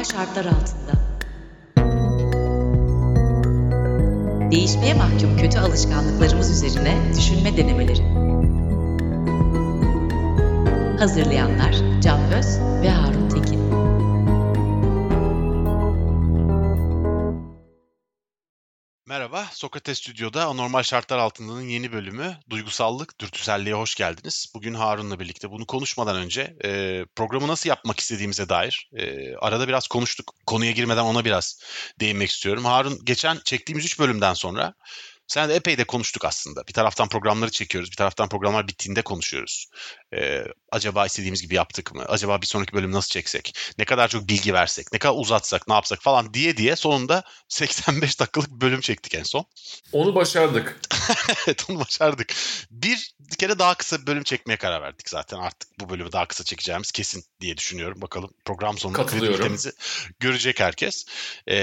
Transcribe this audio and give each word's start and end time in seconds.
Anormal 0.00 0.04
şartlar 0.04 0.44
altında. 0.44 0.92
Değişmeye 4.50 4.94
mahkum 4.94 5.36
kötü 5.36 5.58
alışkanlıklarımız 5.58 6.50
üzerine 6.50 6.96
düşünme 7.16 7.56
denemeleri. 7.56 8.02
Hazırlayanlar 10.98 12.00
Can 12.02 12.32
Öz 12.32 12.58
ve 12.82 12.90
Harun 12.90 13.09
Sokrates 19.60 19.98
Stüdyo'da 19.98 20.46
Anormal 20.46 20.82
Şartlar 20.82 21.18
Altında'nın 21.18 21.68
yeni 21.68 21.92
bölümü 21.92 22.36
Duygusallık, 22.50 23.20
Dürtüselliğe 23.20 23.74
hoş 23.74 23.94
geldiniz. 23.94 24.52
Bugün 24.54 24.74
Harun'la 24.74 25.20
birlikte 25.20 25.50
bunu 25.50 25.66
konuşmadan 25.66 26.16
önce 26.16 26.56
e, 26.64 27.04
programı 27.16 27.48
nasıl 27.48 27.68
yapmak 27.68 28.00
istediğimize 28.00 28.48
dair 28.48 28.90
e, 28.92 29.34
arada 29.36 29.68
biraz 29.68 29.88
konuştuk. 29.88 30.34
Konuya 30.46 30.70
girmeden 30.70 31.04
ona 31.04 31.24
biraz 31.24 31.62
değinmek 32.00 32.30
istiyorum. 32.30 32.64
Harun 32.64 33.04
geçen 33.04 33.38
çektiğimiz 33.44 33.84
3 33.84 33.98
bölümden 33.98 34.34
sonra 34.34 34.74
sen 35.30 35.48
de 35.48 35.54
epey 35.54 35.78
de 35.78 35.84
konuştuk 35.84 36.24
aslında. 36.24 36.66
Bir 36.66 36.72
taraftan 36.72 37.08
programları 37.08 37.50
çekiyoruz, 37.50 37.90
bir 37.90 37.96
taraftan 37.96 38.28
programlar 38.28 38.68
bittiğinde 38.68 39.02
konuşuyoruz. 39.02 39.66
Ee, 40.14 40.44
acaba 40.72 41.06
istediğimiz 41.06 41.42
gibi 41.42 41.54
yaptık 41.54 41.94
mı? 41.94 42.04
Acaba 42.08 42.40
bir 42.40 42.46
sonraki 42.46 42.72
bölüm 42.72 42.92
nasıl 42.92 43.10
çeksek? 43.10 43.54
Ne 43.78 43.84
kadar 43.84 44.08
çok 44.08 44.28
bilgi 44.28 44.54
versek? 44.54 44.92
Ne 44.92 44.98
kadar 44.98 45.14
uzatsak? 45.18 45.68
Ne 45.68 45.74
yapsak 45.74 46.02
falan 46.02 46.34
diye 46.34 46.56
diye 46.56 46.76
sonunda 46.76 47.22
85 47.48 48.20
dakikalık 48.20 48.50
bir 48.50 48.60
bölüm 48.60 48.80
çektik 48.80 49.14
en 49.14 49.22
son. 49.22 49.44
Onu 49.92 50.14
başardık. 50.14 50.80
evet 51.46 51.70
onu 51.70 51.80
başardık. 51.80 52.34
Bir 52.70 53.14
kere 53.36 53.58
daha 53.58 53.74
kısa 53.74 54.02
bir 54.02 54.06
bölüm 54.06 54.22
çekmeye 54.22 54.56
karar 54.56 54.82
verdik 54.82 55.08
zaten. 55.08 55.38
Artık 55.38 55.80
bu 55.80 55.88
bölümü 55.88 56.12
daha 56.12 56.28
kısa 56.28 56.44
çekeceğimiz 56.44 56.92
kesin 56.92 57.24
diye 57.40 57.56
düşünüyorum. 57.56 58.00
Bakalım 58.00 58.30
program 58.44 58.78
sonunda 58.78 59.06
kredibilitemizi 59.06 59.72
görecek 60.20 60.60
herkes. 60.60 61.06
Ee, 61.46 61.56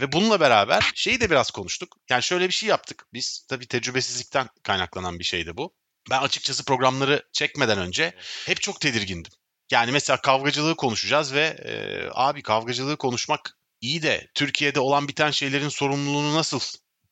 ve 0.00 0.12
bununla 0.12 0.40
beraber 0.40 0.92
şeyi 0.94 1.20
de 1.20 1.30
biraz 1.30 1.50
konuştuk. 1.50 1.96
Yani 2.10 2.22
şöyle 2.22 2.48
bir 2.48 2.54
şey 2.54 2.68
yaptık. 2.68 3.06
Biz 3.12 3.46
tabii 3.48 3.66
tecrübesizlikten 3.66 4.48
kaynaklanan 4.62 5.18
bir 5.18 5.24
şeydi 5.24 5.56
bu. 5.56 5.74
Ben 6.10 6.22
açıkçası 6.22 6.64
programları 6.64 7.22
çekmeden 7.32 7.78
önce 7.78 8.14
hep 8.46 8.60
çok 8.60 8.80
tedirgindim. 8.80 9.32
Yani 9.70 9.92
mesela 9.92 10.20
kavgacılığı 10.20 10.76
konuşacağız 10.76 11.34
ve 11.34 11.56
e, 11.64 11.72
abi 12.12 12.42
kavgacılığı 12.42 12.96
konuşmak 12.96 13.58
iyi 13.80 14.02
de 14.02 14.28
Türkiye'de 14.34 14.80
olan 14.80 15.08
biten 15.08 15.30
şeylerin 15.30 15.68
sorumluluğunu 15.68 16.34
nasıl 16.34 16.60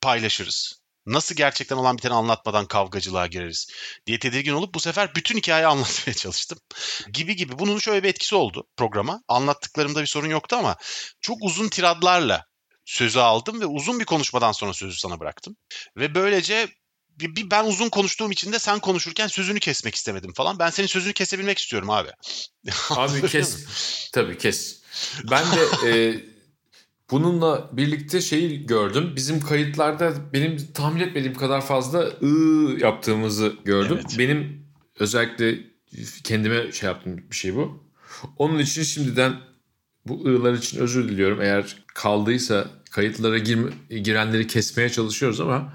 paylaşırız? 0.00 0.79
Nasıl 1.10 1.34
gerçekten 1.34 1.76
olan 1.76 1.98
biteni 1.98 2.14
anlatmadan 2.14 2.66
kavgacılığa 2.66 3.26
gireriz 3.26 3.68
diye 4.06 4.18
tedirgin 4.18 4.52
olup 4.52 4.74
bu 4.74 4.80
sefer 4.80 5.14
bütün 5.14 5.38
hikayeyi 5.38 5.66
anlatmaya 5.66 6.14
çalıştım. 6.16 6.58
Gibi 7.12 7.36
gibi. 7.36 7.58
Bunun 7.58 7.78
şöyle 7.78 8.02
bir 8.02 8.08
etkisi 8.08 8.34
oldu 8.34 8.66
programa. 8.76 9.22
Anlattıklarımda 9.28 10.00
bir 10.02 10.06
sorun 10.06 10.30
yoktu 10.30 10.56
ama 10.56 10.76
çok 11.20 11.38
uzun 11.42 11.68
tiradlarla 11.68 12.44
sözü 12.84 13.18
aldım 13.18 13.60
ve 13.60 13.66
uzun 13.66 14.00
bir 14.00 14.04
konuşmadan 14.04 14.52
sonra 14.52 14.72
sözü 14.72 14.98
sana 14.98 15.20
bıraktım. 15.20 15.56
Ve 15.96 16.14
böylece 16.14 16.68
bir, 17.08 17.50
ben 17.50 17.64
uzun 17.64 17.88
konuştuğum 17.88 18.30
için 18.30 18.52
de 18.52 18.58
sen 18.58 18.78
konuşurken 18.78 19.26
sözünü 19.26 19.60
kesmek 19.60 19.94
istemedim 19.94 20.32
falan. 20.32 20.58
Ben 20.58 20.70
senin 20.70 20.88
sözünü 20.88 21.12
kesebilmek 21.12 21.58
istiyorum 21.58 21.90
abi. 21.90 22.10
Abi 22.90 23.28
kes. 23.28 23.66
Tabii 24.12 24.38
kes. 24.38 24.80
Ben 25.30 25.44
de 25.52 25.88
e, 25.90 26.24
bununla 27.10 27.70
birlikte 27.72 28.20
şeyi 28.20 28.66
gördüm. 28.66 29.12
Bizim 29.16 29.40
kayıtlarda 29.40 30.12
benim 30.32 30.72
tahmin 30.74 31.00
etmediğim 31.00 31.34
kadar 31.34 31.66
fazla 31.66 31.98
ı 32.22 32.26
yaptığımızı 32.80 33.52
gördüm. 33.64 33.98
Evet. 34.00 34.18
Benim 34.18 34.66
özellikle 34.98 35.58
kendime 36.24 36.72
şey 36.72 36.86
yaptığım 36.86 37.16
bir 37.30 37.36
şey 37.36 37.56
bu. 37.56 37.84
Onun 38.36 38.58
için 38.58 38.82
şimdiden 38.82 39.34
bu 40.06 40.26
ı'lar 40.26 40.52
için 40.52 40.80
özür 40.80 41.08
diliyorum. 41.08 41.40
Eğer 41.42 41.76
kaldıysa 41.86 42.66
kayıtlara 42.90 43.38
girme, 43.38 43.70
girenleri 43.88 44.46
kesmeye 44.46 44.88
çalışıyoruz 44.88 45.40
ama 45.40 45.72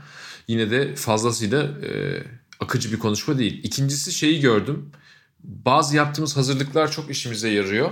yine 0.48 0.72
de 0.72 0.96
fazlasıyla 0.96 1.64
e, 1.64 2.24
akıcı 2.60 2.92
bir 2.92 3.00
konuşma 3.00 3.38
değil. 3.38 3.64
İkincisi 3.64 4.12
şeyi 4.14 4.40
gördüm. 4.40 4.92
Bazı 5.44 5.96
yaptığımız 5.96 6.38
hazırlıklar 6.38 6.92
çok 6.92 7.10
işimize 7.10 7.50
yarıyor. 7.50 7.92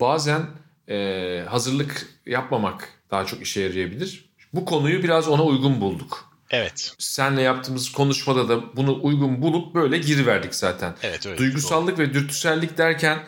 Bazen 0.00 0.46
e, 0.88 1.44
hazırlık 1.48 2.06
yapmamak 2.26 2.88
daha 3.10 3.26
çok 3.26 3.42
işe 3.42 3.60
yarayabilir. 3.60 4.32
Bu 4.52 4.64
konuyu 4.64 5.02
biraz 5.02 5.28
ona 5.28 5.44
uygun 5.44 5.80
bulduk. 5.80 6.32
Evet. 6.50 6.94
Senle 6.98 7.42
yaptığımız 7.42 7.92
konuşmada 7.92 8.48
da 8.48 8.76
bunu 8.76 8.98
uygun 9.02 9.42
bulup 9.42 9.74
böyle 9.74 9.98
giriverdik 9.98 10.54
zaten. 10.54 10.94
Evet 11.02 11.26
öyle. 11.26 11.38
Duygusallık 11.38 11.98
doğru. 11.98 12.06
ve 12.06 12.14
dürtüsellik 12.14 12.78
derken 12.78 13.18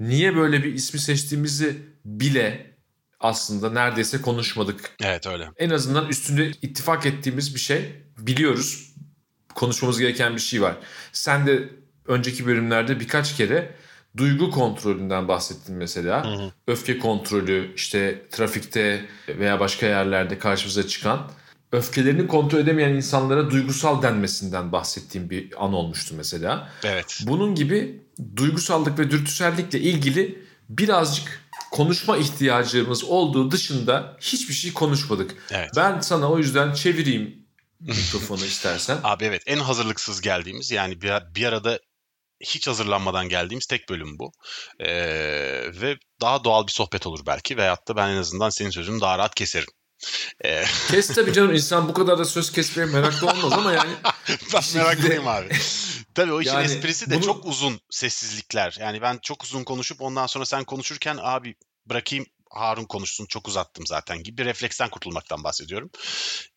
niye 0.00 0.36
böyle 0.36 0.64
bir 0.64 0.74
ismi 0.74 1.00
seçtiğimizi 1.00 1.76
bile 2.04 2.74
aslında 3.20 3.70
neredeyse 3.70 4.20
konuşmadık. 4.20 4.90
Evet 5.02 5.26
öyle. 5.26 5.48
En 5.56 5.70
azından 5.70 6.08
üstünde 6.08 6.50
ittifak 6.50 7.06
ettiğimiz 7.06 7.54
bir 7.54 7.60
şey 7.60 8.02
biliyoruz. 8.18 8.94
Konuşmamız 9.54 9.98
gereken 9.98 10.34
bir 10.34 10.40
şey 10.40 10.62
var. 10.62 10.76
Sen 11.12 11.46
de 11.46 11.68
önceki 12.06 12.46
bölümlerde 12.46 13.00
birkaç 13.00 13.36
kere 13.36 13.74
duygu 14.16 14.50
kontrolünden 14.50 15.28
bahsettin 15.28 15.76
mesela. 15.76 16.24
Hı 16.24 16.28
hı. 16.28 16.52
Öfke 16.66 16.98
kontrolü 16.98 17.74
işte 17.74 18.26
trafikte 18.30 19.04
veya 19.28 19.60
başka 19.60 19.86
yerlerde 19.86 20.38
karşımıza 20.38 20.86
çıkan 20.86 21.30
öfkelerini 21.72 22.26
kontrol 22.26 22.58
edemeyen 22.58 22.94
insanlara 22.94 23.50
duygusal 23.50 24.02
denmesinden 24.02 24.72
bahsettiğim 24.72 25.30
bir 25.30 25.64
an 25.64 25.72
olmuştu 25.72 26.14
mesela. 26.16 26.68
Evet. 26.84 27.20
Bunun 27.26 27.54
gibi 27.54 28.02
duygusallık 28.36 28.98
ve 28.98 29.10
dürtüsellikle 29.10 29.80
ilgili 29.80 30.44
birazcık 30.68 31.48
konuşma 31.70 32.16
ihtiyacımız 32.16 33.04
olduğu 33.04 33.50
dışında 33.50 34.16
hiçbir 34.20 34.54
şey 34.54 34.72
konuşmadık. 34.72 35.34
Evet. 35.50 35.70
Ben 35.76 36.00
sana 36.00 36.30
o 36.30 36.38
yüzden 36.38 36.72
çevireyim 36.72 37.46
mikrofonu 37.80 38.44
istersen. 38.44 38.98
Abi 39.02 39.24
evet 39.24 39.42
en 39.46 39.58
hazırlıksız 39.58 40.20
geldiğimiz 40.20 40.70
yani 40.70 41.02
bir, 41.02 41.12
bir 41.34 41.44
arada 41.44 41.78
hiç 42.40 42.66
hazırlanmadan 42.66 43.28
geldiğimiz 43.28 43.66
tek 43.66 43.88
bölüm 43.88 44.18
bu. 44.18 44.32
Ee, 44.80 44.88
ve 45.80 45.96
daha 46.20 46.44
doğal 46.44 46.66
bir 46.66 46.72
sohbet 46.72 47.06
olur 47.06 47.26
belki 47.26 47.56
veyahut 47.56 47.88
da 47.88 47.96
ben 47.96 48.08
en 48.08 48.16
azından 48.16 48.50
senin 48.50 48.70
sözünü 48.70 49.00
daha 49.00 49.18
rahat 49.18 49.34
keserim. 49.34 49.68
Ee... 50.44 50.64
Kes 50.90 51.14
tabii 51.14 51.32
canım 51.32 51.54
insan 51.54 51.88
bu 51.88 51.94
kadar 51.94 52.18
da 52.18 52.24
söz 52.24 52.52
kesmeye 52.52 52.86
meraklı 52.86 53.26
olmaz 53.26 53.52
ama 53.52 53.72
yani. 53.72 53.90
ben 54.54 54.62
meraklıyım 54.74 55.28
abi. 55.28 55.48
Tabii 56.14 56.32
o 56.32 56.40
işin 56.40 56.52
yani 56.52 56.64
esprisi 56.64 57.10
de 57.10 57.14
bunu... 57.14 57.24
çok 57.24 57.46
uzun 57.46 57.80
sessizlikler. 57.90 58.76
Yani 58.80 59.02
ben 59.02 59.18
çok 59.22 59.44
uzun 59.44 59.64
konuşup 59.64 60.02
ondan 60.02 60.26
sonra 60.26 60.46
sen 60.46 60.64
konuşurken 60.64 61.18
abi 61.22 61.54
bırakayım 61.86 62.26
Harun 62.50 62.84
konuşsun 62.84 63.26
çok 63.26 63.48
uzattım 63.48 63.86
zaten 63.86 64.22
gibi 64.22 64.38
bir 64.38 64.44
refleksten 64.44 64.90
kurtulmaktan 64.90 65.44
bahsediyorum. 65.44 65.90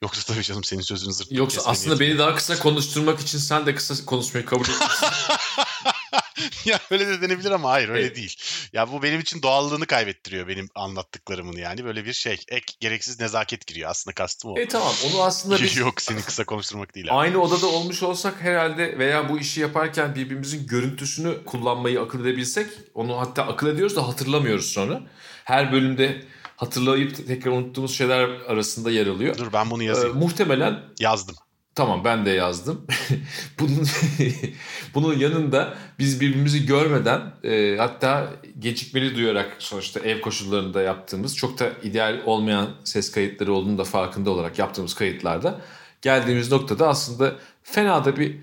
Yoksa 0.03 0.33
tabii 0.33 0.43
canım 0.43 0.63
senin 0.63 0.81
sözünü 0.81 1.13
zırt. 1.13 1.31
Yoksa 1.31 1.61
aslında 1.65 1.99
beni 1.99 2.17
daha 2.17 2.35
kısa 2.35 2.59
konuşturmak 2.59 3.19
için 3.19 3.37
sen 3.37 3.65
de 3.65 3.75
kısa 3.75 4.05
konuşmayı 4.05 4.45
kabul 4.45 4.65
etmişsin. 4.65 5.07
ya 6.65 6.79
öyle 6.91 7.07
de 7.07 7.21
denebilir 7.21 7.51
ama 7.51 7.69
hayır 7.69 7.89
öyle 7.89 8.05
evet. 8.05 8.15
değil. 8.15 8.35
Ya 8.73 8.91
bu 8.91 9.03
benim 9.03 9.19
için 9.19 9.41
doğallığını 9.41 9.85
kaybettiriyor 9.85 10.47
benim 10.47 10.69
anlattıklarımın 10.75 11.57
yani. 11.57 11.85
Böyle 11.85 12.05
bir 12.05 12.13
şey. 12.13 12.43
Ek 12.47 12.73
gereksiz 12.79 13.19
nezaket 13.19 13.67
giriyor. 13.67 13.89
Aslında 13.89 14.15
kastım 14.15 14.51
o. 14.51 14.59
E 14.59 14.67
tamam 14.67 14.93
onu 15.09 15.21
aslında 15.21 15.61
biz... 15.61 15.77
Yok 15.81 16.01
seni 16.01 16.21
kısa 16.21 16.45
konuşturmak 16.45 16.95
değil. 16.95 17.05
Abi. 17.05 17.15
Aynı 17.15 17.41
odada 17.41 17.67
olmuş 17.67 18.03
olsak 18.03 18.41
herhalde 18.41 18.97
veya 18.97 19.29
bu 19.29 19.39
işi 19.39 19.61
yaparken 19.61 20.15
birbirimizin 20.15 20.67
görüntüsünü 20.67 21.45
kullanmayı 21.45 22.01
akıl 22.01 22.21
edebilsek 22.21 22.67
onu 22.93 23.19
hatta 23.19 23.43
akıl 23.43 23.67
ediyoruz 23.67 23.95
da 23.95 24.07
hatırlamıyoruz 24.07 24.71
sonra. 24.71 25.01
Her 25.51 25.71
bölümde 25.71 26.21
hatırlayıp 26.55 27.27
tekrar 27.27 27.51
unuttuğumuz 27.51 27.97
şeyler 27.97 28.29
arasında 28.47 28.91
yer 28.91 29.07
alıyor. 29.07 29.37
Dur 29.37 29.53
ben 29.53 29.69
bunu 29.69 29.83
yazayım. 29.83 30.17
Ee, 30.17 30.19
muhtemelen 30.19 30.79
yazdım. 30.99 31.35
Tamam 31.75 32.03
ben 32.03 32.25
de 32.25 32.29
yazdım. 32.29 32.87
bunun 33.59 33.87
bunun 34.93 35.17
yanında 35.17 35.73
biz 35.99 36.21
birbirimizi 36.21 36.65
görmeden 36.65 37.21
e, 37.43 37.75
hatta 37.77 38.29
gecikmeli 38.59 39.15
duyarak 39.15 39.55
sonuçta 39.59 39.99
ev 39.99 40.21
koşullarında 40.21 40.81
yaptığımız 40.81 41.37
çok 41.37 41.59
da 41.59 41.69
ideal 41.83 42.21
olmayan 42.25 42.69
ses 42.83 43.11
kayıtları 43.11 43.53
olduğunu 43.53 43.77
da 43.77 43.83
farkında 43.83 44.29
olarak 44.29 44.59
yaptığımız 44.59 44.93
kayıtlarda 44.93 45.61
geldiğimiz 46.01 46.51
noktada 46.51 46.87
aslında 46.87 47.35
fena 47.63 48.05
da 48.05 48.17
bir 48.17 48.37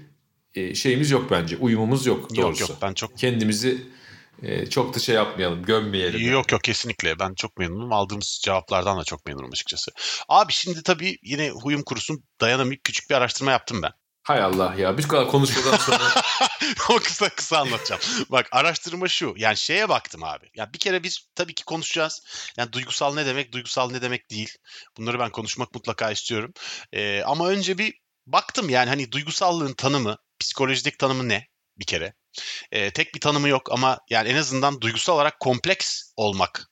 e, 0.55 0.75
şeyimiz 0.75 1.11
yok 1.11 1.31
bence. 1.31 1.57
Uyumumuz 1.57 2.07
yok 2.07 2.37
doğrusu. 2.37 2.63
Yok 2.63 2.71
yok 2.71 2.79
ben 2.83 2.95
çok 2.95 3.19
kendimizi 3.19 3.98
e, 4.43 4.71
çok 4.71 4.95
da 4.95 4.99
şey 4.99 5.15
yapmayalım, 5.15 5.63
gömmeyelim. 5.63 6.33
Yok 6.33 6.53
yok 6.53 6.65
kesinlikle. 6.65 7.19
Ben 7.19 7.35
çok 7.35 7.57
memnunum. 7.57 7.93
Aldığımız 7.93 8.41
cevaplardan 8.45 8.99
da 8.99 9.05
çok 9.05 9.27
memnunum 9.27 9.51
açıkçası. 9.53 9.91
Abi 10.29 10.53
şimdi 10.53 10.83
tabii 10.83 11.19
yine 11.23 11.51
huyum 11.51 11.83
kurusun 11.83 12.25
dayanamayıp 12.41 12.85
küçük 12.85 13.11
bir 13.11 13.15
araştırma 13.15 13.51
yaptım 13.51 13.83
ben. 13.83 13.93
Hay 14.23 14.43
Allah 14.43 14.75
ya. 14.79 14.99
Bir 14.99 15.09
kadar 15.09 15.29
konuşmadan 15.29 15.77
sonra. 15.77 16.23
o 16.91 16.97
kısa 16.97 17.29
kısa 17.29 17.59
anlatacağım. 17.59 18.01
Bak 18.31 18.49
araştırma 18.53 19.09
şu. 19.09 19.35
Yani 19.37 19.57
şeye 19.57 19.89
baktım 19.89 20.25
abi. 20.25 20.51
Ya 20.55 20.73
bir 20.73 20.79
kere 20.79 21.03
biz 21.03 21.29
tabii 21.35 21.55
ki 21.55 21.65
konuşacağız. 21.65 22.23
Yani 22.57 22.73
duygusal 22.73 23.15
ne 23.15 23.27
demek, 23.27 23.53
duygusal 23.53 23.91
ne 23.91 24.03
demek 24.03 24.31
değil. 24.31 24.57
Bunları 24.97 25.19
ben 25.19 25.31
konuşmak 25.31 25.75
mutlaka 25.75 26.11
istiyorum. 26.11 26.53
Ee, 26.93 27.23
ama 27.23 27.49
önce 27.49 27.79
bir 27.79 27.95
baktım 28.27 28.69
yani 28.69 28.89
hani 28.89 29.13
duygusallığın 29.13 29.75
tanımı, 29.75 30.17
psikolojik 30.39 30.99
tanımı 30.99 31.29
ne 31.29 31.47
bir 31.79 31.85
kere. 31.85 32.15
E, 32.73 32.91
tek 32.91 33.15
bir 33.15 33.21
tanımı 33.21 33.49
yok 33.49 33.73
ama 33.73 33.99
yani 34.11 34.29
en 34.29 34.37
azından 34.37 34.81
duygusal 34.81 35.15
olarak 35.15 35.41
kompleks 35.41 36.03
olmak 36.17 36.71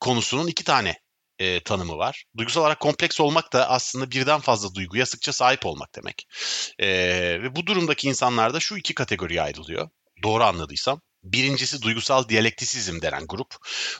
konusunun 0.00 0.46
iki 0.46 0.64
tane 0.64 0.98
e, 1.38 1.60
tanımı 1.60 1.98
var. 1.98 2.24
Duygusal 2.36 2.60
olarak 2.60 2.80
kompleks 2.80 3.20
olmak 3.20 3.52
da 3.52 3.70
aslında 3.70 4.10
birden 4.10 4.40
fazla 4.40 4.74
duyguya 4.74 5.06
sıkça 5.06 5.32
sahip 5.32 5.66
olmak 5.66 5.94
demek. 5.94 6.28
E, 6.78 6.88
ve 7.42 7.56
bu 7.56 7.66
durumdaki 7.66 8.08
insanlar 8.08 8.54
da 8.54 8.60
şu 8.60 8.76
iki 8.76 8.94
kategoriye 8.94 9.42
ayrılıyor. 9.42 9.88
Doğru 10.22 10.44
anladıysam. 10.44 11.00
Birincisi 11.22 11.82
duygusal 11.82 12.28
diyalektisizm 12.28 13.02
denen 13.02 13.26
grup. 13.26 13.54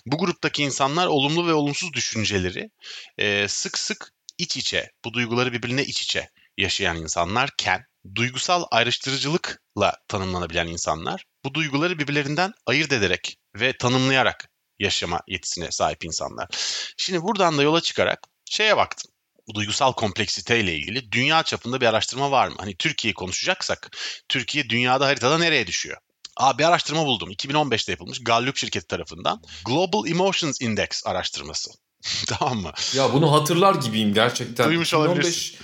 Bu 0.06 0.18
gruptaki 0.18 0.62
insanlar 0.62 1.06
olumlu 1.06 1.46
ve 1.46 1.54
olumsuz 1.54 1.92
düşünceleri 1.92 2.70
e, 3.18 3.48
sık 3.48 3.78
sık 3.78 4.12
iç 4.38 4.56
içe, 4.56 4.90
bu 5.04 5.12
duyguları 5.12 5.52
birbirine 5.52 5.84
iç 5.84 6.02
içe 6.02 6.30
yaşayan 6.56 6.96
insanlarken 6.96 7.84
duygusal 8.14 8.64
ayrıştırıcılıkla 8.70 9.96
tanımlanabilen 10.08 10.66
insanlar 10.66 11.24
bu 11.44 11.54
duyguları 11.54 11.98
birbirlerinden 11.98 12.52
ayırt 12.66 12.92
ederek 12.92 13.36
ve 13.56 13.76
tanımlayarak 13.76 14.48
yaşama 14.78 15.20
yetisine 15.28 15.70
sahip 15.70 16.04
insanlar. 16.04 16.48
Şimdi 16.96 17.22
buradan 17.22 17.58
da 17.58 17.62
yola 17.62 17.80
çıkarak 17.80 18.20
şeye 18.44 18.76
baktım. 18.76 19.10
Duygusal 19.54 19.92
kompleksite 19.92 20.60
ile 20.60 20.74
ilgili 20.74 21.12
dünya 21.12 21.42
çapında 21.42 21.80
bir 21.80 21.86
araştırma 21.86 22.30
var 22.30 22.48
mı? 22.48 22.54
Hani 22.58 22.76
Türkiye'yi 22.76 23.14
konuşacaksak 23.14 23.90
Türkiye 24.28 24.68
dünyada 24.68 25.06
haritada 25.06 25.38
nereye 25.38 25.66
düşüyor? 25.66 25.96
Aa, 26.36 26.58
bir 26.58 26.64
araştırma 26.64 27.06
buldum. 27.06 27.30
2015'te 27.30 27.92
yapılmış 27.92 28.24
Gallup 28.24 28.56
şirketi 28.56 28.86
tarafından. 28.86 29.42
Global 29.64 30.08
Emotions 30.08 30.60
Index 30.60 31.06
araştırması. 31.06 31.70
tamam 32.26 32.58
mı? 32.58 32.72
Ya 32.94 33.12
bunu 33.12 33.32
hatırlar 33.32 33.74
gibiyim 33.74 34.14
gerçekten. 34.14 34.68
Duymuş 34.68 34.88
2015, 34.88 35.10
olabilirsin. 35.10 35.58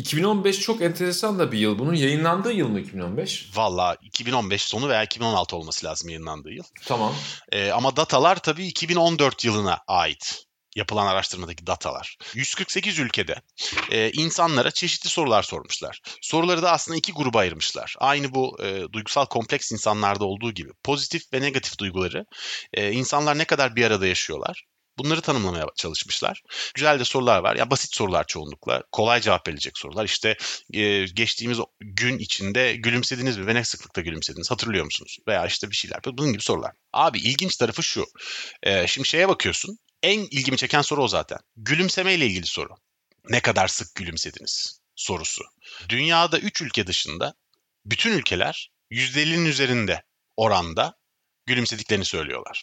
2015 0.00 0.60
çok 0.60 0.82
enteresan 0.82 1.38
da 1.38 1.52
bir 1.52 1.58
yıl. 1.58 1.78
Bunun 1.78 1.94
yayınlandığı 1.94 2.52
yıl 2.52 2.68
mı 2.68 2.80
2015? 2.80 3.50
Valla 3.54 3.96
2015 4.02 4.62
sonu 4.62 4.88
veya 4.88 5.02
2016 5.02 5.56
olması 5.56 5.86
lazım 5.86 6.08
yayınlandığı 6.08 6.50
yıl. 6.50 6.64
Tamam. 6.86 7.14
Ee, 7.52 7.70
ama 7.70 7.96
datalar 7.96 8.42
tabii 8.42 8.66
2014 8.66 9.44
yılına 9.44 9.78
ait 9.86 10.44
yapılan 10.76 11.06
araştırmadaki 11.06 11.66
datalar. 11.66 12.16
148 12.34 12.98
ülkede 12.98 13.42
e, 13.90 14.10
insanlara 14.10 14.70
çeşitli 14.70 15.10
sorular 15.10 15.42
sormuşlar. 15.42 16.00
Soruları 16.22 16.62
da 16.62 16.72
aslında 16.72 16.98
iki 16.98 17.12
gruba 17.12 17.38
ayırmışlar. 17.38 17.94
Aynı 17.98 18.34
bu 18.34 18.62
e, 18.62 18.92
duygusal 18.92 19.26
kompleks 19.26 19.72
insanlarda 19.72 20.24
olduğu 20.24 20.52
gibi 20.52 20.70
pozitif 20.84 21.32
ve 21.32 21.40
negatif 21.40 21.78
duyguları 21.78 22.26
e, 22.74 22.92
insanlar 22.92 23.38
ne 23.38 23.44
kadar 23.44 23.76
bir 23.76 23.84
arada 23.84 24.06
yaşıyorlar 24.06 24.64
Bunları 24.98 25.20
tanımlamaya 25.20 25.66
çalışmışlar. 25.76 26.42
Güzel 26.74 27.00
de 27.00 27.04
sorular 27.04 27.38
var. 27.38 27.56
Ya 27.56 27.70
basit 27.70 27.94
sorular 27.94 28.26
çoğunlukla. 28.26 28.82
Kolay 28.92 29.20
cevap 29.20 29.48
verilecek 29.48 29.78
sorular. 29.78 30.04
İşte 30.04 30.36
e, 30.72 31.04
geçtiğimiz 31.04 31.58
gün 31.80 32.18
içinde 32.18 32.76
gülümsediniz 32.76 33.36
mi 33.38 33.46
ve 33.46 33.54
ne 33.54 33.64
sıklıkta 33.64 34.00
gülümsediniz 34.00 34.50
hatırlıyor 34.50 34.84
musunuz? 34.84 35.18
Veya 35.28 35.46
işte 35.46 35.70
bir 35.70 35.76
şeyler. 35.76 36.00
Bunun 36.04 36.32
gibi 36.32 36.42
sorular. 36.42 36.72
Abi 36.92 37.18
ilginç 37.18 37.56
tarafı 37.56 37.82
şu. 37.82 38.06
E, 38.62 38.86
şimdi 38.86 39.08
şeye 39.08 39.28
bakıyorsun. 39.28 39.78
En 40.02 40.20
ilgimi 40.20 40.56
çeken 40.56 40.82
soru 40.82 41.02
o 41.02 41.08
zaten. 41.08 41.38
Gülümseme 41.56 42.14
ile 42.14 42.26
ilgili 42.26 42.46
soru. 42.46 42.74
Ne 43.28 43.40
kadar 43.40 43.68
sık 43.68 43.94
gülümsediniz 43.94 44.80
sorusu. 44.96 45.42
Dünyada 45.88 46.38
3 46.38 46.62
ülke 46.62 46.86
dışında 46.86 47.34
bütün 47.84 48.12
ülkeler 48.12 48.70
%50'nin 48.90 49.44
üzerinde 49.44 50.02
oranda 50.36 50.98
gülümsediklerini 51.46 52.04
söylüyorlar. 52.04 52.62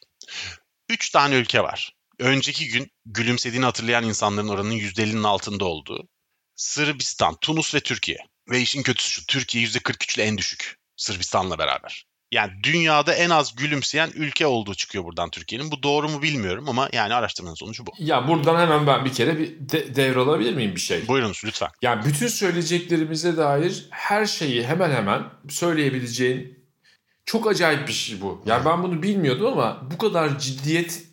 3 0.90 1.10
tane 1.10 1.36
ülke 1.36 1.64
var 1.64 1.97
önceki 2.20 2.68
gün 2.68 2.92
gülümsediğini 3.06 3.66
hatırlayan 3.66 4.04
insanların 4.04 4.48
oranının 4.48 4.74
%50'nin 4.76 5.24
altında 5.24 5.66
olduğu 5.66 6.08
Sırbistan, 6.56 7.36
Tunus 7.42 7.76
ve 7.76 7.80
Türkiye. 7.80 8.18
Ve 8.50 8.62
işin 8.62 8.84
kötüsü 8.84 9.12
şu 9.12 9.26
Türkiye 9.26 9.64
%43 9.64 10.16
ile 10.16 10.24
en 10.24 10.38
düşük 10.38 10.78
Sırbistan'la 10.96 11.58
beraber. 11.58 12.06
Yani 12.32 12.52
dünyada 12.64 13.14
en 13.14 13.30
az 13.30 13.56
gülümseyen 13.56 14.10
ülke 14.16 14.48
olduğu 14.48 14.76
çıkıyor 14.76 15.04
buradan 15.04 15.30
Türkiye'nin. 15.30 15.72
Bu 15.72 15.84
doğru 15.84 16.10
mu 16.10 16.22
bilmiyorum 16.22 16.70
ama 16.70 16.90
yani 16.94 17.14
araştırmanın 17.14 17.56
sonucu 17.56 17.86
bu. 17.86 17.92
Ya 18.00 18.28
buradan 18.28 18.60
hemen 18.60 18.88
ben 18.88 19.06
bir 19.06 19.14
kere 19.14 19.40
bir 19.40 19.70
de- 19.70 19.96
devralabilir 19.96 20.54
miyim 20.54 20.76
bir 20.76 20.82
şey? 20.82 21.08
Buyurunuz 21.08 21.42
lütfen. 21.46 21.70
Yani 21.82 22.06
bütün 22.06 22.28
söyleyeceklerimize 22.28 23.38
dair 23.38 23.86
her 23.90 24.26
şeyi 24.26 24.64
hemen 24.64 24.92
hemen 24.92 25.24
söyleyebileceğin 25.50 26.68
çok 27.26 27.48
acayip 27.48 27.88
bir 27.88 27.94
şey 27.94 28.22
bu. 28.22 28.44
Yani 28.46 28.66
ben 28.66 28.84
bunu 28.84 29.04
bilmiyordum 29.04 29.46
ama 29.48 29.92
bu 29.92 29.98
kadar 29.98 30.40
ciddiyet 30.40 31.07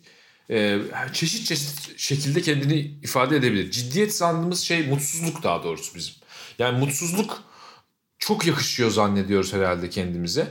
e, 0.49 0.79
çeşit 1.13 1.47
çeşit 1.47 1.99
şekilde 1.99 2.41
kendini 2.41 2.79
ifade 2.79 3.35
edebilir. 3.35 3.71
Ciddiyet 3.71 4.15
sandığımız 4.15 4.59
şey 4.59 4.87
mutsuzluk 4.87 5.43
daha 5.43 5.63
doğrusu 5.63 5.95
bizim. 5.95 6.13
Yani 6.59 6.79
mutsuzluk 6.79 7.43
çok 8.19 8.47
yakışıyor 8.47 8.89
zannediyoruz 8.89 9.53
herhalde 9.53 9.89
kendimize. 9.89 10.47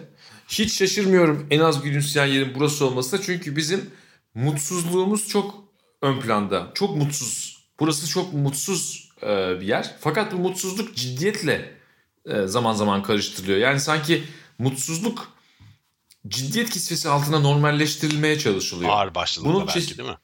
Hiç 0.49 0.79
şaşırmıyorum 0.79 1.47
en 1.51 1.61
az 1.61 1.83
gülümseyen 1.83 2.27
yerin 2.27 2.53
burası 2.55 2.87
olmasına 2.87 3.21
çünkü 3.23 3.57
bizim 3.57 3.91
mutsuzluğumuz 4.35 5.29
çok 5.29 5.65
ön 6.03 6.21
planda. 6.21 6.71
Çok 6.75 6.97
mutsuz. 6.97 7.65
Burası 7.81 8.09
çok 8.09 8.33
mutsuz 8.33 9.11
e, 9.23 9.61
bir 9.61 9.67
yer. 9.67 9.95
Fakat 10.01 10.33
bu 10.33 10.37
mutsuzluk 10.37 10.97
ciddiyetle 10.97 11.75
e, 12.27 12.47
zaman 12.47 12.75
zaman 12.75 13.03
karıştırılıyor. 13.03 13.59
Yani 13.59 13.81
sanki 13.81 14.25
mutsuzluk 14.59 15.34
ciddiyet 16.29 16.71
kisvesi 16.71 17.09
altına 17.09 17.39
normalleştirilmeye 17.39 18.39
çalışılıyor. 18.39 18.91
Ağır 18.91 19.15
başlılıkla 19.15 19.55
Bunun 19.55 19.67
belki 19.67 19.81
çeşit, 19.81 19.99
değil 19.99 20.09
mi? 20.09 20.17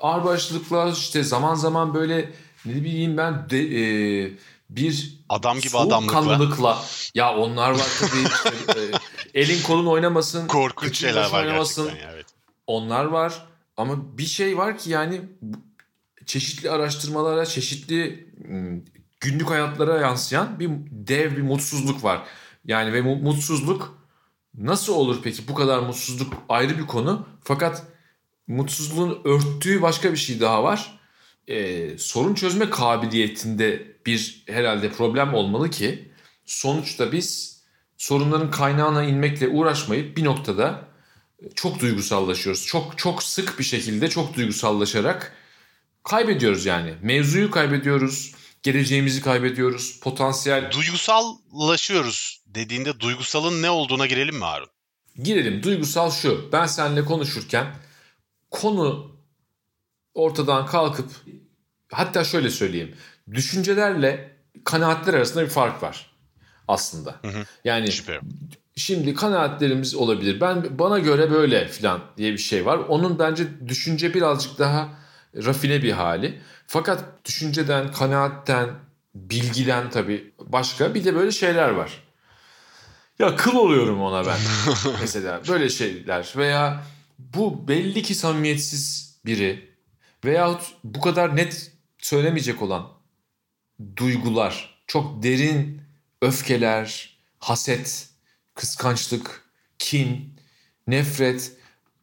Ağır 0.00 0.24
başlılıkla 0.24 0.90
işte 0.90 1.22
zaman 1.22 1.54
zaman 1.54 1.94
böyle 1.94 2.32
ne 2.64 2.74
bileyim 2.74 3.16
ben 3.16 3.50
de, 3.50 3.58
e, 3.58 4.38
bir 4.70 5.20
adam 5.28 5.60
gibi 5.60 5.78
adamlıkla. 5.78 6.82
Ya 7.14 7.36
onlar 7.36 7.70
var 7.70 7.86
tabii 8.00 8.28
işte, 8.28 8.80
e, 9.34 9.40
elin 9.40 9.62
kolun 9.62 9.86
oynamasın. 9.86 10.46
Korkunç 10.48 10.98
şeyler 10.98 11.30
var 11.30 11.44
oynamasın. 11.44 11.84
gerçekten 11.84 12.14
evet. 12.14 12.26
Onlar 12.66 13.04
var 13.04 13.46
ama 13.76 14.18
bir 14.18 14.26
şey 14.26 14.58
var 14.58 14.78
ki 14.78 14.90
yani 14.90 15.20
çeşitli 16.26 16.70
araştırmalara, 16.70 17.46
çeşitli 17.46 18.28
günlük 19.20 19.50
hayatlara 19.50 20.00
yansıyan 20.00 20.60
bir 20.60 20.70
dev 20.90 21.36
bir 21.36 21.42
mutsuzluk 21.42 22.04
var. 22.04 22.22
Yani 22.64 22.92
ve 22.92 23.00
mutsuzluk 23.00 23.95
Nasıl 24.58 24.94
olur 24.94 25.20
peki 25.22 25.48
bu 25.48 25.54
kadar 25.54 25.78
mutsuzluk 25.78 26.34
ayrı 26.48 26.78
bir 26.78 26.86
konu. 26.86 27.26
Fakat 27.44 27.82
mutsuzluğun 28.46 29.20
örttüğü 29.24 29.82
başka 29.82 30.12
bir 30.12 30.16
şey 30.16 30.40
daha 30.40 30.64
var. 30.64 30.98
Ee, 31.48 31.98
sorun 31.98 32.34
çözme 32.34 32.70
kabiliyetinde 32.70 33.96
bir 34.06 34.42
herhalde 34.46 34.92
problem 34.92 35.34
olmalı 35.34 35.70
ki 35.70 36.08
sonuçta 36.44 37.12
biz 37.12 37.60
sorunların 37.96 38.50
kaynağına 38.50 39.04
inmekle 39.04 39.48
uğraşmayıp 39.48 40.16
bir 40.16 40.24
noktada 40.24 40.88
çok 41.54 41.80
duygusallaşıyoruz. 41.80 42.66
Çok 42.66 42.98
çok 42.98 43.22
sık 43.22 43.58
bir 43.58 43.64
şekilde 43.64 44.08
çok 44.10 44.34
duygusallaşarak 44.34 45.32
kaybediyoruz 46.04 46.66
yani. 46.66 46.94
Mevzuyu 47.02 47.50
kaybediyoruz, 47.50 48.34
geleceğimizi 48.66 49.22
kaybediyoruz, 49.22 50.00
potansiyel... 50.00 50.70
Duygusallaşıyoruz 50.70 52.40
dediğinde 52.46 53.00
duygusalın 53.00 53.62
ne 53.62 53.70
olduğuna 53.70 54.06
girelim 54.06 54.36
mi 54.36 54.44
Harun? 54.44 54.68
Girelim. 55.22 55.62
Duygusal 55.62 56.10
şu. 56.10 56.48
Ben 56.52 56.66
seninle 56.66 57.04
konuşurken 57.04 57.66
konu 58.50 59.16
ortadan 60.14 60.66
kalkıp 60.66 61.10
hatta 61.92 62.24
şöyle 62.24 62.50
söyleyeyim. 62.50 62.94
Düşüncelerle 63.34 64.36
kanaatler 64.64 65.14
arasında 65.14 65.44
bir 65.44 65.48
fark 65.50 65.82
var 65.82 66.10
aslında. 66.68 67.14
Hı 67.22 67.28
hı. 67.28 67.44
Yani 67.64 67.92
Süper. 67.92 68.20
şimdi 68.76 69.14
kanaatlerimiz 69.14 69.94
olabilir. 69.94 70.40
Ben 70.40 70.78
bana 70.78 70.98
göre 70.98 71.30
böyle 71.30 71.68
filan 71.68 72.00
diye 72.16 72.32
bir 72.32 72.38
şey 72.38 72.66
var. 72.66 72.78
Onun 72.78 73.18
bence 73.18 73.68
düşünce 73.68 74.14
birazcık 74.14 74.58
daha 74.58 74.88
rafine 75.36 75.82
bir 75.82 75.92
hali. 75.92 76.40
Fakat 76.66 77.24
düşünceden, 77.24 77.92
kanaatten, 77.92 78.70
bilgiden 79.14 79.90
tabii 79.90 80.32
başka 80.40 80.94
bir 80.94 81.04
de 81.04 81.14
böyle 81.14 81.32
şeyler 81.32 81.70
var. 81.70 82.02
Ya 83.18 83.36
kıl 83.36 83.54
oluyorum 83.56 84.00
ona 84.00 84.26
ben. 84.26 84.38
Mesela 85.00 85.40
böyle 85.48 85.68
şeyler 85.68 86.32
veya 86.36 86.82
bu 87.18 87.68
belli 87.68 88.02
ki 88.02 88.14
samimiyetsiz 88.14 89.16
biri 89.26 89.70
veyahut 90.24 90.62
bu 90.84 91.00
kadar 91.00 91.36
net 91.36 91.72
söylemeyecek 91.98 92.62
olan 92.62 92.92
duygular, 93.96 94.82
çok 94.86 95.22
derin 95.22 95.82
öfkeler, 96.22 97.18
haset, 97.38 98.08
kıskançlık, 98.54 99.44
kin, 99.78 100.40
nefret 100.86 101.52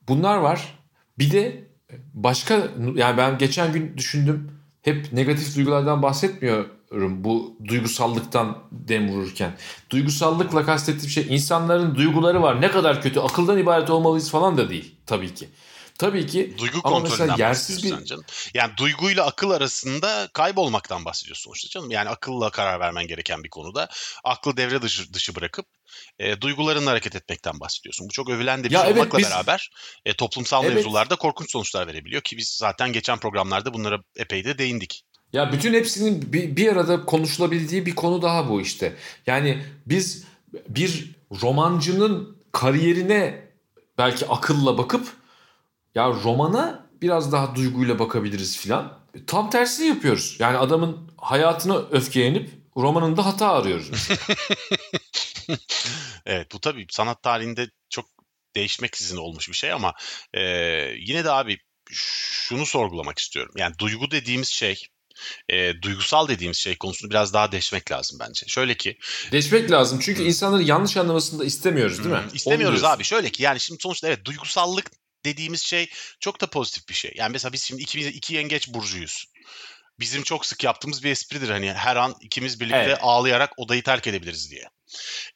bunlar 0.08 0.38
var. 0.38 0.79
Bir 1.20 1.32
de 1.32 1.67
başka 2.13 2.67
yani 2.95 3.17
ben 3.17 3.38
geçen 3.38 3.73
gün 3.73 3.97
düşündüm 3.97 4.51
hep 4.81 5.13
negatif 5.13 5.55
duygulardan 5.55 6.01
bahsetmiyorum 6.01 7.23
bu 7.23 7.57
duygusallıktan 7.67 8.57
dem 8.71 9.09
vururken. 9.09 9.51
Duygusallıkla 9.89 10.65
kastettiğim 10.65 11.09
şey 11.09 11.25
insanların 11.29 11.95
duyguları 11.95 12.41
var 12.41 12.62
ne 12.62 12.71
kadar 12.71 13.01
kötü 13.01 13.19
akıldan 13.19 13.57
ibaret 13.57 13.89
olmalıyız 13.89 14.31
falan 14.31 14.57
da 14.57 14.69
değil 14.69 14.95
tabii 15.05 15.33
ki. 15.33 15.47
Tabii 16.00 16.27
ki 16.27 16.55
duygu 16.57 16.79
ama 16.83 17.00
mesela 17.00 17.35
yersiz 17.39 17.83
bir 17.83 18.05
canım. 18.05 18.23
Yani 18.53 18.71
duyguyla 18.77 19.25
akıl 19.25 19.50
arasında 19.50 20.29
kaybolmaktan 20.33 21.05
bahsediyorsun 21.05 21.43
sonuçta 21.43 21.69
canım. 21.69 21.91
Yani 21.91 22.09
akılla 22.09 22.50
karar 22.50 22.79
vermen 22.79 23.07
gereken 23.07 23.43
bir 23.43 23.50
konuda 23.50 23.89
aklı 24.23 24.57
devre 24.57 24.81
dışı, 24.81 25.13
dışı 25.13 25.35
bırakıp 25.35 25.65
e, 26.19 26.41
duygularınla 26.41 26.91
hareket 26.91 27.15
etmekten 27.15 27.59
bahsediyorsun. 27.59 28.07
Bu 28.09 28.12
çok 28.13 28.29
övülen 28.29 28.63
de 28.63 28.69
bir 28.69 28.73
ya 28.73 28.81
şey 28.81 28.89
evet, 28.89 29.00
olmakla 29.00 29.19
biz... 29.19 29.29
beraber 29.29 29.71
e, 30.05 30.13
toplumsal 30.13 30.65
evet. 30.65 30.75
mevzularda 30.75 31.15
korkunç 31.15 31.51
sonuçlar 31.51 31.88
verebiliyor 31.88 32.21
ki 32.21 32.38
biz 32.38 32.50
zaten 32.50 32.93
geçen 32.93 33.19
programlarda 33.19 33.73
bunlara 33.73 34.00
epey 34.15 34.45
de 34.45 34.57
değindik. 34.57 35.03
Ya 35.33 35.51
bütün 35.51 35.73
hepsinin 35.73 36.33
bir, 36.33 36.55
bir 36.55 36.71
arada 36.71 37.05
konuşulabildiği 37.05 37.85
bir 37.85 37.95
konu 37.95 38.21
daha 38.21 38.50
bu 38.50 38.62
işte. 38.62 38.95
Yani 39.27 39.65
biz 39.85 40.23
bir 40.69 41.12
romancının 41.41 42.38
kariyerine 42.51 43.47
belki 43.97 44.27
akılla 44.27 44.77
bakıp 44.77 45.23
ya 45.95 46.07
romana 46.07 46.89
biraz 47.01 47.31
daha 47.31 47.55
duyguyla 47.55 48.00
bakabiliriz 48.00 48.57
filan. 48.57 49.00
Tam 49.27 49.50
tersini 49.50 49.88
yapıyoruz. 49.88 50.35
Yani 50.39 50.57
adamın 50.57 51.12
hayatını 51.17 51.91
öfkelenip 51.91 52.50
romanında 52.77 53.25
hata 53.25 53.51
arıyoruz. 53.51 53.91
evet 56.25 56.47
bu 56.53 56.59
tabii 56.59 56.85
sanat 56.89 57.23
tarihinde 57.23 57.69
çok 57.89 58.05
değişmeksizin 58.55 59.17
olmuş 59.17 59.50
bir 59.50 59.53
şey 59.53 59.71
ama 59.71 59.93
e, 60.33 60.41
yine 60.97 61.23
de 61.23 61.31
abi 61.31 61.57
şunu 61.91 62.65
sorgulamak 62.65 63.19
istiyorum. 63.19 63.53
Yani 63.57 63.77
duygu 63.79 64.12
dediğimiz 64.12 64.47
şey 64.47 64.88
e, 65.50 65.81
duygusal 65.81 66.27
dediğimiz 66.27 66.57
şey 66.57 66.77
konusunu 66.77 67.09
biraz 67.09 67.33
daha 67.33 67.51
deşmek 67.51 67.91
lazım 67.91 68.19
bence. 68.19 68.45
Şöyle 68.47 68.77
ki. 68.77 68.97
Deşmek 69.31 69.71
lazım 69.71 70.00
çünkü 70.01 70.23
insanları 70.23 70.63
yanlış 70.63 70.97
anlamasını 70.97 71.39
da 71.39 71.45
istemiyoruz 71.45 71.97
değil 71.97 72.15
mi? 72.15 72.21
İstemiyoruz 72.33 72.83
abi. 72.83 73.03
Şöyle 73.03 73.29
ki 73.29 73.43
yani 73.43 73.59
şimdi 73.59 73.81
sonuçta 73.81 74.07
evet 74.07 74.25
duygusallık 74.25 74.91
dediğimiz 75.25 75.62
şey 75.62 75.89
çok 76.20 76.42
da 76.42 76.48
pozitif 76.48 76.89
bir 76.89 76.94
şey. 76.94 77.13
Yani 77.15 77.32
mesela 77.32 77.53
biz 77.53 77.63
şimdi 77.63 77.82
ikimiz 77.82 78.08
iki 78.08 78.36
yengeç 78.36 78.70
burcuyuz. 78.70 79.25
Bizim 80.00 80.24
çok 80.24 80.46
sık 80.46 80.63
yaptığımız 80.63 81.03
bir 81.03 81.12
espridir 81.12 81.50
hani 81.50 81.74
her 81.74 81.96
an 81.96 82.15
ikimiz 82.22 82.60
birlikte 82.60 82.77
evet. 82.77 82.98
ağlayarak 83.01 83.60
odayı 83.60 83.84
terk 83.84 84.08
edebiliriz 84.08 84.51
diye. 84.51 84.70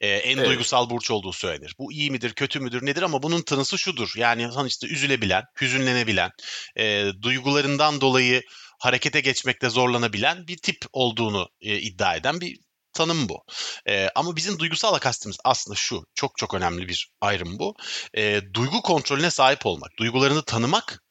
Ee, 0.02 0.08
en 0.08 0.38
evet. 0.38 0.48
duygusal 0.48 0.90
burç 0.90 1.12
olduğu 1.12 1.34
söylenir. 1.34 1.76
Bu 1.80 1.92
iyi 1.92 2.12
midir, 2.12 2.34
kötü 2.34 2.60
müdür, 2.60 2.86
nedir 2.86 3.02
ama 3.02 3.24
bunun 3.24 3.42
tanısı 3.42 3.78
şudur. 3.78 4.14
Yani 4.16 4.50
işte 4.68 4.88
üzülebilen, 4.88 5.44
hüzünlenebilen, 5.62 6.32
e, 6.76 7.10
duygularından 7.22 8.02
dolayı 8.02 8.42
harekete 8.80 9.20
geçmekte 9.20 9.70
zorlanabilen 9.70 10.48
bir 10.48 10.58
tip 10.58 10.78
olduğunu 10.94 11.50
e, 11.62 11.80
iddia 11.80 12.16
eden 12.16 12.42
bir 12.42 12.60
tanım 12.98 13.30
bu. 13.30 13.44
E, 13.90 14.10
ama 14.16 14.36
bizim 14.36 14.60
duygusal 14.60 14.94
akastımız 14.94 15.38
aslında 15.46 15.76
şu. 15.76 16.06
Çok 16.16 16.38
çok 16.38 16.54
önemli 16.54 16.88
bir 16.88 17.12
ayrım 17.22 17.60
bu. 17.60 17.76
E, 18.14 18.42
duygu 18.54 18.82
kontrolüne 18.82 19.32
sahip 19.32 19.66
olmak. 19.66 19.92
Duygularını 20.00 20.44
tanımak 20.44 21.04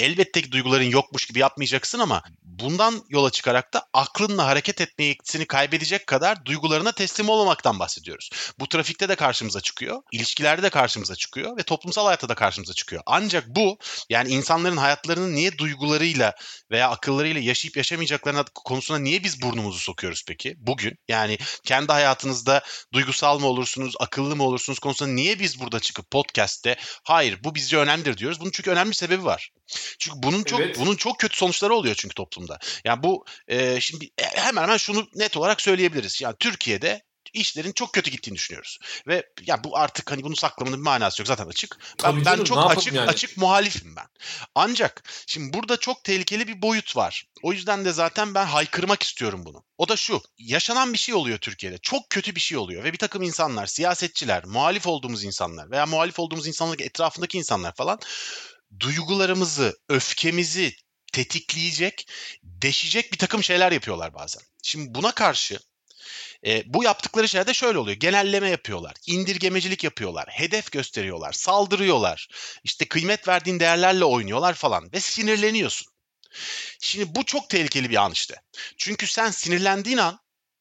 elbette 0.00 0.42
ki 0.42 0.52
duyguların 0.52 0.84
yokmuş 0.84 1.26
gibi 1.26 1.38
yapmayacaksın 1.38 1.98
ama 1.98 2.22
bundan 2.42 3.04
yola 3.08 3.30
çıkarak 3.30 3.74
da 3.74 3.86
aklınla 3.92 4.46
hareket 4.46 4.80
etme 4.80 5.04
yetisini 5.04 5.46
kaybedecek 5.46 6.06
kadar 6.06 6.44
duygularına 6.44 6.92
teslim 6.92 7.28
olmamaktan 7.28 7.78
bahsediyoruz. 7.78 8.30
Bu 8.58 8.68
trafikte 8.68 9.08
de 9.08 9.14
karşımıza 9.14 9.60
çıkıyor, 9.60 10.02
ilişkilerde 10.12 10.62
de 10.62 10.70
karşımıza 10.70 11.14
çıkıyor 11.14 11.56
ve 11.56 11.62
toplumsal 11.62 12.04
hayatta 12.04 12.28
da 12.28 12.34
karşımıza 12.34 12.72
çıkıyor. 12.72 13.02
Ancak 13.06 13.46
bu 13.48 13.78
yani 14.10 14.28
insanların 14.28 14.76
hayatlarını 14.76 15.34
niye 15.34 15.58
duygularıyla 15.58 16.34
veya 16.70 16.90
akıllarıyla 16.90 17.40
yaşayıp 17.40 17.76
yaşamayacaklarına 17.76 18.44
konusuna 18.54 18.98
niye 18.98 19.24
biz 19.24 19.42
burnumuzu 19.42 19.78
sokuyoruz 19.78 20.24
peki 20.28 20.54
bugün? 20.58 20.98
Yani 21.08 21.38
kendi 21.64 21.92
hayatınızda 21.92 22.62
duygusal 22.92 23.38
mı 23.38 23.46
olursunuz, 23.46 23.94
akıllı 24.00 24.36
mı 24.36 24.42
olursunuz 24.42 24.78
konusunda 24.78 25.12
niye 25.12 25.38
biz 25.38 25.60
burada 25.60 25.80
çıkıp 25.80 26.10
podcast'te 26.10 26.76
hayır 27.04 27.44
bu 27.44 27.54
bizce 27.54 27.76
önemlidir 27.76 28.16
diyoruz. 28.16 28.40
Bunun 28.40 28.50
çünkü 28.50 28.70
önemli 28.70 28.90
bir 28.90 28.96
sebebi 28.96 29.24
var. 29.24 29.50
Çünkü 29.98 30.22
bunun 30.22 30.42
çok 30.42 30.60
evet. 30.60 30.78
bunun 30.78 30.96
çok 30.96 31.20
kötü 31.20 31.36
sonuçları 31.36 31.74
oluyor 31.74 31.94
çünkü 31.94 32.14
toplumda. 32.14 32.58
Yani 32.84 33.02
bu 33.02 33.24
e, 33.48 33.80
şimdi 33.80 34.10
e, 34.18 34.24
hemen 34.24 34.62
hemen 34.62 34.76
şunu 34.76 35.08
net 35.14 35.36
olarak 35.36 35.60
söyleyebiliriz. 35.60 36.22
Yani 36.22 36.36
Türkiye'de 36.38 37.02
işlerin 37.34 37.72
çok 37.72 37.92
kötü 37.92 38.10
gittiğini 38.10 38.34
düşünüyoruz. 38.36 38.78
Ve 39.06 39.26
ya 39.46 39.64
bu 39.64 39.76
artık 39.78 40.10
hani 40.10 40.22
bunu 40.22 40.36
saklamanın 40.36 40.78
bir 40.78 40.82
manası 40.82 41.22
yok 41.22 41.28
zaten 41.28 41.46
açık. 41.46 41.78
Ben, 42.04 42.24
ben 42.24 42.44
çok 42.44 42.70
açık 42.70 42.92
yani? 42.92 43.10
açık 43.10 43.36
muhalifim 43.36 43.96
ben. 43.96 44.06
Ancak 44.54 45.04
şimdi 45.26 45.52
burada 45.52 45.76
çok 45.76 46.04
tehlikeli 46.04 46.48
bir 46.48 46.62
boyut 46.62 46.96
var. 46.96 47.24
O 47.42 47.52
yüzden 47.52 47.84
de 47.84 47.92
zaten 47.92 48.34
ben 48.34 48.46
haykırmak 48.46 49.02
istiyorum 49.02 49.42
bunu. 49.44 49.64
O 49.78 49.88
da 49.88 49.96
şu. 49.96 50.22
Yaşanan 50.38 50.92
bir 50.92 50.98
şey 50.98 51.14
oluyor 51.14 51.38
Türkiye'de. 51.38 51.78
Çok 51.78 52.10
kötü 52.10 52.34
bir 52.34 52.40
şey 52.40 52.58
oluyor 52.58 52.84
ve 52.84 52.92
bir 52.92 52.98
takım 52.98 53.22
insanlar, 53.22 53.66
siyasetçiler, 53.66 54.44
muhalif 54.44 54.86
olduğumuz 54.86 55.24
insanlar 55.24 55.70
veya 55.70 55.86
muhalif 55.86 56.18
olduğumuz 56.18 56.46
insanların 56.46 56.82
etrafındaki 56.82 57.38
insanlar 57.38 57.74
falan 57.74 57.98
duygularımızı, 58.80 59.78
öfkemizi 59.88 60.76
tetikleyecek, 61.12 62.06
deşecek 62.42 63.12
bir 63.12 63.18
takım 63.18 63.42
şeyler 63.42 63.72
yapıyorlar 63.72 64.14
bazen. 64.14 64.42
Şimdi 64.62 64.94
buna 64.94 65.12
karşı 65.12 65.58
e, 66.46 66.62
bu 66.66 66.84
yaptıkları 66.84 67.28
şeyler 67.28 67.54
şöyle 67.54 67.78
oluyor. 67.78 67.96
Genelleme 67.96 68.50
yapıyorlar, 68.50 68.94
indirgemecilik 69.06 69.84
yapıyorlar, 69.84 70.28
hedef 70.28 70.72
gösteriyorlar, 70.72 71.32
saldırıyorlar. 71.32 72.28
İşte 72.64 72.88
kıymet 72.88 73.28
verdiğin 73.28 73.60
değerlerle 73.60 74.04
oynuyorlar 74.04 74.54
falan 74.54 74.92
ve 74.92 75.00
sinirleniyorsun. 75.00 75.86
Şimdi 76.80 77.14
bu 77.14 77.24
çok 77.24 77.50
tehlikeli 77.50 77.90
bir 77.90 77.96
an 77.96 78.12
işte. 78.12 78.34
Çünkü 78.76 79.06
sen 79.06 79.30
sinirlendiğin 79.30 79.98
an 79.98 80.20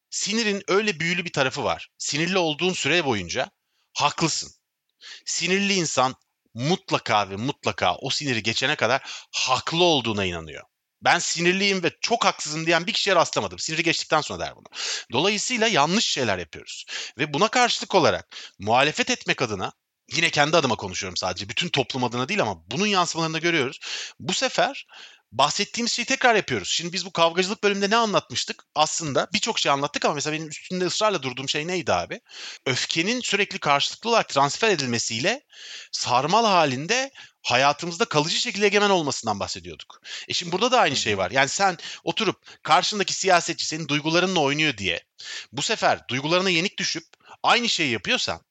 sinirin 0.09 0.63
öyle 0.67 0.99
büyülü 0.99 1.25
bir 1.25 1.31
tarafı 1.31 1.63
var. 1.63 1.89
Sinirli 1.97 2.37
olduğun 2.37 2.73
süre 2.73 3.05
boyunca 3.05 3.51
haklısın. 3.93 4.51
Sinirli 5.25 5.73
insan 5.73 6.15
mutlaka 6.53 7.29
ve 7.29 7.35
mutlaka 7.35 7.95
o 7.95 8.09
siniri 8.09 8.43
geçene 8.43 8.75
kadar 8.75 9.01
haklı 9.31 9.83
olduğuna 9.83 10.25
inanıyor. 10.25 10.63
Ben 11.01 11.19
sinirliyim 11.19 11.83
ve 11.83 11.91
çok 12.01 12.25
haksızım 12.25 12.65
diyen 12.65 12.87
bir 12.87 12.93
kişiye 12.93 13.15
rastlamadım. 13.15 13.59
Siniri 13.59 13.83
geçtikten 13.83 14.21
sonra 14.21 14.39
der 14.39 14.55
bunu. 14.55 14.65
Dolayısıyla 15.11 15.67
yanlış 15.67 16.05
şeyler 16.05 16.37
yapıyoruz. 16.37 16.85
Ve 17.17 17.33
buna 17.33 17.47
karşılık 17.47 17.95
olarak 17.95 18.37
muhalefet 18.59 19.09
etmek 19.09 19.41
adına 19.41 19.71
yine 20.11 20.29
kendi 20.29 20.57
adıma 20.57 20.75
konuşuyorum 20.75 21.17
sadece. 21.17 21.49
Bütün 21.49 21.69
toplum 21.69 22.03
adına 22.03 22.29
değil 22.29 22.41
ama 22.41 22.63
bunun 22.67 22.87
yansımalarını 22.87 23.39
görüyoruz. 23.39 23.79
Bu 24.19 24.33
sefer 24.33 24.87
bahsettiğimiz 25.33 25.91
şeyi 25.91 26.05
tekrar 26.05 26.35
yapıyoruz. 26.35 26.69
Şimdi 26.69 26.93
biz 26.93 27.05
bu 27.05 27.11
kavgacılık 27.11 27.63
bölümünde 27.63 27.89
ne 27.89 27.95
anlatmıştık? 27.95 28.63
Aslında 28.75 29.27
birçok 29.33 29.59
şey 29.59 29.71
anlattık 29.71 30.05
ama 30.05 30.13
mesela 30.13 30.33
benim 30.33 30.49
üstünde 30.49 30.85
ısrarla 30.85 31.23
durduğum 31.23 31.49
şey 31.49 31.67
neydi 31.67 31.93
abi? 31.93 32.21
Öfkenin 32.65 33.21
sürekli 33.21 33.59
karşılıklı 33.59 34.09
olarak 34.09 34.29
transfer 34.29 34.69
edilmesiyle 34.69 35.41
sarmal 35.91 36.45
halinde 36.45 37.11
hayatımızda 37.41 38.05
kalıcı 38.05 38.37
şekilde 38.37 38.65
egemen 38.65 38.89
olmasından 38.89 39.39
bahsediyorduk. 39.39 40.01
E 40.27 40.33
şimdi 40.33 40.51
burada 40.51 40.71
da 40.71 40.79
aynı 40.79 40.95
şey 40.95 41.17
var. 41.17 41.31
Yani 41.31 41.49
sen 41.49 41.77
oturup 42.03 42.63
karşındaki 42.63 43.13
siyasetçi 43.13 43.65
senin 43.65 43.87
duygularınla 43.87 44.39
oynuyor 44.39 44.77
diye 44.77 45.03
bu 45.51 45.61
sefer 45.61 46.07
duygularına 46.07 46.49
yenik 46.49 46.79
düşüp 46.79 47.03
aynı 47.43 47.69
şeyi 47.69 47.91
yapıyorsan 47.91 48.41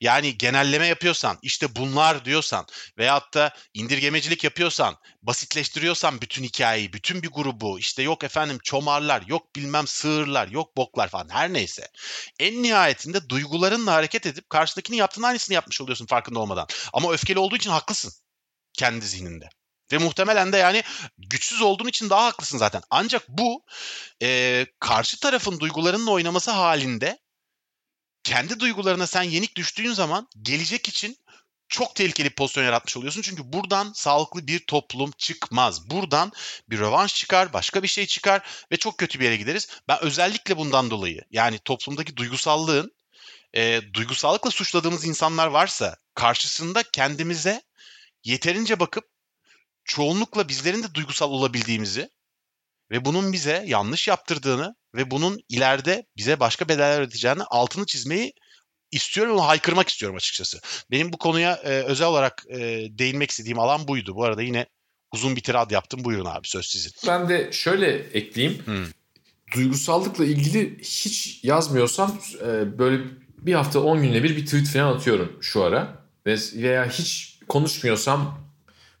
yani 0.00 0.38
genelleme 0.38 0.86
yapıyorsan, 0.86 1.38
işte 1.42 1.76
bunlar 1.76 2.24
diyorsan 2.24 2.66
veyahut 2.98 3.34
da 3.34 3.54
indirgemecilik 3.74 4.44
yapıyorsan, 4.44 4.96
basitleştiriyorsan 5.22 6.20
bütün 6.20 6.44
hikayeyi, 6.44 6.92
bütün 6.92 7.22
bir 7.22 7.28
grubu, 7.28 7.78
işte 7.78 8.02
yok 8.02 8.24
efendim 8.24 8.58
çomarlar, 8.64 9.22
yok 9.26 9.56
bilmem 9.56 9.86
sığırlar, 9.86 10.48
yok 10.48 10.76
boklar 10.76 11.08
falan 11.08 11.28
her 11.28 11.52
neyse. 11.52 11.88
En 12.38 12.62
nihayetinde 12.62 13.28
duygularınla 13.28 13.92
hareket 13.92 14.26
edip 14.26 14.50
karşıdakinin 14.50 14.96
yaptığın 14.96 15.22
aynısını 15.22 15.54
yapmış 15.54 15.80
oluyorsun 15.80 16.06
farkında 16.06 16.38
olmadan. 16.38 16.66
Ama 16.92 17.12
öfkeli 17.12 17.38
olduğu 17.38 17.56
için 17.56 17.70
haklısın 17.70 18.12
kendi 18.72 19.06
zihninde. 19.06 19.48
Ve 19.92 19.98
muhtemelen 19.98 20.52
de 20.52 20.56
yani 20.56 20.82
güçsüz 21.18 21.62
olduğun 21.62 21.88
için 21.88 22.10
daha 22.10 22.24
haklısın 22.24 22.58
zaten. 22.58 22.82
Ancak 22.90 23.28
bu 23.28 23.64
e, 24.22 24.66
karşı 24.80 25.20
tarafın 25.20 25.60
duygularının 25.60 26.06
oynaması 26.06 26.50
halinde 26.50 27.18
kendi 28.24 28.60
duygularına 28.60 29.06
sen 29.06 29.22
yenik 29.22 29.56
düştüğün 29.56 29.92
zaman 29.92 30.28
gelecek 30.42 30.88
için 30.88 31.18
çok 31.68 31.94
tehlikeli 31.94 32.28
bir 32.28 32.34
pozisyon 32.34 32.64
yaratmış 32.64 32.96
oluyorsun. 32.96 33.22
Çünkü 33.22 33.52
buradan 33.52 33.92
sağlıklı 33.94 34.46
bir 34.46 34.58
toplum 34.66 35.10
çıkmaz. 35.18 35.90
Buradan 35.90 36.32
bir 36.70 36.78
rövanş 36.78 37.14
çıkar, 37.14 37.52
başka 37.52 37.82
bir 37.82 37.88
şey 37.88 38.06
çıkar 38.06 38.42
ve 38.72 38.76
çok 38.76 38.98
kötü 38.98 39.20
bir 39.20 39.24
yere 39.24 39.36
gideriz. 39.36 39.68
Ben 39.88 39.98
özellikle 40.02 40.56
bundan 40.56 40.90
dolayı 40.90 41.24
yani 41.30 41.58
toplumdaki 41.58 42.16
duygusallığın 42.16 42.92
e, 43.54 43.80
duygusallıkla 43.94 44.50
suçladığımız 44.50 45.04
insanlar 45.04 45.46
varsa 45.46 45.96
karşısında 46.14 46.82
kendimize 46.82 47.62
yeterince 48.24 48.80
bakıp 48.80 49.04
çoğunlukla 49.84 50.48
bizlerin 50.48 50.82
de 50.82 50.94
duygusal 50.94 51.30
olabildiğimizi 51.30 52.10
ve 52.90 53.04
bunun 53.04 53.32
bize 53.32 53.64
yanlış 53.66 54.08
yaptırdığını 54.08 54.76
ve 54.94 55.10
bunun 55.10 55.40
ileride 55.48 56.06
bize 56.16 56.40
başka 56.40 56.68
bedeller 56.68 57.00
ödeyeceğini 57.00 57.42
altını 57.42 57.86
çizmeyi 57.86 58.32
istiyorum 58.92 59.36
ve 59.36 59.40
haykırmak 59.40 59.88
istiyorum 59.88 60.16
açıkçası. 60.16 60.60
Benim 60.90 61.12
bu 61.12 61.18
konuya 61.18 61.54
e, 61.54 61.68
özel 61.68 62.06
olarak 62.06 62.44
e, 62.48 62.58
değinmek 62.90 63.30
istediğim 63.30 63.58
alan 63.58 63.88
buydu. 63.88 64.16
Bu 64.16 64.24
arada 64.24 64.42
yine 64.42 64.66
uzun 65.12 65.36
bir 65.36 65.40
tirad 65.40 65.70
yaptım. 65.70 66.04
Buyurun 66.04 66.24
abi 66.24 66.48
söz 66.48 66.66
sizin. 66.66 66.92
Ben 67.06 67.28
de 67.28 67.52
şöyle 67.52 67.96
ekleyeyim. 67.96 68.66
Hmm. 68.66 68.86
Duygusallıkla 69.54 70.24
ilgili 70.24 70.78
hiç 70.78 71.44
yazmıyorsam 71.44 72.20
e, 72.42 72.78
böyle 72.78 73.04
bir 73.38 73.54
hafta 73.54 73.80
10 73.80 74.02
günde 74.02 74.22
bir 74.22 74.36
bir 74.36 74.44
tweet 74.44 74.68
falan 74.68 74.96
atıyorum 74.96 75.38
şu 75.40 75.62
ara. 75.62 76.00
Veya 76.26 76.88
hiç 76.88 77.38
konuşmuyorsam 77.48 78.38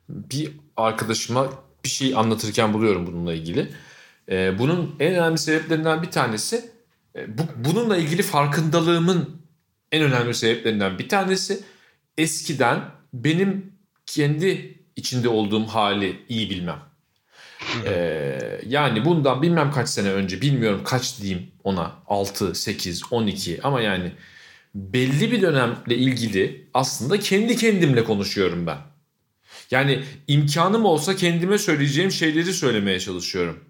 bir 0.08 0.52
arkadaşıma 0.76 1.48
bir 1.84 1.88
şey 1.88 2.14
anlatırken 2.16 2.72
buluyorum 2.72 3.06
bununla 3.06 3.34
ilgili. 3.34 3.72
Ee, 4.30 4.58
bunun 4.58 4.96
en 5.00 5.14
önemli 5.14 5.38
sebeplerinden 5.38 6.02
bir 6.02 6.10
tanesi 6.10 6.70
e, 7.16 7.38
bu, 7.38 7.42
bununla 7.56 7.96
ilgili 7.96 8.22
farkındalığımın 8.22 9.40
en 9.92 10.02
önemli 10.02 10.34
sebeplerinden 10.34 10.98
bir 10.98 11.08
tanesi 11.08 11.60
eskiden 12.18 12.80
benim 13.14 13.72
kendi 14.06 14.78
içinde 14.96 15.28
olduğum 15.28 15.66
hali 15.66 16.16
iyi 16.28 16.50
bilmem. 16.50 16.78
Ee, 17.86 18.60
yani 18.66 19.04
bundan 19.04 19.42
bilmem 19.42 19.70
kaç 19.72 19.88
sene 19.88 20.10
önce 20.10 20.40
bilmiyorum 20.40 20.82
kaç 20.84 21.20
diyeyim 21.20 21.50
ona 21.64 21.92
6, 22.06 22.54
8, 22.54 23.02
12 23.10 23.60
ama 23.62 23.80
yani 23.80 24.12
belli 24.74 25.32
bir 25.32 25.42
dönemle 25.42 25.96
ilgili 25.96 26.68
aslında 26.74 27.18
kendi 27.18 27.56
kendimle 27.56 28.04
konuşuyorum 28.04 28.66
ben. 28.66 28.78
Yani 29.70 30.04
imkanım 30.26 30.84
olsa 30.84 31.16
kendime 31.16 31.58
söyleyeceğim 31.58 32.10
şeyleri 32.10 32.52
söylemeye 32.52 33.00
çalışıyorum. 33.00 33.64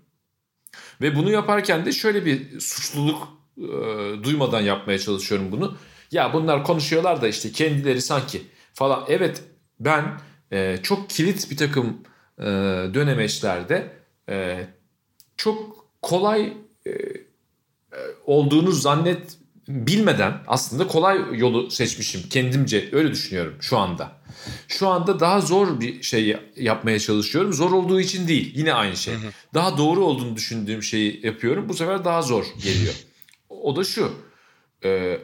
Ve 1.01 1.17
bunu 1.17 1.31
yaparken 1.31 1.87
de 1.87 1.93
şöyle 1.93 2.25
bir 2.25 2.61
suçluluk 2.61 3.29
e, 3.59 3.63
duymadan 4.25 4.61
yapmaya 4.61 4.99
çalışıyorum 4.99 5.53
bunu. 5.53 5.77
Ya 6.13 6.33
bunlar 6.33 6.65
konuşuyorlar 6.65 7.23
da 7.23 7.29
işte 7.29 7.53
kendileri 7.53 8.03
sanki 8.03 8.43
falan. 8.75 9.05
Evet 9.09 9.43
ben 9.81 10.21
e, 10.53 10.77
çok 10.83 11.11
kilit 11.11 11.51
bir 11.51 11.57
takım 11.57 11.97
e, 12.39 12.45
dönemeçlerde 12.95 13.93
e, 14.29 14.67
çok 15.37 15.87
kolay 16.03 16.57
e, 16.87 16.91
olduğunu 18.27 18.73
zannet 18.73 19.40
bilmeden 19.71 20.35
aslında 20.47 20.87
kolay 20.87 21.39
yolu 21.39 21.71
seçmişim 21.71 22.23
kendimce 22.29 22.89
öyle 22.93 23.11
düşünüyorum 23.11 23.57
şu 23.61 23.79
anda. 23.79 24.13
Şu 24.69 24.89
anda 24.89 25.21
daha 25.21 25.41
zor 25.41 25.81
bir 25.81 26.03
şey 26.03 26.37
yapmaya 26.57 26.99
çalışıyorum. 26.99 27.53
Zor 27.53 27.73
olduğu 27.73 28.01
için 28.01 28.29
değil 28.29 28.53
yine 28.57 28.75
aynı 28.75 28.97
şey. 28.97 29.15
Hı 29.15 29.19
hı. 29.19 29.31
Daha 29.55 29.79
doğru 29.79 30.05
olduğunu 30.05 30.37
düşündüğüm 30.37 30.83
şeyi 30.83 31.27
yapıyorum. 31.27 31.69
Bu 31.69 31.75
sefer 31.75 32.05
daha 32.05 32.23
zor 32.23 32.45
geliyor. 32.63 32.95
o 33.49 33.77
da 33.77 33.85
şu. 33.85 34.13
E, 34.85 35.19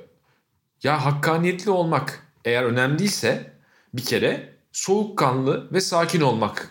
ya 0.82 1.04
hakkaniyetli 1.04 1.70
olmak 1.70 2.26
eğer 2.44 2.62
önemliyse 2.62 3.52
bir 3.94 4.04
kere 4.04 4.56
soğukkanlı 4.72 5.72
ve 5.72 5.80
sakin 5.80 6.20
olmak 6.20 6.70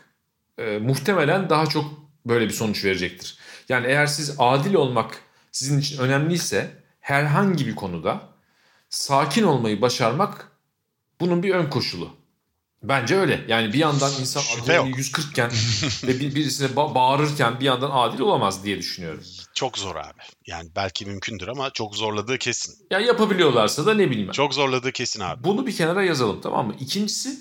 e, 0.58 0.78
muhtemelen 0.78 1.50
daha 1.50 1.66
çok 1.66 1.86
böyle 2.26 2.46
bir 2.46 2.54
sonuç 2.54 2.86
verecektir. 2.86 3.38
Yani 3.70 3.88
eğer 3.88 4.06
siz 4.06 4.36
adil 4.40 4.74
olmak 4.74 5.18
sizin 5.52 5.80
için 5.80 6.00
önemliyse 6.00 6.85
herhangi 7.06 7.68
bir 7.68 7.76
konuda 7.76 8.22
sakin 8.90 9.44
olmayı 9.44 9.82
başarmak 9.82 10.52
bunun 11.22 11.44
bir 11.44 11.56
ön 11.56 11.70
koşulu. 11.70 12.10
Bence 12.84 13.16
öyle. 13.16 13.46
Yani 13.48 13.74
bir 13.74 13.78
yandan 13.78 14.12
insan 14.20 14.42
adrenalini 14.58 14.98
140 14.98 15.32
iken 15.32 15.52
ve 16.04 16.20
bir, 16.20 16.36
birisine 16.36 16.68
ba- 16.68 16.96
bağırırken 16.96 17.60
bir 17.60 17.66
yandan 17.66 17.92
adil 17.94 18.20
olamaz 18.20 18.64
diye 18.64 18.78
düşünüyorum. 18.78 19.24
Çok 19.54 19.78
zor 19.78 19.96
abi. 19.96 20.22
Yani 20.48 20.70
belki 20.76 21.06
mümkündür 21.06 21.48
ama 21.48 21.70
çok 21.70 21.96
zorladığı 21.96 22.38
kesin. 22.38 22.76
Ya 22.92 23.00
yapabiliyorlarsa 23.00 23.86
da 23.86 23.94
ne 23.94 24.10
bileyim. 24.12 24.32
Çok 24.32 24.54
zorladığı 24.54 24.92
kesin 24.92 25.22
abi. 25.22 25.44
Bunu 25.44 25.68
bir 25.68 25.76
kenara 25.76 26.04
yazalım 26.04 26.42
tamam 26.42 26.68
mı? 26.68 26.76
İkincisi 26.80 27.40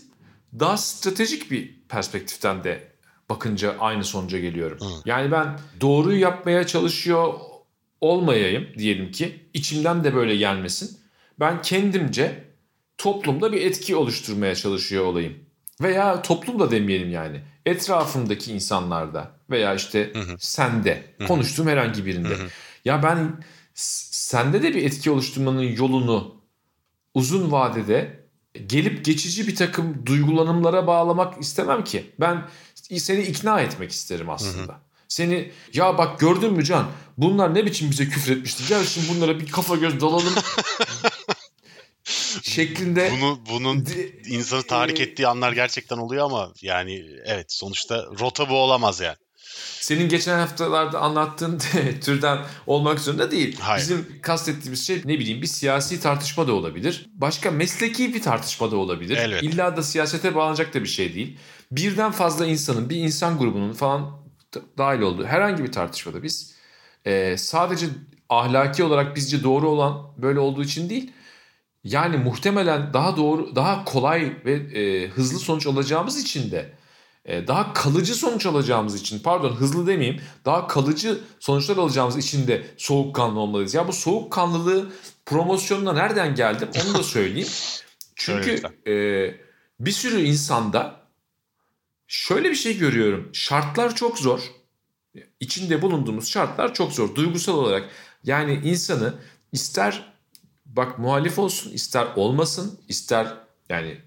daha 0.61 0.76
stratejik 0.76 1.50
bir 1.50 1.80
perspektiften 1.88 2.64
de 2.64 2.92
bakınca 3.30 3.76
aynı 3.80 4.04
sonuca 4.04 4.38
geliyorum. 4.38 4.78
Hı. 4.80 5.02
Yani 5.04 5.33
ben 5.33 5.61
doğruyu 5.80 6.21
yapmaya 6.21 6.66
çalışıyor 6.66 7.35
olmayayım 8.04 8.68
diyelim 8.78 9.12
ki 9.12 9.40
içimden 9.54 10.04
de 10.04 10.14
böyle 10.14 10.37
gelmesin. 10.37 10.99
Ben 11.40 11.62
kendimce 11.62 12.44
toplumda 12.99 13.52
bir 13.52 13.61
etki 13.61 13.96
oluşturmaya 13.96 14.54
çalışıyor 14.54 15.04
olayım. 15.04 15.34
Veya 15.82 16.23
toplum 16.23 16.58
da 16.61 16.70
demeyelim 16.70 17.11
yani. 17.11 17.40
Etrafımdaki 17.66 18.52
insanlarda 18.52 19.30
veya 19.50 19.75
işte 19.75 20.11
hı 20.12 20.20
hı. 20.20 20.37
sende 20.38 21.02
hı 21.18 21.25
hı. 21.25 21.28
konuştuğum 21.28 21.68
herhangi 21.68 22.06
birinde. 22.06 22.28
Hı 22.28 22.34
hı. 22.34 22.49
Ya 22.84 23.02
ben 23.02 23.43
sende 23.75 24.62
de 24.62 24.75
bir 24.75 24.84
etki 24.84 25.10
oluşturmanın 25.10 25.62
yolunu 25.62 26.34
uzun 27.14 27.52
vadede 27.52 28.25
gelip 28.67 29.04
geçici 29.04 29.47
bir 29.47 29.56
takım 29.56 30.06
duygulanımlara 30.06 30.86
bağlamak 30.86 31.40
istemem 31.40 31.84
ki. 31.84 32.12
Ben 32.21 32.43
seni 32.75 33.23
ikna 33.23 33.60
etmek 33.60 33.90
isterim 33.90 34.30
aslında. 34.30 34.73
Hı 34.73 34.76
hı. 34.76 34.80
Seni 35.14 35.50
ya 35.72 35.98
bak 35.98 36.20
gördün 36.20 36.52
mü 36.52 36.64
Can 36.64 36.86
bunlar 37.18 37.54
ne 37.54 37.66
biçim 37.66 37.90
bize 37.90 38.08
küfür 38.08 38.36
etmişti. 38.36 38.62
Gel 38.68 38.84
şimdi 38.84 39.08
bunlara 39.08 39.40
bir 39.40 39.50
kafa 39.50 39.76
göz 39.76 40.00
dalalım. 40.00 40.34
şeklinde. 42.42 43.12
Bunu 43.12 43.38
bunun 43.50 43.86
insanı 44.28 44.62
tahrik 44.62 45.00
ettiği 45.00 45.26
anlar 45.26 45.52
gerçekten 45.52 45.96
oluyor 45.96 46.24
ama 46.24 46.52
yani 46.62 47.06
evet 47.24 47.52
sonuçta 47.52 48.06
rota 48.20 48.48
bu 48.48 48.54
olamaz 48.54 49.00
yani. 49.00 49.16
Senin 49.80 50.08
geçen 50.08 50.38
haftalarda 50.38 51.00
anlattığın 51.00 51.58
türden 52.04 52.38
olmak 52.66 53.00
zorunda 53.00 53.30
değil. 53.30 53.58
Hayır. 53.60 53.82
Bizim 53.82 54.20
kastettiğimiz 54.22 54.86
şey 54.86 55.02
ne 55.04 55.18
bileyim 55.18 55.42
bir 55.42 55.46
siyasi 55.46 56.00
tartışma 56.00 56.46
da 56.46 56.52
olabilir. 56.52 57.06
Başka 57.14 57.50
mesleki 57.50 58.14
bir 58.14 58.22
tartışma 58.22 58.70
da 58.70 58.76
olabilir. 58.76 59.16
Elbette. 59.16 59.46
İlla 59.46 59.76
da 59.76 59.82
siyasete 59.82 60.34
bağlanacak 60.34 60.74
da 60.74 60.82
bir 60.82 60.88
şey 60.88 61.14
değil. 61.14 61.38
Birden 61.70 62.12
fazla 62.12 62.46
insanın, 62.46 62.90
bir 62.90 62.96
insan 62.96 63.38
grubunun 63.38 63.72
falan 63.72 64.24
dahil 64.78 65.00
olduğu 65.00 65.25
herhangi 65.25 65.64
bir 65.64 65.73
tartışmada 65.73 66.23
biz 66.23 66.54
e, 67.04 67.36
sadece 67.36 67.86
ahlaki 68.28 68.84
olarak 68.84 69.17
bizce 69.17 69.43
doğru 69.43 69.69
olan 69.69 70.12
böyle 70.19 70.38
olduğu 70.38 70.62
için 70.62 70.90
değil 70.90 71.12
yani 71.84 72.17
muhtemelen 72.17 72.95
daha 72.95 73.17
doğru 73.17 73.56
daha 73.56 73.84
kolay 73.84 74.36
ve 74.45 74.52
e, 74.52 75.08
hızlı 75.08 75.38
sonuç 75.38 75.67
alacağımız 75.67 76.23
için 76.23 76.50
de 76.50 76.73
e, 77.25 77.47
daha 77.47 77.73
kalıcı 77.73 78.14
sonuç 78.14 78.47
alacağımız 78.47 78.95
için 78.95 79.19
pardon 79.19 79.50
hızlı 79.50 79.86
demeyeyim 79.86 80.21
daha 80.45 80.67
kalıcı 80.67 81.19
sonuçlar 81.40 81.76
alacağımız 81.76 82.17
için 82.17 82.47
de 82.47 82.67
soğukkanlı 82.76 83.40
olmalıyız. 83.40 83.75
Ya 83.75 83.88
bu 83.88 83.93
soğukkanlılığı 83.93 84.93
promosyonuna 85.26 85.93
nereden 85.93 86.34
geldim 86.34 86.69
onu 86.84 86.95
da 86.95 87.02
söyleyeyim. 87.02 87.49
Çünkü 88.17 88.60
e, 88.86 88.95
bir 89.80 89.93
sürü 89.93 90.21
insanda 90.21 91.03
şöyle 92.08 92.50
bir 92.50 92.54
şey 92.54 92.78
görüyorum. 92.78 93.30
Şartlar 93.32 93.95
çok 93.95 94.19
zor. 94.19 94.40
İçinde 95.40 95.82
bulunduğumuz 95.82 96.28
şartlar 96.28 96.75
çok 96.75 96.93
zor. 96.93 97.14
Duygusal 97.14 97.54
olarak 97.54 97.90
yani 98.25 98.60
insanı 98.64 99.14
ister 99.52 100.14
bak 100.67 100.99
muhalif 100.99 101.38
olsun 101.38 101.73
ister 101.73 102.06
olmasın 102.17 102.80
ister 102.88 103.34
yani 103.69 103.99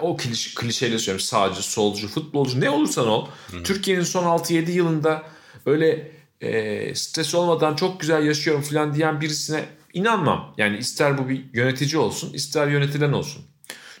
o 0.00 0.16
kliş, 0.16 0.54
klişeyle 0.54 0.98
söylüyorum 0.98 1.20
sağcı, 1.20 1.62
solcu, 1.62 2.08
futbolcu 2.08 2.60
ne 2.60 2.70
olursan 2.70 3.08
ol. 3.08 3.28
Türkiye'nin 3.64 4.02
son 4.02 4.24
6-7 4.24 4.70
yılında 4.70 5.22
öyle 5.66 6.12
e, 6.40 6.94
stres 6.94 7.34
olmadan 7.34 7.76
çok 7.76 8.00
güzel 8.00 8.26
yaşıyorum 8.26 8.62
falan 8.62 8.94
diyen 8.94 9.20
birisine 9.20 9.64
inanmam. 9.92 10.54
Yani 10.58 10.78
ister 10.78 11.18
bu 11.18 11.28
bir 11.28 11.44
yönetici 11.52 11.98
olsun 11.98 12.32
ister 12.32 12.68
yönetilen 12.68 13.12
olsun. 13.12 13.42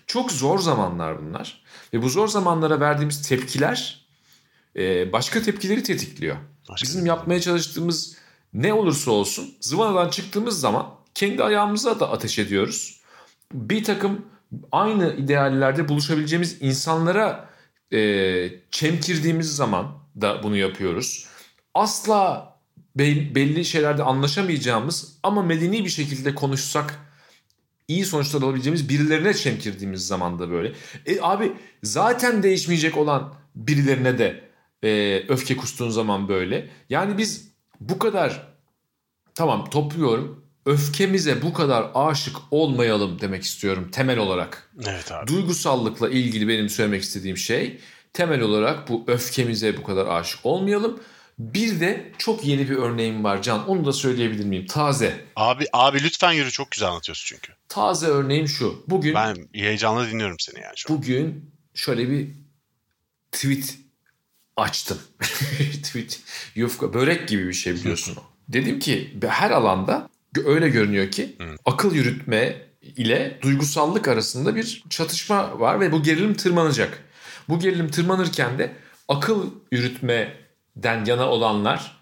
Çok 0.06 0.32
zor 0.32 0.58
zamanlar 0.58 1.22
bunlar. 1.22 1.62
Ve 1.94 2.02
bu 2.02 2.08
zor 2.08 2.28
zamanlara 2.28 2.80
verdiğimiz 2.80 3.28
tepkiler 3.28 4.06
e, 4.76 5.12
başka 5.12 5.42
tepkileri 5.42 5.82
tetikliyor. 5.82 6.36
Başka 6.68 6.88
Bizim 6.88 7.06
yapmaya 7.06 7.40
çalıştığımız 7.40 8.16
ne 8.54 8.72
olursa 8.72 9.10
olsun 9.10 9.54
zıvanadan 9.60 10.08
çıktığımız 10.08 10.60
zaman 10.60 10.94
kendi 11.14 11.44
ayağımıza 11.44 12.00
da 12.00 12.10
ateş 12.12 12.38
ediyoruz. 12.38 13.00
Bir 13.52 13.84
takım 13.84 14.26
aynı 14.72 15.14
ideallerde 15.14 15.88
buluşabileceğimiz 15.88 16.56
insanlara 16.60 17.48
e, 17.92 18.50
çemkirdiğimiz 18.70 19.56
zaman 19.56 19.98
da 20.20 20.42
bunu 20.42 20.56
yapıyoruz. 20.56 21.26
Asla 21.74 22.48
belli 22.96 23.64
şeylerde 23.64 24.02
anlaşamayacağımız 24.02 25.18
ama 25.22 25.42
medeni 25.42 25.84
bir 25.84 25.90
şekilde 25.90 26.34
konuşsak 26.34 27.07
iyi 27.88 28.04
sonuçlar 28.04 28.42
alabileceğimiz 28.42 28.88
birilerine 28.88 29.34
çemkirdiğimiz 29.34 30.06
zaman 30.06 30.38
da 30.38 30.50
böyle. 30.50 30.72
E, 31.06 31.20
abi 31.20 31.52
zaten 31.82 32.42
değişmeyecek 32.42 32.96
olan 32.96 33.34
birilerine 33.54 34.18
de 34.18 34.44
e, 34.84 35.22
öfke 35.28 35.56
kustuğun 35.56 35.90
zaman 35.90 36.28
böyle. 36.28 36.70
Yani 36.90 37.18
biz 37.18 37.48
bu 37.80 37.98
kadar 37.98 38.48
tamam 39.34 39.70
topluyorum 39.70 40.48
öfkemize 40.66 41.42
bu 41.42 41.52
kadar 41.52 41.90
aşık 41.94 42.36
olmayalım 42.50 43.20
demek 43.20 43.42
istiyorum 43.42 43.88
temel 43.92 44.18
olarak. 44.18 44.70
Evet 44.88 45.12
abi. 45.12 45.26
Duygusallıkla 45.26 46.08
ilgili 46.08 46.48
benim 46.48 46.68
söylemek 46.68 47.02
istediğim 47.02 47.36
şey 47.36 47.80
temel 48.12 48.40
olarak 48.40 48.88
bu 48.88 49.04
öfkemize 49.06 49.76
bu 49.76 49.82
kadar 49.82 50.06
aşık 50.06 50.46
olmayalım. 50.46 51.00
Bir 51.38 51.80
de 51.80 52.12
çok 52.18 52.44
yeni 52.44 52.70
bir 52.70 52.76
örneğim 52.76 53.24
var 53.24 53.42
Can. 53.42 53.68
Onu 53.68 53.84
da 53.84 53.92
söyleyebilir 53.92 54.44
miyim? 54.44 54.66
Taze. 54.66 55.24
Abi 55.36 55.66
abi 55.72 56.02
lütfen 56.02 56.32
yürü 56.32 56.50
çok 56.50 56.70
güzel 56.70 56.88
anlatıyorsun 56.88 57.26
çünkü. 57.26 57.52
Taze 57.68 58.06
örneğim 58.06 58.48
şu. 58.48 58.84
Bugün 58.88 59.14
Ben 59.14 59.48
heyecanla 59.54 60.06
dinliyorum 60.10 60.36
seni 60.38 60.60
yani 60.60 60.72
şu. 60.76 60.88
Bugün 60.88 61.50
şöyle 61.74 62.10
bir 62.10 62.28
tweet 63.32 63.78
açtım. 64.56 64.98
tweet 65.82 66.20
yufka 66.54 66.94
börek 66.94 67.28
gibi 67.28 67.48
bir 67.48 67.52
şey 67.52 67.74
biliyorsun. 67.74 68.18
Dedim 68.48 68.78
ki 68.78 69.18
her 69.28 69.50
alanda 69.50 70.08
öyle 70.44 70.68
görünüyor 70.68 71.10
ki 71.10 71.36
Hı. 71.40 71.56
akıl 71.64 71.94
yürütme 71.94 72.56
ile 72.82 73.38
duygusallık 73.42 74.08
arasında 74.08 74.56
bir 74.56 74.84
çatışma 74.90 75.60
var 75.60 75.80
ve 75.80 75.92
bu 75.92 76.02
gerilim 76.02 76.34
tırmanacak. 76.34 77.04
Bu 77.48 77.58
gerilim 77.58 77.90
tırmanırken 77.90 78.58
de 78.58 78.72
akıl 79.08 79.50
yürütmeden 80.78 81.04
yana 81.04 81.28
olanlar 81.28 81.98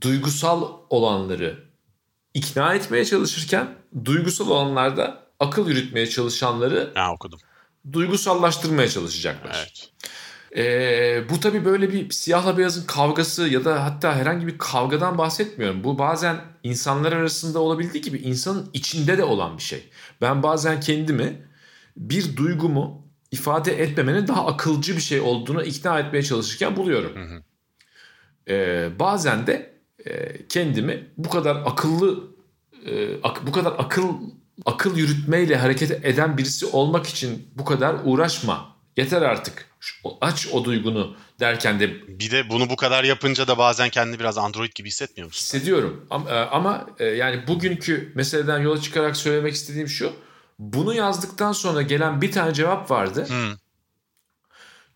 duygusal 0.00 0.72
olanları 0.90 1.64
ikna 2.34 2.74
etmeye 2.74 3.04
çalışırken 3.04 3.68
duygusal 4.04 4.50
olanlar 4.50 4.96
da 4.96 5.26
akıl 5.40 5.68
yürütmeye 5.68 6.06
çalışanları 6.06 6.92
ha, 6.94 7.12
okudum. 7.12 7.38
duygusallaştırmaya 7.92 8.88
çalışacaklar. 8.88 9.56
Evet. 9.56 9.90
Ee, 10.56 11.28
bu 11.30 11.40
tabii 11.40 11.64
böyle 11.64 11.92
bir 11.92 12.10
siyahla 12.10 12.58
beyazın 12.58 12.86
kavgası 12.86 13.48
ya 13.48 13.64
da 13.64 13.84
hatta 13.84 14.16
herhangi 14.16 14.46
bir 14.46 14.58
kavgadan 14.58 15.18
bahsetmiyorum. 15.18 15.84
Bu 15.84 15.98
bazen 15.98 16.36
insanlar 16.62 17.12
arasında 17.12 17.58
olabildiği 17.58 18.02
gibi 18.02 18.18
insanın 18.18 18.70
içinde 18.72 19.18
de 19.18 19.24
olan 19.24 19.56
bir 19.56 19.62
şey. 19.62 19.90
Ben 20.20 20.42
bazen 20.42 20.80
kendimi 20.80 21.46
bir 21.96 22.36
duygumu 22.36 23.06
ifade 23.30 23.82
etmemenin 23.82 24.26
daha 24.26 24.46
akılcı 24.46 24.96
bir 24.96 25.00
şey 25.00 25.20
olduğunu 25.20 25.62
ikna 25.62 25.98
etmeye 25.98 26.22
çalışırken 26.22 26.76
buluyorum. 26.76 27.16
Hı 27.16 27.34
hı. 27.34 27.42
Ee, 28.48 28.88
bazen 28.98 29.46
de 29.46 29.72
e, 30.06 30.36
kendimi 30.48 31.06
bu 31.16 31.28
kadar 31.30 31.56
akıllı 31.56 32.24
e, 32.86 33.20
ak, 33.22 33.46
bu 33.46 33.52
kadar 33.52 33.72
akıl 33.78 34.04
akıl 34.66 34.96
yürütmeyle 34.96 35.56
hareket 35.56 35.90
eden 35.90 36.38
birisi 36.38 36.66
olmak 36.66 37.06
için 37.06 37.48
bu 37.54 37.64
kadar 37.64 37.96
uğraşma. 38.04 38.76
Yeter 38.96 39.22
artık. 39.22 39.68
Aç 40.20 40.48
o 40.52 40.64
duygunu 40.64 41.16
derken 41.40 41.80
de... 41.80 42.18
Bir 42.20 42.30
de 42.30 42.50
bunu 42.50 42.70
bu 42.70 42.76
kadar 42.76 43.04
yapınca 43.04 43.48
da 43.48 43.58
bazen 43.58 43.88
kendini 43.88 44.18
biraz 44.18 44.38
android 44.38 44.72
gibi 44.74 44.88
hissetmiyor 44.88 45.26
musun? 45.26 45.40
Hissediyorum. 45.40 46.06
Ama, 46.10 46.30
ama 46.30 46.86
e, 46.98 47.04
yani 47.04 47.46
bugünkü 47.46 48.12
meseleden 48.14 48.58
yola 48.58 48.80
çıkarak 48.80 49.16
söylemek 49.16 49.54
istediğim 49.54 49.88
şu. 49.88 50.12
Bunu 50.58 50.94
yazdıktan 50.94 51.52
sonra 51.52 51.82
gelen 51.82 52.20
bir 52.20 52.32
tane 52.32 52.54
cevap 52.54 52.90
vardı. 52.90 53.26
Hmm. 53.28 53.56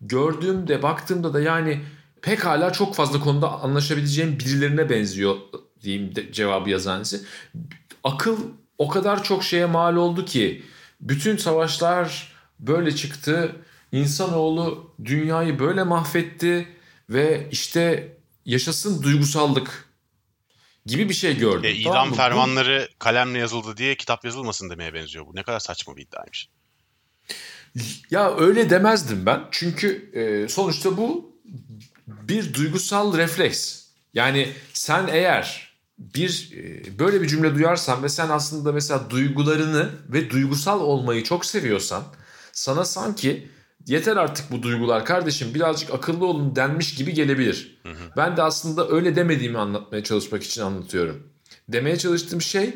Gördüğümde 0.01 0.83
baktığımda 0.83 1.33
da 1.33 1.41
yani 1.41 1.81
pekala 2.23 2.73
çok 2.73 2.95
fazla 2.95 3.19
konuda 3.19 3.51
anlaşabileceğim 3.51 4.39
birilerine 4.39 4.89
benziyor 4.89 5.37
diyeyim 5.81 6.15
de, 6.15 6.31
cevabı 6.31 6.69
yazanesi. 6.69 7.21
Akıl 8.03 8.37
o 8.77 8.87
kadar 8.87 9.23
çok 9.23 9.43
şeye 9.43 9.65
mal 9.65 9.95
oldu 9.95 10.25
ki 10.25 10.63
bütün 11.01 11.37
savaşlar 11.37 12.33
böyle 12.59 12.95
çıktı. 12.95 13.55
İnsanoğlu 13.91 14.93
dünyayı 15.05 15.59
böyle 15.59 15.83
mahvetti 15.83 16.67
ve 17.09 17.47
işte 17.51 18.17
yaşasın 18.45 19.03
duygusallık 19.03 19.89
gibi 20.85 21.09
bir 21.09 21.13
şey 21.13 21.37
gördüm. 21.37 21.69
E, 21.69 21.71
idam 21.71 21.93
tamam 21.93 22.13
fermanları 22.13 22.87
bu, 22.91 22.99
kalemle 22.99 23.39
yazıldı 23.39 23.77
diye 23.77 23.95
kitap 23.95 24.25
yazılmasın 24.25 24.69
demeye 24.69 24.93
benziyor 24.93 25.25
bu. 25.27 25.35
Ne 25.35 25.43
kadar 25.43 25.59
saçma 25.59 25.97
bir 25.97 26.01
iddiaymış. 26.01 26.49
Ya 28.11 28.37
öyle 28.37 28.69
demezdim 28.69 29.25
ben. 29.25 29.41
Çünkü 29.51 30.11
e, 30.13 30.49
sonuçta 30.49 30.97
bu 30.97 31.32
bir 32.07 32.53
duygusal 32.53 33.17
refleks. 33.17 33.83
Yani 34.13 34.49
sen 34.73 35.07
eğer 35.11 35.73
bir 35.97 36.51
e, 36.57 36.99
böyle 36.99 37.21
bir 37.21 37.27
cümle 37.27 37.55
duyarsan 37.55 38.03
ve 38.03 38.09
sen 38.09 38.29
aslında 38.29 38.71
mesela 38.71 39.09
duygularını 39.09 39.89
ve 40.09 40.29
duygusal 40.29 40.81
olmayı 40.81 41.23
çok 41.23 41.45
seviyorsan 41.45 42.03
sana 42.51 42.85
sanki 42.85 43.49
yeter 43.87 44.17
artık 44.17 44.51
bu 44.51 44.63
duygular 44.63 45.05
kardeşim 45.05 45.53
birazcık 45.53 45.93
akıllı 45.93 46.25
olun 46.25 46.55
denmiş 46.55 46.95
gibi 46.95 47.13
gelebilir. 47.13 47.79
Hı 47.83 47.89
hı. 47.89 48.11
Ben 48.17 48.37
de 48.37 48.41
aslında 48.41 48.89
öyle 48.89 49.15
demediğimi 49.15 49.57
anlatmaya 49.57 50.03
çalışmak 50.03 50.43
için 50.43 50.61
anlatıyorum. 50.61 51.27
Demeye 51.69 51.97
çalıştığım 51.97 52.41
şey 52.41 52.73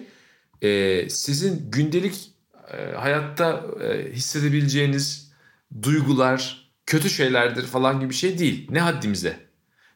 e, 0.62 1.10
sizin 1.10 1.72
gündelik 1.72 2.32
e, 2.74 2.96
hayatta 2.96 3.66
e, 3.84 4.12
hissedebileceğiniz 4.12 5.32
duygular 5.82 6.67
kötü 6.88 7.10
şeylerdir 7.10 7.67
falan 7.67 8.00
gibi 8.00 8.10
bir 8.10 8.15
şey 8.15 8.39
değil. 8.39 8.67
Ne 8.71 8.80
haddimize. 8.80 9.39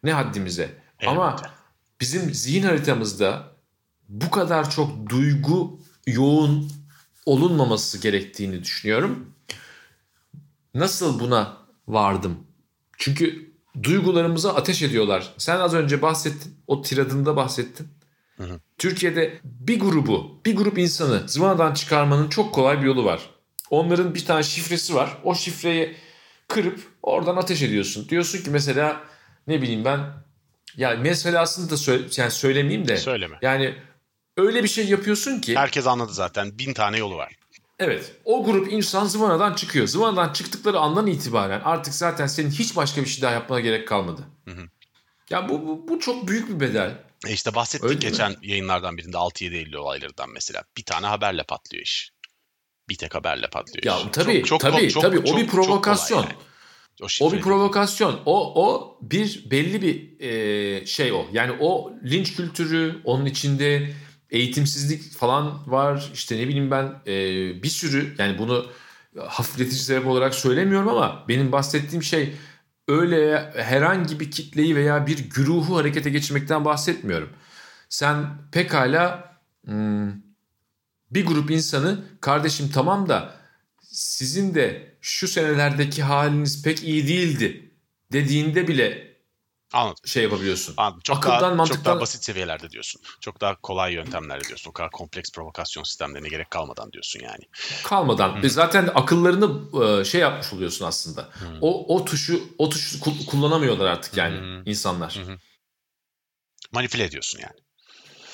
Ne 0.03 0.13
haddimize. 0.13 0.63
Evet. 0.99 1.09
Ama 1.11 1.35
bizim 2.01 2.33
zihin 2.33 2.63
haritamızda 2.63 3.51
bu 4.09 4.31
kadar 4.31 4.69
çok 4.69 5.09
duygu 5.09 5.79
yoğun 6.07 6.71
olunmaması 7.25 7.97
gerektiğini 7.97 8.63
düşünüyorum. 8.63 9.33
Nasıl 10.73 11.19
buna 11.19 11.57
vardım? 11.87 12.37
Çünkü 12.97 13.51
duygularımıza 13.83 14.55
ateş 14.55 14.81
ediyorlar. 14.81 15.33
Sen 15.37 15.59
az 15.59 15.73
önce 15.73 16.01
bahsettin. 16.01 16.55
O 16.67 16.81
tiradında 16.81 17.35
bahsettin. 17.35 17.87
Hı 18.37 18.43
hı. 18.43 18.59
Türkiye'de 18.77 19.39
bir 19.43 19.79
grubu, 19.79 20.41
bir 20.45 20.55
grup 20.55 20.77
insanı 20.77 21.23
zıvanadan 21.27 21.73
çıkarmanın 21.73 22.29
çok 22.29 22.53
kolay 22.53 22.81
bir 22.81 22.85
yolu 22.85 23.05
var. 23.05 23.29
Onların 23.69 24.15
bir 24.15 24.25
tane 24.25 24.43
şifresi 24.43 24.95
var. 24.95 25.17
O 25.23 25.35
şifreyi 25.35 25.95
kırıp 26.53 26.79
oradan 27.03 27.35
ateş 27.35 27.61
ediyorsun. 27.61 28.09
Diyorsun 28.09 28.43
ki 28.43 28.49
mesela 28.49 29.01
ne 29.47 29.61
bileyim 29.61 29.85
ben 29.85 29.99
ya 30.77 30.95
meselasını 30.95 31.69
da 31.69 31.77
söyle, 31.77 32.07
yani 32.17 32.31
söylemeyeyim 32.31 32.87
de. 32.87 32.97
Söyleme. 32.97 33.37
Yani 33.41 33.75
öyle 34.37 34.63
bir 34.63 34.67
şey 34.67 34.87
yapıyorsun 34.87 35.39
ki. 35.39 35.55
Herkes 35.55 35.87
anladı 35.87 36.13
zaten. 36.13 36.59
Bin 36.59 36.73
tane 36.73 36.97
yolu 36.97 37.15
var. 37.15 37.35
Evet. 37.79 38.15
O 38.25 38.43
grup 38.43 38.73
insan 38.73 39.05
zıvanadan 39.05 39.53
çıkıyor. 39.53 39.87
Zıvanadan 39.87 40.33
çıktıkları 40.33 40.79
andan 40.79 41.07
itibaren 41.07 41.61
artık 41.63 41.93
zaten 41.93 42.27
senin 42.27 42.51
hiç 42.51 42.75
başka 42.75 43.01
bir 43.01 43.07
şey 43.07 43.21
daha 43.21 43.31
yapmana 43.31 43.59
gerek 43.59 43.87
kalmadı. 43.87 44.21
Hı 44.45 44.51
hı. 44.51 44.61
Ya 45.29 45.49
bu, 45.49 45.67
bu, 45.67 45.87
bu 45.87 45.99
çok 45.99 46.27
büyük 46.27 46.49
bir 46.49 46.59
bedel. 46.59 46.97
E 47.27 47.33
işte 47.33 47.55
bahsettik 47.55 47.89
Öyle 47.89 47.99
geçen 47.99 48.31
mi? 48.31 48.37
yayınlardan 48.41 48.97
birinde 48.97 49.17
6-7 49.17 49.55
Eylül 49.55 49.73
olaylarından 49.73 50.29
mesela. 50.29 50.63
Bir 50.77 50.83
tane 50.83 51.07
haberle 51.07 51.43
patlıyor 51.43 51.83
iş. 51.83 52.11
Bir 52.89 52.95
tek 52.95 53.15
haberle 53.15 53.49
patlıyor 53.49 53.83
ya. 53.83 54.11
Tabii, 54.11 54.37
çok, 54.37 54.45
çok, 54.45 54.59
tabii, 54.61 54.89
çok, 54.89 55.03
tabii. 55.03 55.25
Çok, 55.25 55.35
o 55.35 55.37
bir 55.37 55.47
provokasyon. 55.47 56.21
Yani. 56.21 56.33
O, 57.01 57.25
o 57.25 57.33
bir 57.33 57.41
provokasyon. 57.41 58.19
O 58.25 58.65
o 58.65 58.97
bir 59.01 59.51
belli 59.51 59.81
bir 59.81 60.19
e, 60.19 60.85
şey 60.85 61.11
o. 61.11 61.25
Yani 61.31 61.51
o 61.59 61.93
linç 62.03 62.35
kültürü 62.35 63.01
onun 63.03 63.25
içinde 63.25 63.91
eğitimsizlik 64.29 65.13
falan 65.13 65.71
var. 65.71 66.09
İşte 66.13 66.37
ne 66.37 66.47
bileyim 66.47 66.71
ben 66.71 67.01
e, 67.07 67.13
bir 67.63 67.69
sürü 67.69 68.15
yani 68.17 68.37
bunu 68.37 68.65
hafifletici 69.27 69.79
sebep 69.79 70.07
olarak 70.07 70.35
söylemiyorum 70.35 70.89
ama 70.89 71.25
benim 71.27 71.51
bahsettiğim 71.51 72.03
şey 72.03 72.33
öyle 72.87 73.51
herhangi 73.55 74.19
bir 74.19 74.31
kitleyi 74.31 74.75
veya 74.75 75.07
bir 75.07 75.29
güruhu 75.29 75.77
harekete 75.77 76.09
geçirmekten 76.09 76.65
bahsetmiyorum. 76.65 77.29
Sen 77.89 78.25
pekala 78.51 79.33
hmm, 79.65 80.11
bir 81.11 81.25
grup 81.25 81.51
insanı 81.51 82.03
kardeşim 82.21 82.71
tamam 82.73 83.09
da 83.09 83.35
sizin 83.81 84.55
de 84.55 84.95
şu 85.01 85.27
senelerdeki 85.27 86.03
haliniz 86.03 86.63
pek 86.63 86.83
iyi 86.83 87.07
değildi 87.07 87.71
dediğinde 88.11 88.67
bile 88.67 89.11
Anladım. 89.73 90.05
şey 90.05 90.23
yapabiliyorsun. 90.23 90.73
Anladım. 90.77 91.01
Çok 91.03 91.17
Akıldan, 91.17 91.41
daha, 91.41 91.55
mantıktan... 91.55 91.77
çok 91.77 91.85
daha 91.85 91.99
basit 91.99 92.23
seviyelerde 92.23 92.69
diyorsun. 92.69 93.01
Çok 93.21 93.41
daha 93.41 93.55
kolay 93.55 93.93
yöntemlerle 93.93 94.43
diyorsun. 94.43 94.69
O 94.69 94.73
kadar 94.73 94.91
kompleks 94.91 95.31
provokasyon 95.31 95.83
sistemlerine 95.83 96.29
gerek 96.29 96.51
kalmadan 96.51 96.91
diyorsun 96.91 97.19
yani. 97.19 97.43
Kalmadan. 97.83 98.41
Hmm. 98.41 98.49
Zaten 98.49 98.89
akıllarını 98.95 99.61
e, 99.85 100.05
şey 100.05 100.21
yapmış 100.21 100.53
oluyorsun 100.53 100.85
aslında. 100.85 101.21
Hmm. 101.21 101.57
O 101.61 101.95
o 101.95 102.05
tuşu 102.05 102.43
o 102.57 102.69
tuşu 102.69 102.99
kullanamıyorlar 102.99 103.85
artık 103.85 104.17
yani 104.17 104.39
hmm. 104.39 104.67
insanlar. 104.67 105.15
Hmm. 105.15 105.35
Manipüle 106.71 107.03
ediyorsun 107.03 107.39
yani. 107.39 107.55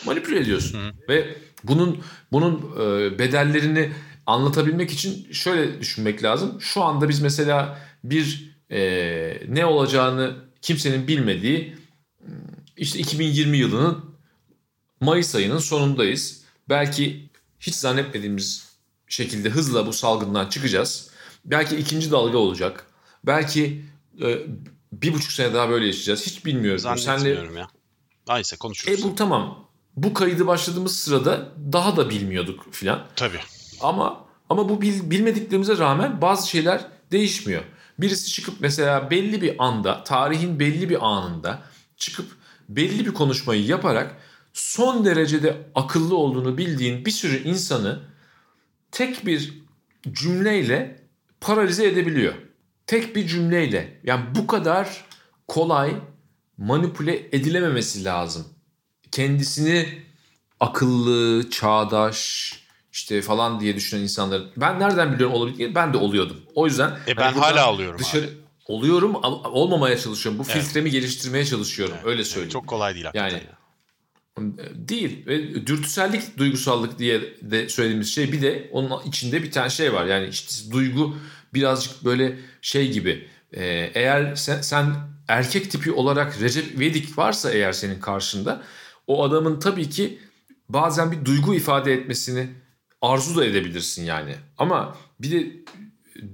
Manipüle 0.06 0.40
ediyorsun. 0.40 0.80
Hmm. 0.80 1.00
Ve 1.10 1.38
bunun 1.64 2.04
bunun 2.32 2.56
e, 2.76 3.20
bedellerini 3.20 3.92
anlatabilmek 4.26 4.92
için 4.92 5.32
şöyle 5.32 5.80
düşünmek 5.80 6.24
lazım. 6.24 6.62
Şu 6.62 6.84
anda 6.84 7.10
biz 7.10 7.22
mesela 7.22 7.80
bir 8.04 8.58
e, 8.72 8.80
ne 9.48 9.66
olacağını 9.66 10.36
kimsenin 10.62 11.08
bilmediği 11.08 11.78
işte 12.78 13.00
2020 13.00 13.58
yılının 13.58 14.18
Mayıs 15.02 15.36
ayının 15.36 15.58
sonundayız. 15.58 16.42
Belki 16.70 17.30
hiç 17.60 17.76
zannetmediğimiz 17.76 18.68
şekilde 19.08 19.50
hızla 19.50 19.88
bu 19.88 19.94
salgından 19.94 20.50
çıkacağız. 20.50 21.10
Belki 21.46 21.76
ikinci 21.76 22.12
dalga 22.12 22.38
olacak. 22.38 22.88
Belki 23.24 23.86
e, 24.22 24.38
bir 24.92 25.14
buçuk 25.14 25.32
sene 25.32 25.54
daha 25.54 25.70
böyle 25.70 25.86
yaşayacağız. 25.86 26.26
Hiç 26.26 26.46
bilmiyorum. 26.46 26.80
Zannetmiyorum 26.80 27.48
Senle... 27.48 27.60
ya. 27.60 27.70
Neyse 28.28 28.56
konuşuruz. 28.56 29.00
E 29.00 29.04
bu 29.04 29.16
tamam. 29.16 29.67
Bu 29.98 30.14
kaydı 30.14 30.48
başladığımız 30.48 31.00
sırada 31.00 31.50
daha 31.74 31.98
da 31.98 32.10
bilmiyorduk 32.10 32.66
filan. 32.72 33.08
Tabii. 33.16 33.40
Ama 33.82 34.26
ama 34.50 34.70
bu 34.70 34.82
bil, 34.82 35.12
bilmediklerimize 35.12 35.78
rağmen 35.78 36.22
bazı 36.22 36.50
şeyler 36.50 36.86
değişmiyor. 37.12 37.64
Birisi 38.00 38.32
çıkıp 38.32 38.56
mesela 38.60 39.12
belli 39.12 39.42
bir 39.42 39.56
anda, 39.64 40.04
tarihin 40.04 40.60
belli 40.60 40.90
bir 40.90 41.08
anında 41.08 41.62
çıkıp 41.98 42.26
belli 42.70 43.06
bir 43.06 43.14
konuşmayı 43.14 43.66
yaparak 43.66 44.16
son 44.54 45.06
derecede 45.06 45.68
akıllı 45.76 46.18
olduğunu 46.18 46.58
bildiğin 46.58 47.06
bir 47.06 47.12
sürü 47.12 47.44
insanı 47.44 48.00
tek 48.92 49.26
bir 49.26 49.54
cümleyle 50.12 51.02
paralize 51.42 51.88
edebiliyor. 51.88 52.34
Tek 52.88 53.16
bir 53.16 53.28
cümleyle. 53.28 54.00
Yani 54.04 54.26
bu 54.36 54.48
kadar 54.48 55.06
kolay 55.48 55.96
manipüle 56.58 57.30
edilememesi 57.32 58.06
lazım. 58.06 58.46
Kendisini 59.12 59.90
akıllı, 60.60 61.50
çağdaş, 61.50 62.54
işte 62.92 63.22
falan 63.22 63.60
diye 63.60 63.76
düşünen 63.76 64.02
insanlar. 64.02 64.42
Ben 64.58 64.80
nereden 64.80 65.14
biliyorum 65.14 65.36
olabildiğini 65.36 65.76
ben 65.76 65.94
de 65.94 65.98
oluyordum. 65.98 66.38
O 66.56 66.68
yüzden 66.68 67.00
e 67.08 67.18
ben 67.18 67.24
hani 67.24 67.40
hala 67.40 67.66
alıyorum 67.66 68.00
dışarı 68.00 68.26
abi. 68.26 68.32
oluyorum 68.66 69.16
olmamaya 69.44 69.98
çalışıyorum. 69.98 70.40
Bu 70.40 70.52
evet. 70.52 70.64
filtremi 70.64 70.92
geliştirmeye 70.92 71.46
çalışıyorum. 71.46 71.96
Evet. 71.98 72.08
Öyle 72.08 72.24
söyleyeyim. 72.24 72.46
Evet, 72.46 72.52
çok 72.52 72.68
kolay 72.68 72.94
değil 72.94 73.06
hakikaten. 73.06 73.30
Yani 73.30 73.44
değil. 74.74 75.26
Ve 75.28 75.68
dürtüsellik, 75.68 76.38
duygusallık 76.38 77.00
diye 77.00 77.22
de 77.42 77.70
söylediğimiz 77.70 78.14
şey 78.14 78.32
bir 78.32 78.42
de 78.42 78.70
onun 78.72 79.04
içinde 79.06 79.44
bir 79.44 79.52
tane 79.52 79.70
şey 79.70 79.94
var. 79.94 80.06
Yani 80.06 80.28
işte 80.28 80.72
duygu 80.72 81.18
birazcık 81.54 82.06
böyle 82.06 82.36
şey 82.62 82.92
gibi. 82.92 83.28
Ee, 83.54 83.92
eğer 83.94 84.36
sen, 84.36 84.62
sen 84.62 84.96
erkek 85.28 85.72
tipi 85.72 85.92
olarak 85.92 86.42
Recep 86.42 86.80
Vedik 86.80 87.18
varsa 87.18 87.52
eğer 87.52 87.72
senin 87.72 88.00
karşında 88.00 88.62
o 89.08 89.24
adamın 89.24 89.60
tabii 89.60 89.90
ki 89.90 90.20
bazen 90.70 91.12
bir 91.12 91.26
duygu 91.26 91.56
ifade 91.56 91.94
etmesini 91.94 92.50
arzu 93.02 93.36
da 93.36 93.46
edebilirsin 93.46 94.06
yani. 94.06 94.36
Ama 94.58 94.98
bir 95.20 95.32
de 95.32 95.52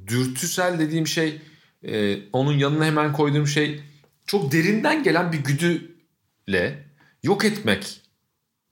dürtüsel 0.08 0.80
dediğim 0.80 1.08
şey 1.08 1.42
e, 1.84 2.18
onun 2.32 2.54
yanına 2.58 2.86
hemen 2.86 3.14
koyduğum 3.14 3.48
şey 3.48 3.82
çok 4.26 4.52
derinden 4.52 5.04
gelen 5.04 5.32
bir 5.32 5.38
güdüyle 5.38 6.88
yok 7.24 7.46
etmek 7.46 8.02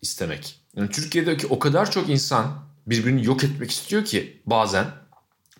istemek. 0.01 0.59
Yani 0.75 0.89
Türkiye'deki 0.89 1.47
o 1.47 1.59
kadar 1.59 1.91
çok 1.91 2.09
insan 2.09 2.63
birbirini 2.87 3.25
yok 3.25 3.43
etmek 3.43 3.71
istiyor 3.71 4.05
ki 4.05 4.41
bazen 4.45 4.85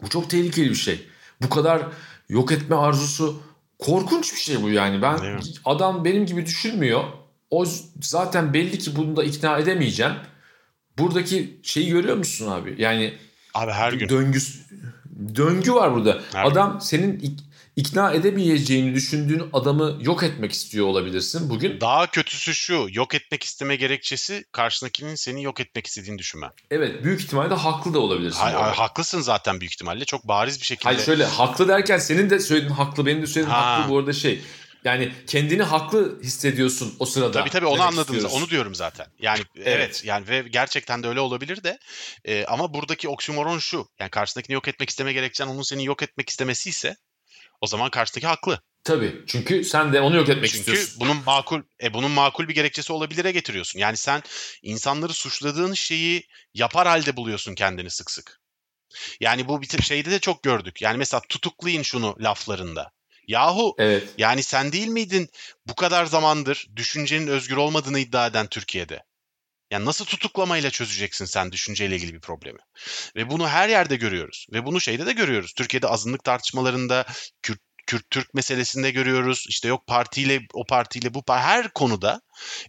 bu 0.01 0.09
çok 0.09 0.29
tehlikeli 0.29 0.69
bir 0.69 0.75
şey. 0.75 1.07
Bu 1.41 1.49
kadar 1.49 1.87
yok 2.29 2.51
etme 2.51 2.75
arzusu 2.75 3.43
korkunç 3.79 4.33
bir 4.33 4.39
şey 4.39 4.61
bu 4.61 4.69
yani. 4.69 5.01
Ben 5.01 5.41
adam 5.65 6.05
benim 6.05 6.25
gibi 6.25 6.45
düşünmüyor. 6.45 7.03
O 7.51 7.65
zaten 8.01 8.53
belli 8.53 8.79
ki 8.79 8.95
bunu 8.95 9.15
da 9.15 9.23
ikna 9.23 9.57
edemeyeceğim. 9.57 10.13
Buradaki 10.97 11.59
şeyi 11.63 11.89
görüyor 11.89 12.17
musun 12.17 12.51
abi? 12.51 12.75
Yani 12.77 13.13
abi 13.53 13.71
her 13.71 13.93
gün 13.93 14.09
döngü 14.09 14.39
döngü 15.35 15.73
var 15.73 15.93
burada. 15.95 16.21
Her 16.33 16.45
adam 16.45 16.71
gün. 16.71 16.79
senin 16.79 17.37
ikna 17.75 18.11
edemeyeceğini 18.11 18.95
düşündüğün 18.95 19.43
adamı 19.53 19.97
yok 20.01 20.23
etmek 20.23 20.51
istiyor 20.51 20.85
olabilirsin 20.85 21.49
bugün. 21.49 21.81
Daha 21.81 22.07
kötüsü 22.07 22.55
şu 22.55 22.87
yok 22.91 23.15
etmek 23.15 23.43
isteme 23.43 23.75
gerekçesi 23.75 24.45
karşındakinin 24.51 25.15
seni 25.15 25.43
yok 25.43 25.59
etmek 25.59 25.87
istediğini 25.87 26.19
düşünme. 26.19 26.49
Evet 26.71 27.03
büyük 27.03 27.21
ihtimalle 27.21 27.53
haklı 27.53 27.93
da 27.93 27.99
olabilirsin. 27.99 28.39
Hayır, 28.39 28.55
hayır, 28.55 28.75
haklısın 28.75 29.21
zaten 29.21 29.59
büyük 29.59 29.73
ihtimalle 29.73 30.05
çok 30.05 30.27
bariz 30.27 30.59
bir 30.59 30.65
şekilde. 30.65 30.89
Hayır 30.89 31.05
şöyle 31.05 31.25
haklı 31.25 31.67
derken 31.67 31.97
senin 31.97 32.29
de 32.29 32.39
söylediğin 32.39 32.73
haklı 32.73 33.05
benim 33.05 33.21
de 33.21 33.27
söylediğim 33.27 33.55
ha. 33.55 33.77
haklı 33.77 33.91
bu 33.91 33.97
arada 33.97 34.13
şey. 34.13 34.41
Yani 34.83 35.11
kendini 35.27 35.63
haklı 35.63 36.21
hissediyorsun 36.23 36.95
o 36.99 37.05
sırada. 37.05 37.31
Tabii 37.31 37.49
tabii 37.49 37.65
onu. 37.65 38.01
Istiyoruz. 38.01 38.33
Onu 38.33 38.49
diyorum 38.49 38.75
zaten. 38.75 39.07
Yani 39.19 39.41
evet. 39.55 39.67
evet 39.67 40.01
yani 40.05 40.27
ve 40.27 40.41
gerçekten 40.41 41.03
de 41.03 41.07
öyle 41.07 41.19
olabilir 41.19 41.63
de 41.63 41.79
e, 42.25 42.45
ama 42.45 42.73
buradaki 42.73 43.09
oksimoron 43.09 43.59
şu. 43.59 43.87
Yani 43.99 44.09
karşındakini 44.09 44.53
yok 44.53 44.67
etmek 44.67 44.89
isteme 44.89 45.13
gerekçen 45.13 45.47
onun 45.47 45.61
seni 45.61 45.85
yok 45.85 46.03
etmek 46.03 46.29
istemesi 46.29 46.69
ise 46.69 46.95
o 47.61 47.67
zaman 47.67 47.89
karşıdaki 47.89 48.27
haklı. 48.27 48.61
Tabii. 48.83 49.23
Çünkü 49.27 49.63
sen 49.63 49.93
de 49.93 50.01
onu 50.01 50.15
yok 50.15 50.29
etmek 50.29 50.49
çünkü 50.49 50.59
istiyorsun. 50.59 50.85
Çünkü 50.85 50.99
bunun 50.99 51.23
makul 51.25 51.61
e 51.83 51.93
bunun 51.93 52.11
makul 52.11 52.47
bir 52.47 52.55
gerekçesi 52.55 52.93
olabilire 52.93 53.31
getiriyorsun. 53.31 53.79
Yani 53.79 53.97
sen 53.97 54.21
insanları 54.61 55.13
suçladığın 55.13 55.73
şeyi 55.73 56.27
yapar 56.53 56.87
halde 56.87 57.17
buluyorsun 57.17 57.55
kendini 57.55 57.89
sık 57.89 58.11
sık. 58.11 58.41
Yani 59.19 59.47
bu 59.47 59.61
bir 59.61 59.81
şeyde 59.81 60.11
de 60.11 60.19
çok 60.19 60.43
gördük. 60.43 60.81
Yani 60.81 60.97
mesela 60.97 61.21
tutuklayın 61.29 61.81
şunu 61.81 62.15
laflarında. 62.19 62.91
Yahu 63.31 63.75
evet. 63.77 64.03
yani 64.17 64.43
sen 64.43 64.71
değil 64.71 64.87
miydin 64.87 65.29
bu 65.67 65.75
kadar 65.75 66.05
zamandır 66.05 66.67
düşüncenin 66.75 67.27
özgür 67.27 67.57
olmadığını 67.57 67.99
iddia 67.99 68.27
eden 68.27 68.47
Türkiye'de? 68.47 69.03
Yani 69.71 69.85
nasıl 69.85 70.05
tutuklamayla 70.05 70.69
çözeceksin 70.69 71.25
sen 71.25 71.51
düşünceyle 71.51 71.95
ilgili 71.95 72.13
bir 72.13 72.19
problemi? 72.19 72.59
Ve 73.15 73.29
bunu 73.29 73.47
her 73.47 73.69
yerde 73.69 73.95
görüyoruz. 73.95 74.47
Ve 74.53 74.65
bunu 74.65 74.81
şeyde 74.81 75.05
de 75.05 75.13
görüyoruz. 75.13 75.53
Türkiye'de 75.53 75.87
azınlık 75.87 76.23
tartışmalarında, 76.23 77.05
Kürt, 77.41 77.59
Kürt 77.87 78.09
Türk 78.09 78.33
meselesinde 78.33 78.91
görüyoruz. 78.91 79.45
İşte 79.49 79.67
yok 79.67 79.87
partiyle 79.87 80.41
o 80.53 80.65
partiyle 80.65 81.13
bu 81.13 81.23
parti 81.23 81.43
her 81.43 81.73
konuda 81.73 82.21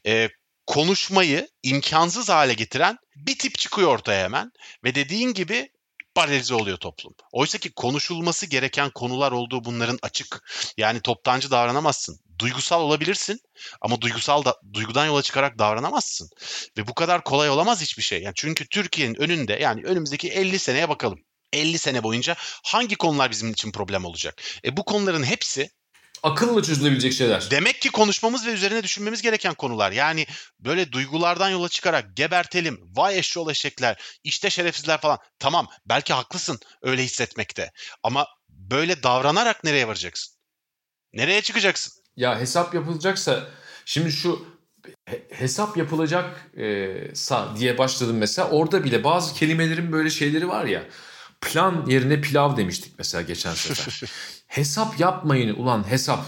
e, 0.06 0.28
konuşmayı 0.66 1.48
imkansız 1.62 2.28
hale 2.28 2.54
getiren 2.54 2.96
bir 3.16 3.38
tip 3.38 3.58
çıkıyor 3.58 3.88
ortaya 3.88 4.24
hemen. 4.24 4.50
Ve 4.84 4.94
dediğin 4.94 5.34
gibi 5.34 5.68
paralize 6.14 6.54
oluyor 6.54 6.76
toplum. 6.76 7.14
Oysa 7.32 7.58
ki 7.58 7.72
konuşulması 7.72 8.46
gereken 8.46 8.90
konular 8.90 9.32
olduğu 9.32 9.64
bunların 9.64 9.98
açık. 10.02 10.42
Yani 10.76 11.00
toptancı 11.00 11.50
davranamazsın. 11.50 12.18
Duygusal 12.38 12.80
olabilirsin 12.80 13.40
ama 13.80 14.00
duygusal 14.00 14.44
da 14.44 14.56
duygudan 14.72 15.06
yola 15.06 15.22
çıkarak 15.22 15.58
davranamazsın. 15.58 16.28
Ve 16.78 16.86
bu 16.86 16.94
kadar 16.94 17.24
kolay 17.24 17.50
olamaz 17.50 17.80
hiçbir 17.80 18.02
şey. 18.02 18.22
Yani 18.22 18.34
çünkü 18.36 18.68
Türkiye'nin 18.68 19.22
önünde 19.22 19.52
yani 19.52 19.82
önümüzdeki 19.84 20.28
50 20.28 20.58
seneye 20.58 20.88
bakalım. 20.88 21.18
50 21.52 21.78
sene 21.78 22.02
boyunca 22.02 22.36
hangi 22.64 22.96
konular 22.96 23.30
bizim 23.30 23.50
için 23.50 23.72
problem 23.72 24.04
olacak? 24.04 24.42
E 24.64 24.76
bu 24.76 24.84
konuların 24.84 25.22
hepsi 25.22 25.70
akılla 26.22 26.62
çözülebilecek 26.62 27.12
şeyler. 27.12 27.50
Demek 27.50 27.80
ki 27.80 27.90
konuşmamız 27.90 28.46
ve 28.46 28.50
üzerine 28.50 28.82
düşünmemiz 28.82 29.22
gereken 29.22 29.54
konular. 29.54 29.92
Yani 29.92 30.26
böyle 30.60 30.92
duygulardan 30.92 31.50
yola 31.50 31.68
çıkarak 31.68 32.16
gebertelim, 32.16 32.80
vay 32.96 33.18
eşşoğlu 33.18 33.50
eşekler, 33.50 34.02
işte 34.24 34.50
şerefsizler 34.50 35.00
falan. 35.00 35.18
Tamam 35.38 35.68
belki 35.86 36.12
haklısın 36.12 36.58
öyle 36.82 37.02
hissetmekte. 37.02 37.70
Ama 38.02 38.26
böyle 38.48 39.02
davranarak 39.02 39.64
nereye 39.64 39.88
varacaksın? 39.88 40.36
Nereye 41.12 41.42
çıkacaksın? 41.42 42.02
Ya 42.16 42.40
hesap 42.40 42.74
yapılacaksa 42.74 43.48
şimdi 43.84 44.12
şu 44.12 44.46
hesap 45.30 45.76
yapılacaksa 45.76 47.56
diye 47.56 47.78
başladım 47.78 48.16
mesela 48.16 48.50
orada 48.50 48.84
bile 48.84 49.04
bazı 49.04 49.34
kelimelerin 49.34 49.92
böyle 49.92 50.10
şeyleri 50.10 50.48
var 50.48 50.64
ya 50.64 50.84
plan 51.40 51.86
yerine 51.86 52.20
pilav 52.20 52.56
demiştik 52.56 52.92
mesela 52.98 53.22
geçen 53.22 53.54
sefer. 53.54 54.02
hesap 54.52 55.00
yapmayın 55.00 55.54
ulan 55.54 55.90
hesap. 55.90 56.24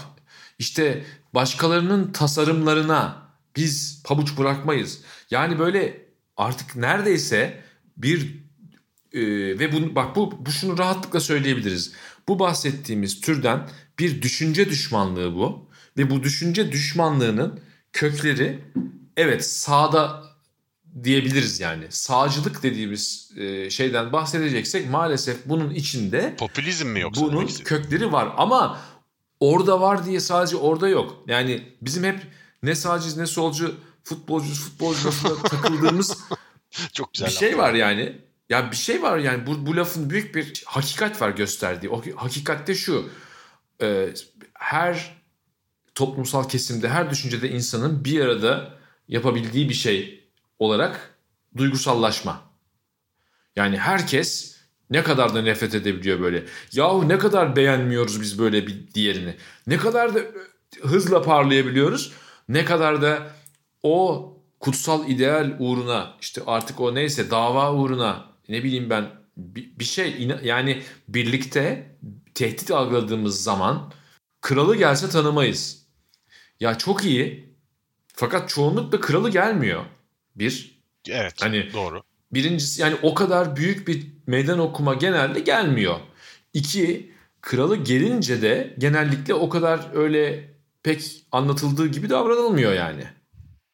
İşte 0.59 1.05
başkalarının 1.33 2.11
tasarımlarına 2.11 3.21
biz 3.55 4.03
pabuç 4.05 4.37
bırakmayız. 4.37 5.01
Yani 5.31 5.59
böyle 5.59 6.05
artık 6.37 6.75
neredeyse 6.75 7.63
bir 7.97 8.45
e, 9.13 9.21
ve 9.59 9.73
bu 9.73 9.95
bak 9.95 10.15
bu, 10.15 10.45
bu 10.45 10.51
şunu 10.51 10.77
rahatlıkla 10.77 11.19
söyleyebiliriz. 11.19 11.93
Bu 12.27 12.39
bahsettiğimiz 12.39 13.21
türden 13.21 13.69
bir 13.99 14.21
düşünce 14.21 14.69
düşmanlığı 14.69 15.35
bu 15.35 15.69
ve 15.97 16.09
bu 16.09 16.23
düşünce 16.23 16.71
düşmanlığının 16.71 17.59
kökleri 17.93 18.59
evet 19.17 19.45
sağda 19.45 20.23
diyebiliriz 21.03 21.59
yani. 21.59 21.85
Sağcılık 21.89 22.63
dediğimiz 22.63 23.31
e, 23.37 23.69
şeyden 23.69 24.13
bahsedeceksek 24.13 24.89
maalesef 24.89 25.37
bunun 25.45 25.69
içinde 25.69 26.35
popülizm 26.37 26.87
mi 26.87 26.99
yoksa 26.99 27.21
bunun 27.21 27.47
kökleri 27.47 28.11
var 28.11 28.33
ama 28.37 28.79
orada 29.39 29.81
var 29.81 30.05
diye 30.05 30.19
sadece 30.19 30.57
orada 30.57 30.89
yok. 30.89 31.23
Yani 31.27 31.63
bizim 31.81 32.03
hep 32.03 32.19
ne 32.63 32.75
sağcıyız 32.75 33.17
ne 33.17 33.25
solcu 33.25 33.75
futbolcu 34.03 34.53
futbolcu 34.53 35.09
takıldığımız 35.43 36.17
çok 36.93 37.13
güzel 37.13 37.29
bir 37.29 37.33
şey 37.33 37.57
var 37.57 37.73
yani. 37.73 38.21
Ya 38.49 38.71
bir 38.71 38.75
şey 38.75 39.01
var 39.01 39.17
yani 39.17 39.47
bu, 39.47 39.65
bu 39.65 39.77
lafın 39.77 40.09
büyük 40.09 40.35
bir 40.35 40.63
hakikat 40.65 41.21
var 41.21 41.29
gösterdiği. 41.29 41.89
O 41.89 42.01
hakikatte 42.15 42.75
şu. 42.75 43.09
E, 43.81 44.09
her 44.53 45.15
toplumsal 45.95 46.49
kesimde, 46.49 46.89
her 46.89 47.09
düşüncede 47.09 47.49
insanın 47.49 48.05
bir 48.05 48.19
arada 48.19 48.77
yapabildiği 49.07 49.69
bir 49.69 49.73
şey 49.73 50.24
olarak 50.59 51.15
duygusallaşma. 51.57 52.41
Yani 53.55 53.77
herkes 53.77 54.55
ne 54.89 55.03
kadar 55.03 55.35
da 55.35 55.41
nefret 55.41 55.75
edebiliyor 55.75 56.19
böyle. 56.19 56.45
Yahu 56.71 57.09
ne 57.09 57.17
kadar 57.17 57.55
beğenmiyoruz 57.55 58.21
biz 58.21 58.39
böyle 58.39 58.67
bir 58.67 58.93
diğerini. 58.93 59.35
Ne 59.67 59.77
kadar 59.77 60.15
da 60.15 60.19
hızla 60.81 61.21
parlayabiliyoruz. 61.21 62.13
Ne 62.49 62.65
kadar 62.65 63.01
da 63.01 63.27
o 63.83 64.31
kutsal 64.59 65.09
ideal 65.09 65.55
uğruna 65.59 66.13
işte 66.21 66.41
artık 66.47 66.81
o 66.81 66.95
neyse 66.95 67.31
dava 67.31 67.73
uğruna 67.73 68.25
ne 68.49 68.63
bileyim 68.63 68.89
ben 68.89 69.11
bir 69.37 69.85
şey 69.85 70.29
yani 70.43 70.83
birlikte 71.07 71.91
tehdit 72.33 72.71
algıladığımız 72.71 73.43
zaman 73.43 73.91
kralı 74.41 74.75
gelse 74.75 75.09
tanımayız. 75.09 75.85
Ya 76.59 76.77
çok 76.77 77.05
iyi 77.05 77.55
fakat 78.07 78.49
çoğunlukla 78.49 78.99
kralı 78.99 79.29
gelmiyor. 79.29 79.85
Bir. 80.35 80.81
Evet 81.09 81.33
hani 81.41 81.73
doğru. 81.73 82.03
Birincisi 82.33 82.81
yani 82.81 82.95
o 83.01 83.13
kadar 83.13 83.55
büyük 83.55 83.87
bir 83.87 84.07
meydan 84.27 84.59
okuma 84.59 84.93
genelde 84.93 85.39
gelmiyor. 85.39 85.99
İki, 86.53 87.13
kralı 87.41 87.75
gelince 87.83 88.41
de 88.41 88.75
genellikle 88.77 89.33
o 89.33 89.49
kadar 89.49 89.89
öyle 89.93 90.49
pek 90.83 91.25
anlatıldığı 91.31 91.87
gibi 91.87 92.09
davranılmıyor 92.09 92.73
yani. 92.73 93.03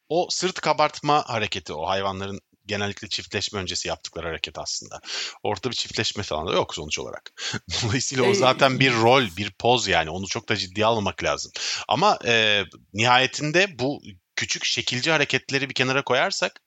O 0.08 0.26
sırt 0.30 0.60
kabartma 0.60 1.24
hareketi 1.28 1.72
o 1.72 1.88
hayvanların 1.88 2.40
genellikle 2.66 3.08
çiftleşme 3.08 3.60
öncesi 3.60 3.88
yaptıkları 3.88 4.26
hareket 4.26 4.58
aslında. 4.58 5.00
Ortada 5.42 5.70
bir 5.70 5.76
çiftleşme 5.76 6.22
falan 6.22 6.46
da 6.46 6.52
yok 6.52 6.74
sonuç 6.74 6.98
olarak. 6.98 7.32
Dolayısıyla 7.82 8.24
o 8.24 8.34
zaten 8.34 8.80
bir 8.80 8.92
rol, 8.92 9.22
bir 9.36 9.50
poz 9.50 9.88
yani. 9.88 10.10
Onu 10.10 10.26
çok 10.26 10.48
da 10.48 10.56
ciddiye 10.56 10.86
almak 10.86 11.24
lazım. 11.24 11.52
Ama 11.88 12.18
e, 12.26 12.64
nihayetinde 12.94 13.78
bu 13.78 14.02
küçük 14.36 14.64
şekilci 14.64 15.10
hareketleri 15.10 15.68
bir 15.68 15.74
kenara 15.74 16.04
koyarsak 16.04 16.60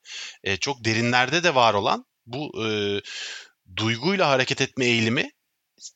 e, 0.43 0.57
çok 0.57 0.85
derinlerde 0.85 1.43
de 1.43 1.55
var 1.55 1.73
olan 1.73 2.05
bu 2.25 2.65
e, 2.65 2.67
duyguyla 3.75 4.29
hareket 4.29 4.61
etme 4.61 4.85
eğilimi 4.85 5.31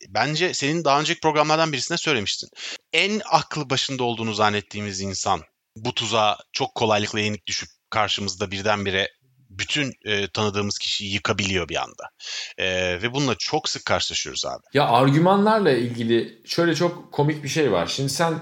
bence 0.08 0.53
senin 0.53 0.84
daha 0.84 0.99
önceki 0.99 1.19
programlardan 1.19 1.73
birisinde 1.73 1.97
söylemiştin. 1.97 2.49
En 2.93 3.21
aklı 3.32 3.69
başında 3.69 4.03
olduğunu 4.03 4.34
zannettiğimiz 4.34 5.01
insan 5.01 5.41
bu 5.75 5.93
tuzağa 5.95 6.38
çok 6.51 6.75
kolaylıkla 6.75 7.19
yenik 7.19 7.47
düşüp 7.47 7.69
karşımızda 7.89 8.51
birdenbire 8.51 9.10
bütün 9.49 9.93
e, 10.05 10.27
tanıdığımız 10.27 10.77
kişiyi 10.77 11.13
yıkabiliyor 11.13 11.69
bir 11.69 11.75
anda. 11.75 12.10
E, 12.58 12.67
ve 13.01 13.13
bununla 13.13 13.36
çok 13.39 13.69
sık 13.69 13.86
karşılaşıyoruz 13.86 14.45
abi. 14.45 14.63
Ya 14.73 14.88
argümanlarla 14.88 15.71
ilgili 15.71 16.41
şöyle 16.45 16.75
çok 16.75 17.12
komik 17.12 17.43
bir 17.43 17.49
şey 17.49 17.71
var. 17.71 17.88
Şimdi 17.88 18.10
sen 18.10 18.39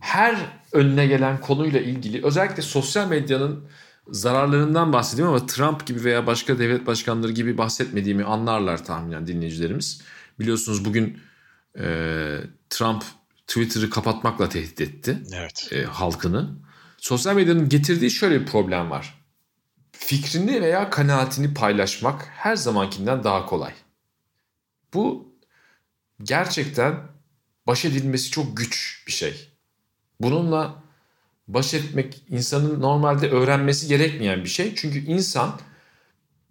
her 0.00 0.36
önüne 0.72 1.06
gelen 1.06 1.40
konuyla 1.40 1.80
ilgili 1.80 2.24
özellikle 2.24 2.62
sosyal 2.62 3.08
medyanın 3.08 3.64
zararlarından 4.08 4.92
bahsediyorum 4.92 5.34
ama 5.34 5.46
Trump 5.46 5.86
gibi 5.86 6.04
veya 6.04 6.26
başka 6.26 6.58
devlet 6.58 6.86
başkanları 6.86 7.32
gibi 7.32 7.58
bahsetmediğimi 7.58 8.24
anlarlar 8.24 8.84
tahminen 8.84 9.26
dinleyicilerimiz. 9.26 10.02
Biliyorsunuz 10.40 10.84
bugün 10.84 11.18
e, 11.78 11.84
Trump 12.70 13.04
Twitter'ı 13.46 13.90
kapatmakla 13.90 14.48
tehdit 14.48 14.80
etti 14.80 15.22
evet. 15.34 15.68
e, 15.72 15.84
halkını. 15.84 16.50
Sosyal 16.98 17.34
medyanın 17.34 17.68
getirdiği 17.68 18.10
şöyle 18.10 18.40
bir 18.40 18.46
problem 18.46 18.90
var. 18.90 19.24
Fikrini 19.92 20.62
veya 20.62 20.90
kanaatini 20.90 21.54
paylaşmak 21.54 22.28
her 22.32 22.56
zamankinden 22.56 23.24
daha 23.24 23.46
kolay. 23.46 23.72
Bu 24.94 25.34
gerçekten 26.22 26.94
baş 27.66 27.84
edilmesi 27.84 28.30
çok 28.30 28.56
güç 28.56 29.04
bir 29.06 29.12
şey. 29.12 29.49
Bununla 30.20 30.82
baş 31.48 31.74
etmek 31.74 32.22
insanın 32.30 32.80
normalde 32.80 33.30
öğrenmesi 33.30 33.88
gerekmeyen 33.88 34.44
bir 34.44 34.48
şey. 34.48 34.74
Çünkü 34.74 34.98
insan 34.98 35.60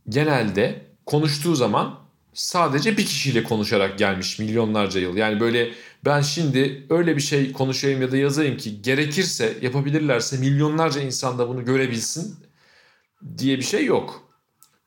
genelde 0.10 0.86
konuştuğu 1.05 1.55
zaman 1.55 1.99
sadece 2.34 2.97
bir 2.97 3.05
kişiyle 3.05 3.43
konuşarak 3.43 3.97
gelmiş 3.97 4.39
milyonlarca 4.39 4.99
yıl. 4.99 5.17
Yani 5.17 5.39
böyle 5.39 5.71
ben 6.05 6.21
şimdi 6.21 6.88
öyle 6.89 7.15
bir 7.15 7.21
şey 7.21 7.51
konuşayım 7.51 8.01
ya 8.01 8.12
da 8.12 8.17
yazayım 8.17 8.58
ki 8.58 8.82
gerekirse 8.82 9.58
yapabilirlerse 9.62 10.38
milyonlarca 10.38 11.01
insan 11.01 11.39
da 11.39 11.49
bunu 11.49 11.65
görebilsin 11.65 12.36
diye 13.38 13.58
bir 13.58 13.63
şey 13.63 13.86
yok. 13.86 14.29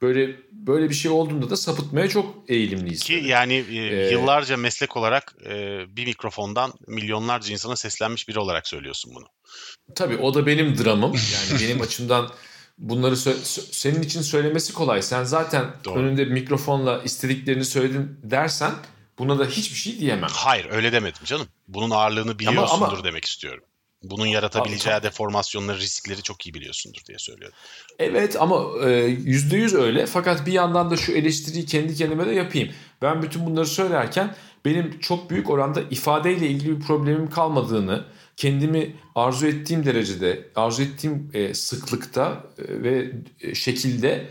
Böyle 0.02 0.36
böyle 0.52 0.90
bir 0.90 0.94
şey 0.94 1.10
olduğunda 1.10 1.50
da 1.50 1.56
sapıtmaya 1.56 2.08
çok 2.08 2.34
eğilimliyiz. 2.48 3.02
Ki 3.02 3.22
yani 3.26 3.54
e, 3.54 3.76
ee, 3.76 4.10
yıllarca 4.10 4.56
meslek 4.56 4.96
olarak 4.96 5.34
e, 5.46 5.84
bir 5.96 6.06
mikrofondan 6.06 6.72
milyonlarca 6.86 7.52
insana 7.52 7.76
seslenmiş 7.76 8.28
biri 8.28 8.38
olarak 8.38 8.68
söylüyorsun 8.68 9.12
bunu. 9.14 9.26
Tabii 9.94 10.16
o 10.16 10.34
da 10.34 10.46
benim 10.46 10.78
dramım. 10.78 11.12
Yani 11.12 11.60
benim 11.62 11.80
açımdan 11.82 12.30
bunları 12.78 13.16
senin 13.16 14.02
için 14.02 14.22
söylemesi 14.22 14.72
kolay. 14.72 15.02
Sen 15.02 15.24
zaten 15.24 15.64
Doğru. 15.84 15.98
önünde 15.98 16.26
bir 16.26 16.32
mikrofonla 16.32 17.02
istediklerini 17.02 17.64
söyledin 17.64 18.18
dersen 18.22 18.72
buna 19.18 19.38
da 19.38 19.44
hiçbir 19.44 19.76
şey 19.76 19.98
diyemem. 19.98 20.30
Hayır 20.32 20.66
öyle 20.70 20.92
demedim 20.92 21.24
canım. 21.24 21.46
Bunun 21.68 21.90
ağırlığını 21.90 22.38
biliyorsundur 22.38 22.84
ama, 22.84 22.94
ama, 22.94 23.04
demek 23.04 23.24
istiyorum. 23.24 23.64
Bunun 24.02 24.26
yaratabileceği 24.26 24.94
Abi, 24.96 25.02
deformasyonları, 25.02 25.78
riskleri 25.78 26.22
çok 26.22 26.46
iyi 26.46 26.54
biliyorsundur 26.54 27.00
diye 27.08 27.18
söylüyorum. 27.18 27.56
Evet 27.98 28.36
ama 28.40 28.64
e, 28.84 28.90
yüzde 29.04 29.56
yüz 29.56 29.74
öyle. 29.74 30.06
Fakat 30.06 30.46
bir 30.46 30.52
yandan 30.52 30.90
da 30.90 30.96
şu 30.96 31.12
eleştiriyi 31.12 31.66
kendi 31.66 31.94
kendime 31.94 32.26
de 32.26 32.32
yapayım. 32.32 32.68
Ben 33.02 33.22
bütün 33.22 33.46
bunları 33.46 33.66
söylerken 33.66 34.34
benim 34.64 35.00
çok 35.00 35.30
büyük 35.30 35.50
oranda 35.50 35.80
ifadeyle 35.90 36.48
ilgili 36.48 36.76
bir 36.76 36.86
problemim 36.86 37.30
kalmadığını, 37.30 38.04
kendimi 38.36 38.96
arzu 39.14 39.46
ettiğim 39.46 39.86
derecede, 39.86 40.48
arzu 40.54 40.82
ettiğim 40.82 41.30
e, 41.34 41.54
sıklıkta 41.54 42.44
e, 42.58 42.82
ve 42.82 43.12
şekilde 43.54 44.26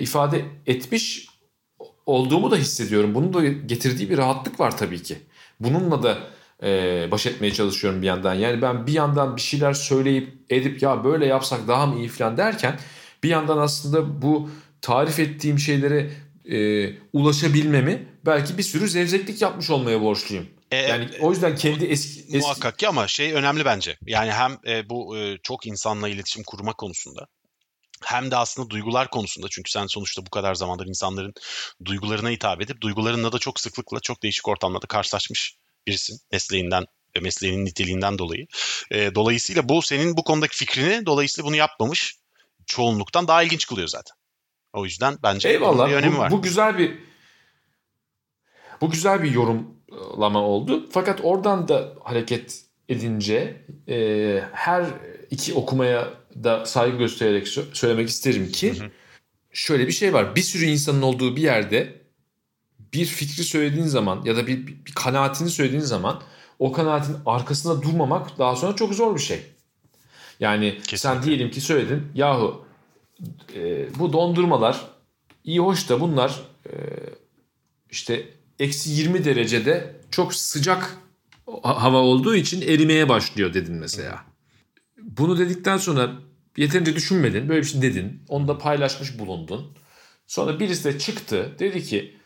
ifade 0.00 0.44
etmiş 0.66 1.28
olduğumu 2.06 2.50
da 2.50 2.56
hissediyorum. 2.56 3.14
Bunun 3.14 3.34
da 3.34 3.46
getirdiği 3.46 4.10
bir 4.10 4.18
rahatlık 4.18 4.60
var 4.60 4.78
tabii 4.78 5.02
ki. 5.02 5.18
Bununla 5.60 6.02
da 6.02 6.18
e, 6.62 7.08
baş 7.10 7.26
etmeye 7.26 7.52
çalışıyorum 7.52 8.02
bir 8.02 8.06
yandan. 8.06 8.34
Yani 8.34 8.62
ben 8.62 8.86
bir 8.86 8.92
yandan 8.92 9.36
bir 9.36 9.40
şeyler 9.40 9.72
söyleyip 9.72 10.30
edip 10.50 10.82
ya 10.82 11.04
böyle 11.04 11.26
yapsak 11.26 11.68
daha 11.68 11.86
mı 11.86 11.98
iyi 11.98 12.08
falan 12.08 12.36
derken 12.36 12.78
bir 13.22 13.28
yandan 13.28 13.58
aslında 13.58 14.22
bu 14.22 14.50
tarif 14.80 15.18
ettiğim 15.18 15.58
şeylere 15.58 16.10
e, 16.50 16.90
ulaşabilmemi 17.12 18.06
belki 18.26 18.58
bir 18.58 18.62
sürü 18.62 18.88
zevzeklik 18.88 19.42
yapmış 19.42 19.70
olmaya 19.70 20.00
borçluyum. 20.00 20.46
E, 20.70 20.76
yani 20.76 21.08
o 21.20 21.30
yüzden 21.30 21.56
kendi 21.56 21.84
eski, 21.84 22.20
eski... 22.20 22.38
Muhakkak 22.38 22.78
ki 22.78 22.88
ama 22.88 23.08
şey 23.08 23.32
önemli 23.32 23.64
bence. 23.64 23.96
Yani 24.06 24.32
hem 24.32 24.58
e, 24.66 24.88
bu 24.88 25.18
e, 25.18 25.38
çok 25.42 25.66
insanla 25.66 26.08
iletişim 26.08 26.42
kurma 26.42 26.72
konusunda 26.72 27.26
hem 28.04 28.30
de 28.30 28.36
aslında 28.36 28.70
duygular 28.70 29.10
konusunda 29.10 29.46
çünkü 29.50 29.70
sen 29.70 29.86
sonuçta 29.86 30.26
bu 30.26 30.30
kadar 30.30 30.54
zamandır 30.54 30.86
insanların 30.86 31.34
duygularına 31.84 32.30
hitap 32.30 32.62
edip 32.62 32.80
duygularınla 32.80 33.32
da 33.32 33.38
çok 33.38 33.60
sıklıkla 33.60 34.00
çok 34.00 34.22
değişik 34.22 34.48
ortamlarda 34.48 34.86
karşılaşmış 34.86 35.56
birisin 35.86 36.20
mesleğinden 36.32 36.86
ve 37.16 37.20
mesleğinin 37.20 37.64
niteliğinden 37.64 38.18
dolayı. 38.18 38.46
E, 38.90 39.14
dolayısıyla 39.14 39.68
bu 39.68 39.82
senin 39.82 40.16
bu 40.16 40.24
konudaki 40.24 40.56
fikrini 40.56 41.06
dolayısıyla 41.06 41.48
bunu 41.48 41.56
yapmamış 41.56 42.16
çoğunluktan 42.66 43.28
daha 43.28 43.42
ilginç 43.42 43.66
kılıyor 43.66 43.88
zaten. 43.88 44.16
O 44.72 44.84
yüzden 44.84 45.18
bence 45.22 45.48
Eyvallah. 45.48 45.88
bir 45.88 45.94
önemi 45.94 46.16
bu, 46.16 46.18
var. 46.18 46.30
Bu 46.30 46.42
güzel 46.42 46.78
bir 46.78 46.98
bu 48.80 48.90
güzel 48.90 49.22
bir 49.22 49.30
yorumlama 49.30 50.42
oldu. 50.42 50.88
Fakat 50.92 51.20
oradan 51.22 51.68
da 51.68 51.94
hareket 52.04 52.64
edince 52.88 53.64
e, 53.88 54.40
her 54.52 54.86
iki 55.30 55.54
okumaya 55.54 56.14
da 56.44 56.66
saygı 56.66 56.96
göstererek 56.96 57.46
sö- 57.46 57.74
söylemek 57.74 58.08
isterim 58.08 58.52
ki 58.52 58.80
hı 58.80 58.84
hı. 58.84 58.90
şöyle 59.52 59.86
bir 59.86 59.92
şey 59.92 60.12
var. 60.12 60.36
Bir 60.36 60.42
sürü 60.42 60.64
insanın 60.64 61.02
olduğu 61.02 61.36
bir 61.36 61.42
yerde 61.42 62.03
bir 62.94 63.04
fikri 63.04 63.44
söylediğin 63.44 63.86
zaman 63.86 64.22
ya 64.24 64.36
da 64.36 64.46
bir, 64.46 64.66
bir, 64.66 64.86
bir 64.86 64.92
kanaatini 64.92 65.50
söylediğin 65.50 65.82
zaman 65.82 66.22
o 66.58 66.72
kanaatin 66.72 67.16
arkasında 67.26 67.82
durmamak 67.82 68.38
daha 68.38 68.56
sonra 68.56 68.76
çok 68.76 68.94
zor 68.94 69.14
bir 69.14 69.20
şey. 69.20 69.42
Yani 70.40 70.70
Kesinlikle. 70.70 70.96
sen 70.96 71.22
diyelim 71.22 71.50
ki 71.50 71.60
söyledin 71.60 72.02
yahu 72.14 72.64
e, 73.54 73.88
bu 73.98 74.12
dondurmalar 74.12 74.88
iyi 75.44 75.60
hoş 75.60 75.88
da 75.88 76.00
bunlar 76.00 76.40
e, 76.66 76.72
işte 77.90 78.28
eksi 78.58 78.90
20 78.90 79.24
derecede 79.24 79.96
çok 80.10 80.34
sıcak 80.34 80.96
hava 81.62 81.98
olduğu 81.98 82.34
için 82.34 82.62
erimeye 82.62 83.08
başlıyor 83.08 83.54
dedin 83.54 83.74
mesela. 83.74 84.24
Bunu 84.98 85.38
dedikten 85.38 85.76
sonra 85.76 86.12
yeterince 86.56 86.96
düşünmedin 86.96 87.48
böyle 87.48 87.60
bir 87.60 87.66
şey 87.66 87.82
dedin 87.82 88.22
onu 88.28 88.48
da 88.48 88.58
paylaşmış 88.58 89.18
bulundun. 89.18 89.72
Sonra 90.26 90.60
birisi 90.60 90.84
de 90.84 90.98
çıktı 90.98 91.56
dedi 91.58 91.82
ki 91.82 92.16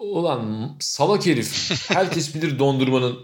Ulan 0.00 0.76
salak 0.80 1.26
herif. 1.26 1.70
Herkes 1.90 2.34
bilir 2.34 2.58
dondurmanın 2.58 3.18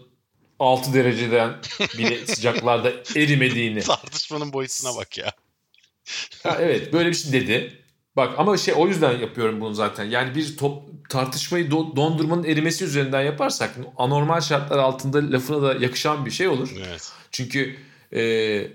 6 0.58 0.94
dereceden 0.94 1.56
bile 1.98 2.26
sıcaklarda 2.26 2.92
erimediğini. 3.16 3.80
Tartışmanın 3.82 4.52
boyutuna 4.52 4.96
bak 4.96 5.18
ya. 5.18 5.32
ha, 6.42 6.56
evet 6.60 6.92
böyle 6.92 7.08
bir 7.08 7.14
şey 7.14 7.32
dedi. 7.32 7.82
Bak 8.16 8.34
ama 8.38 8.56
şey 8.56 8.74
o 8.76 8.88
yüzden 8.88 9.18
yapıyorum 9.18 9.60
bunu 9.60 9.74
zaten. 9.74 10.04
Yani 10.04 10.34
bir 10.34 10.56
top, 10.56 10.82
tartışmayı 11.08 11.70
do, 11.70 11.96
dondurmanın 11.96 12.44
erimesi 12.44 12.84
üzerinden 12.84 13.22
yaparsak 13.22 13.74
anormal 13.96 14.40
şartlar 14.40 14.78
altında 14.78 15.32
lafına 15.32 15.62
da 15.62 15.74
yakışan 15.74 16.26
bir 16.26 16.30
şey 16.30 16.48
olur. 16.48 16.70
Evet. 16.88 17.12
Çünkü 17.30 17.76
e, 18.12 18.22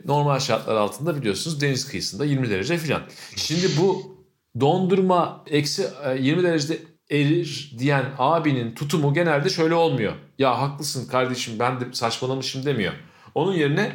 normal 0.06 0.40
şartlar 0.40 0.76
altında 0.76 1.16
biliyorsunuz 1.16 1.62
deniz 1.62 1.88
kıyısında 1.88 2.26
20 2.26 2.50
derece 2.50 2.78
filan. 2.78 3.02
Şimdi 3.36 3.68
bu 3.78 4.18
dondurma 4.60 5.44
eksi 5.48 5.88
20 6.20 6.42
e, 6.42 6.44
derecede 6.44 6.91
erir 7.12 7.72
diyen 7.80 8.06
abinin 8.18 8.76
tutumu 8.76 9.14
genelde 9.14 9.50
şöyle 9.50 9.74
olmuyor. 9.74 10.14
Ya 10.40 10.62
haklısın 10.62 11.08
kardeşim 11.08 11.60
ben 11.60 11.80
de 11.80 11.86
saçmalamışım 11.94 12.66
demiyor. 12.66 12.94
Onun 13.36 13.54
yerine 13.54 13.92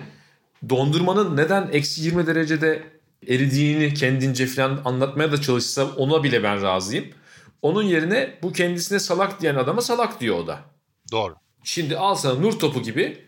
dondurmanın 0.68 1.36
neden 1.36 1.68
eksi 1.72 2.02
20 2.02 2.26
derecede 2.26 2.82
eridiğini 3.28 3.94
kendince 3.94 4.46
falan 4.46 4.80
anlatmaya 4.84 5.32
da 5.32 5.40
çalışsa 5.40 5.84
ona 5.96 6.22
bile 6.22 6.42
ben 6.42 6.62
razıyım. 6.62 7.06
Onun 7.62 7.82
yerine 7.82 8.38
bu 8.42 8.52
kendisine 8.52 8.98
salak 8.98 9.40
diyen 9.40 9.54
adama 9.54 9.80
salak 9.80 10.20
diyor 10.20 10.38
o 10.38 10.46
da. 10.46 10.60
Doğru. 11.12 11.34
Şimdi 11.64 11.96
al 11.96 12.14
sana 12.14 12.34
nur 12.34 12.58
topu 12.58 12.82
gibi 12.82 13.18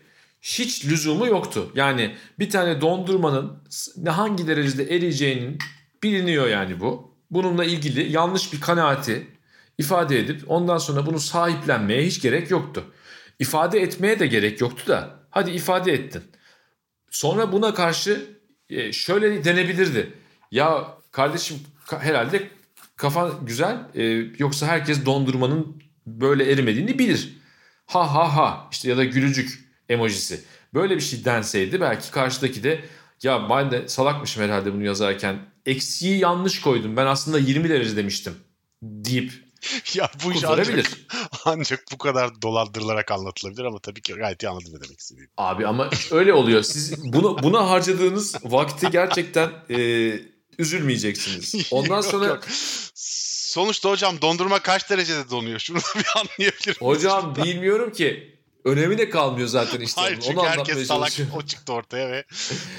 hiç 0.41 0.85
lüzumu 0.85 1.27
yoktu. 1.27 1.71
Yani 1.75 2.15
bir 2.39 2.49
tane 2.49 2.81
dondurmanın 2.81 3.63
hangi 4.07 4.47
derecede 4.47 4.95
eriyeceğinin 4.95 5.57
biliniyor 6.03 6.47
yani 6.47 6.79
bu. 6.79 7.09
Bununla 7.31 7.65
ilgili 7.65 8.11
yanlış 8.11 8.53
bir 8.53 8.61
kanaati 8.61 9.27
ifade 9.79 10.19
edip 10.19 10.41
ondan 10.47 10.77
sonra 10.77 11.05
bunu 11.05 11.19
sahiplenmeye 11.19 12.05
hiç 12.05 12.21
gerek 12.21 12.51
yoktu. 12.51 12.83
İfade 13.39 13.79
etmeye 13.79 14.19
de 14.19 14.27
gerek 14.27 14.61
yoktu 14.61 14.87
da 14.87 15.19
hadi 15.29 15.51
ifade 15.51 15.93
ettin. 15.93 16.23
Sonra 17.09 17.51
buna 17.51 17.73
karşı 17.73 18.27
e, 18.69 18.91
şöyle 18.91 19.43
denebilirdi. 19.43 20.13
Ya 20.51 20.87
kardeşim 21.11 21.57
herhalde 21.99 22.49
kafan 22.95 23.45
güzel 23.45 23.77
e, 23.95 24.03
yoksa 24.37 24.67
herkes 24.67 25.05
dondurmanın 25.05 25.83
böyle 26.07 26.51
erimediğini 26.51 26.99
bilir. 26.99 27.37
Ha 27.85 28.15
ha 28.15 28.35
ha 28.35 28.67
işte 28.71 28.89
ya 28.89 28.97
da 28.97 29.03
gülücük 29.03 29.69
emojisi. 29.89 30.41
Böyle 30.73 30.95
bir 30.95 31.01
şey 31.01 31.25
denseydi 31.25 31.81
belki 31.81 32.11
karşıdaki 32.11 32.63
de 32.63 32.79
ya 33.23 33.49
ben 33.49 33.71
de 33.71 33.87
salakmışım 33.87 34.43
herhalde 34.43 34.73
bunu 34.73 34.83
yazarken 34.83 35.39
eksiği 35.65 36.19
yanlış 36.19 36.61
koydum 36.61 36.97
ben 36.97 37.05
aslında 37.05 37.39
20 37.39 37.69
derece 37.69 37.97
demiştim 37.97 38.33
deyip 38.83 39.48
ya 39.93 40.09
bu 40.25 40.33
iş 40.33 40.43
ancak, 40.43 40.85
ancak 41.45 41.83
bu 41.91 41.97
kadar 41.97 42.41
dolandırılarak 42.41 43.11
anlatılabilir 43.11 43.63
ama 43.63 43.79
tabii 43.79 44.01
ki 44.01 44.13
gayet 44.13 44.43
iyi 44.43 44.49
anladım 44.49 44.73
ne 44.73 44.81
demek 44.81 44.99
istediğim. 44.99 45.29
Abi 45.37 45.67
ama 45.67 45.89
öyle 46.11 46.33
oluyor. 46.33 46.63
Siz 46.63 47.13
bunu 47.13 47.43
buna 47.43 47.69
harcadığınız 47.69 48.35
vakti 48.43 48.89
gerçekten 48.91 49.51
e, 49.69 49.79
üzülmeyeceksiniz. 50.57 51.67
Ondan 51.71 52.01
sonra 52.01 52.25
yok, 52.25 52.35
yok. 52.35 52.47
Sonuçta 53.49 53.89
hocam 53.89 54.21
dondurma 54.21 54.59
kaç 54.59 54.89
derecede 54.89 55.29
donuyor? 55.29 55.59
Şunu 55.59 55.77
bir 55.77 56.05
anlayabilir 56.15 56.77
Hocam 56.79 57.35
bilmiyorum 57.35 57.91
ki. 57.91 58.39
Önemi 58.65 58.97
de 58.97 59.09
kalmıyor 59.09 59.47
zaten 59.47 59.79
işte. 59.79 60.01
Hayır 60.01 60.19
çünkü 60.19 60.39
Onu 60.39 60.47
herkes 60.47 60.87
salak 60.87 61.11
o 61.35 61.41
çıktı 61.41 61.73
ortaya 61.73 62.11
ve 62.11 62.23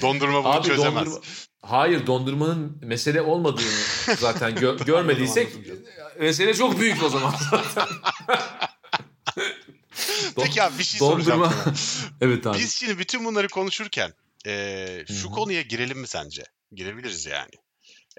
dondurma 0.02 0.44
bunu 0.44 0.52
Abi, 0.52 0.66
çözemez. 0.66 1.06
Dondurma, 1.06 1.20
hayır 1.62 2.06
dondurmanın 2.06 2.78
mesele 2.82 3.22
olmadığını 3.22 4.16
zaten 4.18 4.52
gö- 4.52 4.84
görmediysek 4.84 5.48
mesele 6.20 6.54
çok 6.54 6.80
büyük 6.80 7.02
o 7.02 7.08
zaman 7.08 7.34
zaten. 7.50 7.86
Peki 10.36 10.62
abi 10.62 10.78
bir 10.78 10.84
şey 10.84 11.00
dondurma... 11.00 11.50
soracağım 11.50 11.74
evet 12.20 12.46
abi. 12.46 12.58
Biz 12.58 12.74
şimdi 12.74 12.98
bütün 12.98 13.24
bunları 13.24 13.48
konuşurken 13.48 14.12
e, 14.46 15.04
şu 15.08 15.14
Hı-hı. 15.14 15.30
konuya 15.34 15.62
girelim 15.62 15.98
mi 15.98 16.06
sence? 16.06 16.42
Girebiliriz 16.72 17.26
yani. 17.26 17.52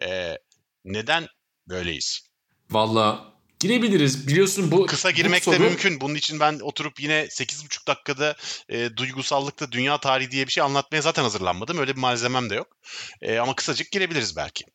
E, 0.04 0.38
neden 0.86 1.28
böyleyiz? 1.70 2.22
Valla 2.70 3.34
girebiliriz. 3.60 4.28
Biliyorsun 4.28 4.72
bu 4.72 4.86
kısa 4.86 5.12
girmek 5.12 5.42
bu 5.42 5.52
soru... 5.52 5.56
de 5.56 5.60
mümkün. 5.60 6.02
Bunun 6.02 6.16
için 6.16 6.40
ben 6.40 6.60
oturup 6.60 7.00
yine 7.00 7.22
8,5 7.22 7.88
dakikada 7.88 8.36
e, 8.70 8.98
duygusallıkta 8.98 9.72
dünya 9.72 9.98
tarihi 9.98 10.32
diye 10.32 10.48
bir 10.48 10.52
şey 10.52 10.64
anlatmaya 10.64 11.02
zaten 11.02 11.24
hazırlanmadım. 11.24 11.78
Öyle 11.78 11.96
bir 11.96 12.02
malzemem 12.02 12.50
de 12.50 12.56
yok. 12.56 12.78
E, 13.22 13.38
ama 13.38 13.56
kısacık 13.56 13.92
girebiliriz 13.92 14.36
belki. 14.36 14.66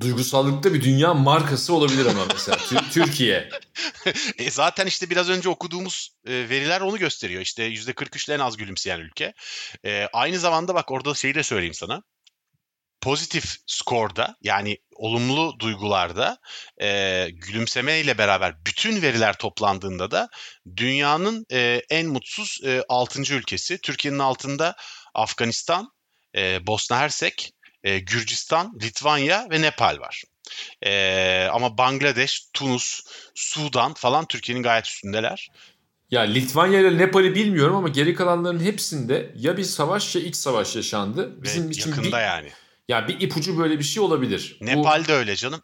Duygusallıkta 0.00 0.74
bir 0.74 0.84
dünya 0.84 1.14
markası 1.14 1.74
olabilir 1.74 2.06
ama 2.06 2.26
mesela 2.32 2.58
Türkiye. 2.92 3.48
e 4.38 4.50
zaten 4.50 4.86
işte 4.86 5.10
biraz 5.10 5.28
önce 5.28 5.48
okuduğumuz 5.48 6.10
e, 6.26 6.32
veriler 6.32 6.80
onu 6.80 6.98
gösteriyor. 6.98 7.42
İşte 7.42 7.68
%43 7.68 8.26
ile 8.28 8.34
en 8.34 8.40
az 8.40 8.56
gülümseyen 8.56 9.00
ülke. 9.00 9.34
E, 9.84 10.08
aynı 10.12 10.38
zamanda 10.38 10.74
bak 10.74 10.90
orada 10.90 11.14
şeyi 11.14 11.34
de 11.34 11.42
söyleyeyim 11.42 11.74
sana 11.74 12.02
pozitif 13.00 13.56
skorda 13.66 14.36
yani 14.42 14.78
olumlu 14.94 15.58
duygularda 15.58 16.38
e, 16.82 17.28
gülümseme 17.32 18.00
ile 18.00 18.18
beraber 18.18 18.54
bütün 18.66 19.02
veriler 19.02 19.38
toplandığında 19.38 20.10
da 20.10 20.28
dünyanın 20.76 21.46
e, 21.52 21.82
en 21.90 22.06
mutsuz 22.06 22.60
e, 22.64 22.82
6. 22.88 23.34
ülkesi. 23.34 23.80
Türkiye'nin 23.80 24.18
altında 24.18 24.76
Afganistan, 25.14 25.92
e, 26.36 26.66
Bosna 26.66 26.98
Hersek, 26.98 27.52
e, 27.84 27.98
Gürcistan, 27.98 28.78
Litvanya 28.82 29.46
ve 29.50 29.62
Nepal 29.62 29.98
var. 30.00 30.22
E, 30.86 31.48
ama 31.52 31.78
Bangladeş, 31.78 32.46
Tunus, 32.52 33.00
Sudan 33.34 33.94
falan 33.94 34.24
Türkiye'nin 34.24 34.62
gayet 34.62 34.86
üstündeler. 34.86 35.48
Ya 36.10 36.20
Litvanya 36.20 36.80
ile 36.80 36.98
Nepal'i 36.98 37.34
bilmiyorum 37.34 37.76
ama 37.76 37.88
geri 37.88 38.14
kalanların 38.14 38.60
hepsinde 38.60 39.34
ya 39.36 39.56
bir 39.56 39.64
savaş 39.64 40.16
ya 40.16 40.22
iç 40.22 40.36
savaş 40.36 40.76
yaşandı. 40.76 41.42
Bizim 41.42 41.66
Ve 41.66 41.70
için 41.70 41.90
yakında 41.90 42.06
bir, 42.06 42.22
yani. 42.22 42.50
Ya 42.88 43.08
bir 43.08 43.20
ipucu 43.20 43.58
böyle 43.58 43.78
bir 43.78 43.84
şey 43.84 44.02
olabilir. 44.02 44.58
Nepal'de 44.60 45.08
Bu, 45.08 45.16
öyle 45.16 45.36
canım. 45.36 45.62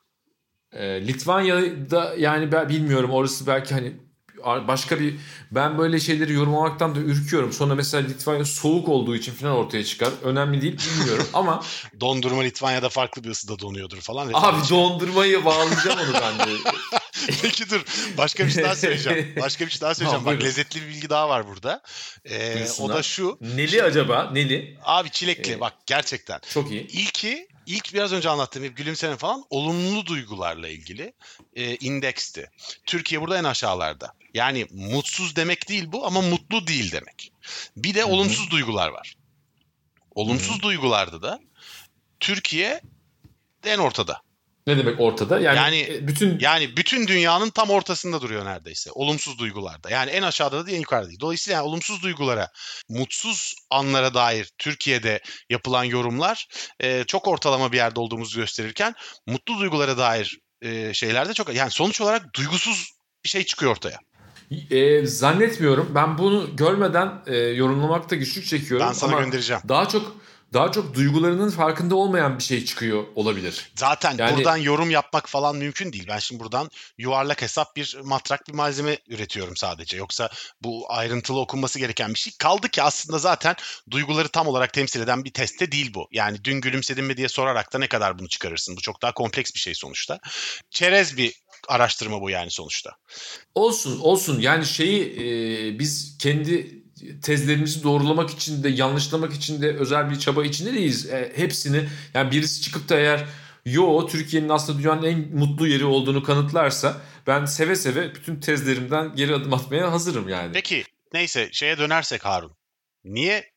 E, 0.72 1.06
Litvanya'da 1.06 2.14
yani 2.18 2.52
ben 2.52 2.68
bilmiyorum 2.68 3.10
orası 3.10 3.46
belki 3.46 3.74
hani 3.74 4.05
başka 4.44 5.00
bir 5.00 5.14
ben 5.50 5.78
böyle 5.78 6.00
şeyleri 6.00 6.32
yorumlamaktan 6.32 6.94
da 6.94 6.98
ürküyorum. 6.98 7.52
Sonra 7.52 7.74
mesela 7.74 8.06
Litvanya 8.08 8.44
soğuk 8.44 8.88
olduğu 8.88 9.16
için 9.16 9.32
falan 9.32 9.52
ortaya 9.52 9.84
çıkar. 9.84 10.10
Önemli 10.22 10.62
değil 10.62 10.78
bilmiyorum 10.78 11.26
ama 11.32 11.62
dondurma 12.00 12.42
Litvanya'da 12.42 12.88
farklı 12.88 13.24
bir 13.24 13.30
ısıda 13.30 13.58
donuyordur 13.58 14.00
falan. 14.00 14.30
Abi 14.34 14.68
dondurmayı 14.70 15.44
bağlayacağım 15.44 15.98
onu 15.98 16.12
ben 16.22 16.38
de. 16.48 16.52
Peki 17.42 17.70
dur. 17.70 17.84
Başka 18.18 18.46
bir 18.46 18.50
şey 18.50 18.64
daha 18.64 18.76
söyleyeceğim. 18.76 19.32
Başka 19.40 19.66
bir 19.66 19.70
şey 19.70 19.80
daha 19.80 19.94
söyleyeceğim. 19.94 20.24
Tamam, 20.24 20.38
Bak 20.38 20.44
lezzetli 20.44 20.82
bir 20.82 20.88
bilgi 20.88 21.10
daha 21.10 21.28
var 21.28 21.48
burada. 21.48 21.82
Ee, 22.24 22.66
o 22.80 22.88
da 22.88 23.02
şu. 23.02 23.38
Neli 23.40 23.82
acaba? 23.82 24.30
Neli? 24.32 24.78
Abi 24.84 25.10
çilekli. 25.10 25.52
Ee, 25.52 25.60
Bak 25.60 25.72
gerçekten. 25.86 26.40
Çok 26.54 26.70
iyi. 26.70 26.86
İlki 26.86 27.48
ilk 27.66 27.94
biraz 27.94 28.12
önce 28.12 28.28
anlattığım 28.28 28.62
gibi 28.62 28.74
gülümseme 28.74 29.16
falan 29.16 29.44
olumlu 29.50 30.06
duygularla 30.06 30.68
ilgili 30.68 31.12
e, 31.56 31.76
indeksti. 31.76 32.50
Türkiye 32.86 33.20
burada 33.20 33.38
en 33.38 33.44
aşağılarda. 33.44 34.12
Yani 34.34 34.66
mutsuz 34.70 35.36
demek 35.36 35.68
değil 35.68 35.84
bu 35.92 36.06
ama 36.06 36.20
mutlu 36.20 36.66
değil 36.66 36.92
demek. 36.92 37.32
Bir 37.76 37.94
de 37.94 38.00
Hı-hı. 38.00 38.08
olumsuz 38.08 38.50
duygular 38.50 38.88
var. 38.88 39.16
Olumsuz 40.14 40.54
Hı-hı. 40.54 40.62
duygularda 40.62 41.22
da 41.22 41.40
Türkiye 42.20 42.80
en 43.64 43.78
ortada. 43.78 44.25
Ne 44.66 44.78
demek 44.78 45.00
ortada? 45.00 45.40
Yani, 45.40 45.56
yani 45.56 45.80
e, 45.80 46.08
bütün 46.08 46.38
yani 46.40 46.76
bütün 46.76 47.06
dünyanın 47.06 47.50
tam 47.50 47.70
ortasında 47.70 48.20
duruyor 48.20 48.44
neredeyse. 48.44 48.90
Olumsuz 48.92 49.38
duygularda. 49.38 49.90
Yani 49.90 50.10
en 50.10 50.22
aşağıda 50.22 50.58
da 50.58 50.66
değil 50.66 50.76
en 50.76 50.80
yukarıda 50.80 51.08
değil. 51.08 51.20
Dolayısıyla 51.20 51.56
yani 51.56 51.68
olumsuz 51.68 52.02
duygulara, 52.02 52.48
mutsuz 52.88 53.54
anlara 53.70 54.14
dair 54.14 54.50
Türkiye'de 54.58 55.20
yapılan 55.50 55.84
yorumlar 55.84 56.48
e, 56.80 57.04
çok 57.04 57.28
ortalama 57.28 57.72
bir 57.72 57.76
yerde 57.76 58.00
olduğumuzu 58.00 58.40
gösterirken 58.40 58.94
mutlu 59.26 59.58
duygulara 59.58 59.98
dair 59.98 60.38
e, 60.62 60.94
şeylerde 60.94 61.34
çok 61.34 61.54
yani 61.54 61.70
sonuç 61.70 62.00
olarak 62.00 62.34
duygusuz 62.34 62.92
bir 63.24 63.28
şey 63.28 63.44
çıkıyor 63.44 63.72
ortaya. 63.72 63.98
E, 64.70 65.06
zannetmiyorum. 65.06 65.92
Ben 65.94 66.18
bunu 66.18 66.56
görmeden 66.56 67.22
e, 67.26 67.36
yorumlamakta 67.36 68.16
güçlük 68.16 68.46
çekiyorum. 68.46 68.86
Ben 68.86 68.92
sana 68.92 69.12
Ama 69.12 69.22
göndereceğim. 69.22 69.62
Daha 69.68 69.88
çok 69.88 70.16
daha 70.56 70.72
çok 70.72 70.94
duygularının 70.94 71.50
farkında 71.50 71.96
olmayan 71.96 72.38
bir 72.38 72.42
şey 72.42 72.64
çıkıyor 72.64 73.04
olabilir. 73.14 73.72
Zaten 73.74 74.16
yani, 74.18 74.36
buradan 74.36 74.56
yorum 74.56 74.90
yapmak 74.90 75.28
falan 75.28 75.56
mümkün 75.56 75.92
değil. 75.92 76.06
Ben 76.08 76.18
şimdi 76.18 76.40
buradan 76.40 76.70
yuvarlak 76.98 77.42
hesap 77.42 77.76
bir 77.76 77.98
matrak 78.04 78.48
bir 78.48 78.54
malzeme 78.54 78.98
üretiyorum 79.08 79.56
sadece. 79.56 79.96
Yoksa 79.96 80.30
bu 80.62 80.84
ayrıntılı 80.88 81.40
okunması 81.40 81.78
gereken 81.78 82.14
bir 82.14 82.18
şey. 82.18 82.32
Kaldı 82.38 82.68
ki 82.68 82.82
aslında 82.82 83.18
zaten 83.18 83.54
duyguları 83.90 84.28
tam 84.28 84.46
olarak 84.46 84.72
temsil 84.72 85.00
eden 85.00 85.24
bir 85.24 85.32
teste 85.32 85.72
değil 85.72 85.94
bu. 85.94 86.08
Yani 86.12 86.44
dün 86.44 86.60
gülümsedin 86.60 87.04
mi 87.04 87.16
diye 87.16 87.28
sorarak 87.28 87.72
da 87.72 87.78
ne 87.78 87.88
kadar 87.88 88.18
bunu 88.18 88.28
çıkarırsın? 88.28 88.76
Bu 88.76 88.80
çok 88.80 89.02
daha 89.02 89.12
kompleks 89.12 89.54
bir 89.54 89.60
şey 89.60 89.74
sonuçta. 89.74 90.18
Çerez 90.70 91.16
bir 91.16 91.34
araştırma 91.68 92.20
bu 92.20 92.30
yani 92.30 92.50
sonuçta. 92.50 92.90
Olsun 93.54 94.00
olsun 94.00 94.40
yani 94.40 94.66
şeyi 94.66 95.02
e, 95.02 95.78
biz 95.78 96.18
kendi 96.18 96.75
tezlerimizi 97.22 97.82
doğrulamak 97.82 98.30
için 98.30 98.62
de 98.62 98.68
yanlışlamak 98.68 99.32
için 99.32 99.62
de 99.62 99.76
özel 99.76 100.10
bir 100.10 100.18
çaba 100.18 100.44
içinde 100.44 100.74
değiliz. 100.74 101.06
E, 101.06 101.32
hepsini 101.36 101.88
yani 102.14 102.30
birisi 102.30 102.62
çıkıp 102.62 102.88
da 102.88 102.98
eğer 102.98 103.26
yo 103.64 104.06
Türkiye'nin 104.06 104.48
aslında 104.48 104.78
dünyanın 104.78 105.02
en 105.02 105.18
mutlu 105.36 105.66
yeri 105.66 105.84
olduğunu 105.84 106.22
kanıtlarsa 106.22 107.02
ben 107.26 107.44
seve 107.44 107.76
seve 107.76 108.14
bütün 108.14 108.40
tezlerimden 108.40 109.14
geri 109.16 109.34
adım 109.34 109.54
atmaya 109.54 109.92
hazırım 109.92 110.28
yani. 110.28 110.52
Peki 110.52 110.84
neyse 111.12 111.48
şeye 111.52 111.78
dönersek 111.78 112.24
Harun. 112.24 112.56
Niye 113.04 113.50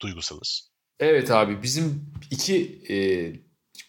duygusalız? 0.00 0.70
Evet 1.00 1.30
abi 1.30 1.62
bizim 1.62 2.12
iki 2.30 2.82
e, 2.90 2.96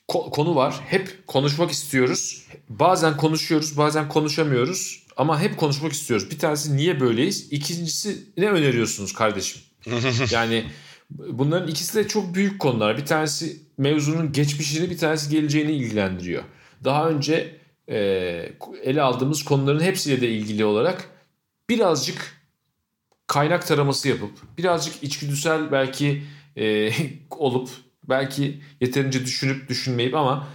konu 0.07 0.55
var. 0.55 0.75
Hep 0.85 1.27
konuşmak 1.27 1.71
istiyoruz. 1.71 2.47
Bazen 2.69 3.17
konuşuyoruz, 3.17 3.77
bazen 3.77 4.09
konuşamıyoruz. 4.09 5.06
Ama 5.17 5.41
hep 5.41 5.57
konuşmak 5.57 5.91
istiyoruz. 5.91 6.31
Bir 6.31 6.39
tanesi 6.39 6.77
niye 6.77 6.99
böyleyiz? 6.99 7.47
İkincisi 7.51 8.17
ne 8.37 8.49
öneriyorsunuz 8.49 9.13
kardeşim? 9.13 9.61
yani 10.31 10.65
bunların 11.09 11.67
ikisi 11.67 11.95
de 11.95 12.07
çok 12.07 12.35
büyük 12.35 12.59
konular. 12.59 12.97
Bir 12.97 13.05
tanesi 13.05 13.61
mevzunun 13.77 14.31
geçmişini, 14.31 14.89
bir 14.89 14.97
tanesi 14.97 15.29
geleceğini 15.29 15.71
ilgilendiriyor. 15.71 16.43
Daha 16.83 17.09
önce 17.09 17.55
e, 17.89 17.95
ele 18.83 19.01
aldığımız 19.01 19.43
konuların 19.43 19.79
hepsiyle 19.79 20.21
de 20.21 20.29
ilgili 20.29 20.65
olarak 20.65 21.09
birazcık 21.69 22.37
kaynak 23.27 23.67
taraması 23.67 24.09
yapıp, 24.09 24.31
birazcık 24.57 25.03
içgüdüsel 25.03 25.71
belki 25.71 26.23
e, 26.57 26.91
olup 27.31 27.69
belki 28.09 28.61
yeterince 28.81 29.25
düşünüp 29.25 29.69
düşünmeyip 29.69 30.15
ama 30.15 30.47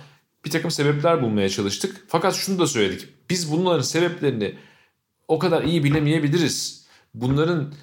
bir 0.45 0.51
takım 0.51 0.71
sebepler 0.71 1.23
bulmaya 1.23 1.49
çalıştık. 1.49 2.05
Fakat 2.09 2.35
şunu 2.35 2.59
da 2.59 2.67
söyledik. 2.67 3.09
Biz 3.33 3.53
bunların 3.53 3.83
sebeplerini 3.83 4.55
o 5.29 5.39
kadar 5.39 5.63
iyi 5.63 5.85
bilemeyebiliriz. 5.85 6.87
Bunların 7.15 7.75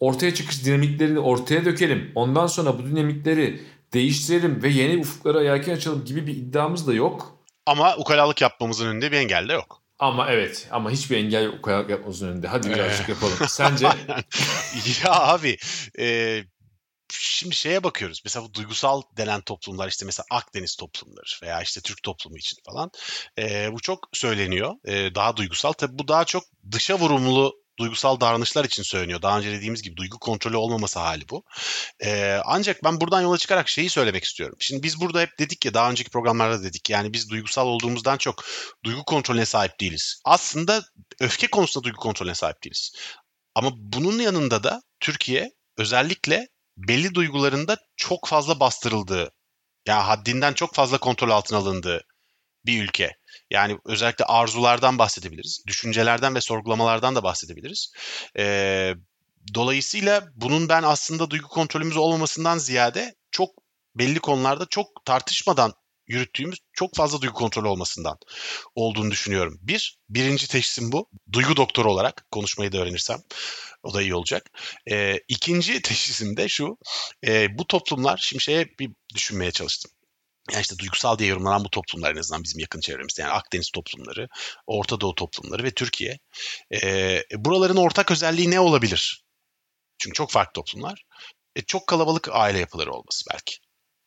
ortaya 0.00 0.34
çıkış 0.34 0.64
dinamiklerini 0.64 1.18
ortaya 1.18 1.64
dökelim. 1.64 2.12
Ondan 2.14 2.46
sonra 2.46 2.78
bu 2.78 2.86
dinamikleri 2.86 3.60
değiştirelim 3.92 4.62
ve 4.62 4.68
yeni 4.68 5.00
ufuklara 5.00 5.42
yelken 5.42 5.74
açalım 5.74 6.04
gibi 6.04 6.26
bir 6.26 6.36
iddiamız 6.36 6.86
da 6.86 6.92
yok. 6.92 7.38
Ama 7.66 7.96
ukalalık 7.96 8.40
yapmamızın 8.40 8.86
önünde 8.86 9.12
bir 9.12 9.16
engel 9.16 9.48
de 9.48 9.52
yok. 9.52 9.82
Ama 9.98 10.30
evet 10.30 10.68
ama 10.70 10.90
hiçbir 10.90 11.16
engel 11.16 11.48
ukalalık 11.48 11.90
yapmamızın 11.90 12.28
önünde. 12.28 12.48
Hadi 12.48 12.70
birazcık 12.70 13.08
yapalım. 13.08 13.36
Sence? 13.48 13.86
ya 15.04 15.10
abi 15.12 15.56
e, 15.98 16.38
şimdi 17.12 17.54
şeye 17.54 17.84
bakıyoruz. 17.84 18.22
Mesela 18.24 18.44
bu 18.44 18.54
duygusal 18.54 19.02
denen 19.16 19.40
toplumlar 19.40 19.88
işte 19.88 20.06
mesela 20.06 20.24
Akdeniz 20.30 20.76
toplumları 20.76 21.26
veya 21.42 21.62
işte 21.62 21.80
Türk 21.80 22.02
toplumu 22.02 22.38
için 22.38 22.56
falan. 22.66 22.90
E, 23.38 23.72
bu 23.72 23.80
çok 23.80 24.08
söyleniyor. 24.12 24.74
E, 24.84 25.14
daha 25.14 25.36
duygusal. 25.36 25.72
Tabii 25.72 25.98
bu 25.98 26.08
daha 26.08 26.24
çok 26.24 26.44
dışa 26.72 26.98
vurumlu 26.98 27.60
duygusal 27.80 28.20
davranışlar 28.20 28.64
için 28.64 28.82
söyleniyor. 28.82 29.22
Daha 29.22 29.38
önce 29.38 29.50
dediğimiz 29.50 29.82
gibi 29.82 29.96
duygu 29.96 30.18
kontrolü 30.18 30.56
olmaması 30.56 30.98
hali 30.98 31.28
bu. 31.28 31.44
Ee, 32.04 32.40
ancak 32.44 32.84
ben 32.84 33.00
buradan 33.00 33.20
yola 33.20 33.38
çıkarak 33.38 33.68
şeyi 33.68 33.90
söylemek 33.90 34.24
istiyorum. 34.24 34.56
Şimdi 34.60 34.82
biz 34.82 35.00
burada 35.00 35.20
hep 35.20 35.38
dedik 35.38 35.64
ya 35.64 35.74
daha 35.74 35.90
önceki 35.90 36.10
programlarda 36.10 36.62
dedik 36.62 36.90
yani 36.90 37.12
biz 37.12 37.30
duygusal 37.30 37.66
olduğumuzdan 37.66 38.16
çok 38.16 38.44
duygu 38.84 39.04
kontrolüne 39.04 39.46
sahip 39.46 39.80
değiliz. 39.80 40.20
Aslında 40.24 40.82
öfke 41.20 41.46
konusunda 41.46 41.84
duygu 41.84 41.98
kontrolüne 41.98 42.34
sahip 42.34 42.64
değiliz. 42.64 42.92
Ama 43.54 43.70
bunun 43.74 44.18
yanında 44.18 44.62
da 44.62 44.82
Türkiye 45.00 45.50
özellikle 45.76 46.48
belli 46.88 47.14
duygularında 47.14 47.76
çok 47.96 48.28
fazla 48.28 48.60
bastırıldığı, 48.60 49.32
yani 49.86 50.02
haddinden 50.02 50.52
çok 50.52 50.74
fazla 50.74 50.98
kontrol 50.98 51.30
altına 51.30 51.58
alındığı 51.58 52.04
bir 52.66 52.82
ülke. 52.82 53.16
Yani 53.50 53.78
özellikle 53.84 54.24
arzulardan 54.24 54.98
bahsedebiliriz, 54.98 55.62
düşüncelerden 55.66 56.34
ve 56.34 56.40
sorgulamalardan 56.40 57.14
da 57.16 57.22
bahsedebiliriz. 57.22 57.92
Ee, 58.38 58.94
dolayısıyla 59.54 60.28
bunun 60.34 60.68
ben 60.68 60.82
aslında 60.82 61.30
duygu 61.30 61.48
kontrolümüz 61.48 61.96
olmamasından 61.96 62.58
ziyade 62.58 63.14
çok 63.30 63.50
belli 63.94 64.18
konularda 64.18 64.66
çok 64.66 65.04
tartışmadan 65.04 65.72
yürüttüğümüz 66.10 66.58
çok 66.72 66.96
fazla 66.96 67.20
duygu 67.20 67.34
kontrolü 67.34 67.68
olmasından 67.68 68.18
olduğunu 68.74 69.10
düşünüyorum. 69.10 69.58
Bir, 69.62 69.98
birinci 70.08 70.48
teşhisim 70.48 70.92
bu. 70.92 71.08
Duygu 71.32 71.56
doktoru 71.56 71.92
olarak 71.92 72.26
konuşmayı 72.30 72.72
da 72.72 72.78
öğrenirsem 72.78 73.22
o 73.82 73.94
da 73.94 74.02
iyi 74.02 74.14
olacak. 74.14 74.50
E, 74.90 75.18
ikinci 75.28 75.82
teşhisim 75.82 76.36
de 76.36 76.48
şu. 76.48 76.78
E, 77.26 77.58
bu 77.58 77.66
toplumlar, 77.66 78.18
şimdi 78.22 78.44
şeye 78.44 78.66
bir 78.78 78.90
düşünmeye 79.14 79.50
çalıştım. 79.50 79.90
Yani 80.52 80.62
işte 80.62 80.78
duygusal 80.78 81.18
diye 81.18 81.28
yorumlanan 81.28 81.64
bu 81.64 81.70
toplumlar 81.70 82.12
en 82.12 82.18
azından 82.18 82.44
bizim 82.44 82.60
yakın 82.60 82.80
çevremizde. 82.80 83.22
Yani 83.22 83.32
Akdeniz 83.32 83.70
toplumları, 83.70 84.28
Orta 84.66 85.00
Doğu 85.00 85.14
toplumları 85.14 85.64
ve 85.64 85.70
Türkiye. 85.70 86.18
E, 86.72 87.22
buraların 87.34 87.76
ortak 87.76 88.10
özelliği 88.10 88.50
ne 88.50 88.60
olabilir? 88.60 89.24
Çünkü 89.98 90.14
çok 90.14 90.30
farklı 90.30 90.52
toplumlar. 90.52 91.04
E, 91.56 91.62
çok 91.62 91.86
kalabalık 91.86 92.28
aile 92.32 92.58
yapıları 92.58 92.92
olması 92.92 93.24
belki. 93.32 93.56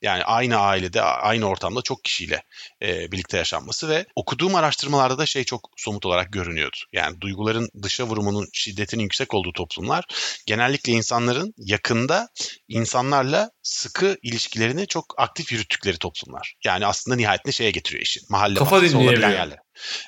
Yani 0.03 0.23
aynı 0.23 0.57
ailede, 0.57 1.01
aynı 1.01 1.45
ortamda 1.45 1.81
çok 1.81 2.03
kişiyle 2.03 2.43
e, 2.81 3.11
birlikte 3.11 3.37
yaşanması 3.37 3.89
ve 3.89 4.05
okuduğum 4.15 4.55
araştırmalarda 4.55 5.17
da 5.17 5.25
şey 5.25 5.43
çok 5.43 5.69
somut 5.77 6.05
olarak 6.05 6.33
görünüyordu. 6.33 6.77
Yani 6.93 7.21
duyguların 7.21 7.69
dışa 7.83 8.03
vurumunun 8.03 8.47
şiddetinin 8.53 9.03
yüksek 9.03 9.33
olduğu 9.33 9.53
toplumlar 9.53 10.05
genellikle 10.45 10.93
insanların 10.93 11.53
yakında 11.57 12.27
insanlarla 12.67 13.51
sıkı 13.61 14.17
ilişkilerini 14.21 14.87
çok 14.87 15.05
aktif 15.17 15.51
yürüttükleri 15.51 15.97
toplumlar. 15.97 16.55
Yani 16.63 16.85
aslında 16.85 17.17
nihayetinde 17.17 17.51
şeye 17.51 17.71
getiriyor 17.71 18.03
işi. 18.03 18.19
Mahalle 18.29 18.59
kafa 18.59 18.75
baskısı 18.75 18.97
olabilen 18.97 19.31
yerler. 19.31 19.59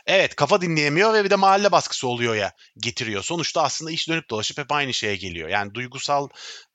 Evet 0.06 0.36
kafa 0.36 0.62
dinleyemiyor 0.62 1.14
ve 1.14 1.24
bir 1.24 1.30
de 1.30 1.36
mahalle 1.36 1.72
baskısı 1.72 2.08
oluyor 2.08 2.36
ya 2.36 2.52
getiriyor. 2.78 3.24
Sonuçta 3.24 3.64
aslında 3.64 3.92
iş 3.92 4.10
dönüp 4.10 4.30
dolaşıp 4.30 4.58
hep 4.58 4.72
aynı 4.72 4.94
şeye 4.94 5.16
geliyor. 5.16 5.50
Yani 5.50 5.74
duygusal 5.74 6.28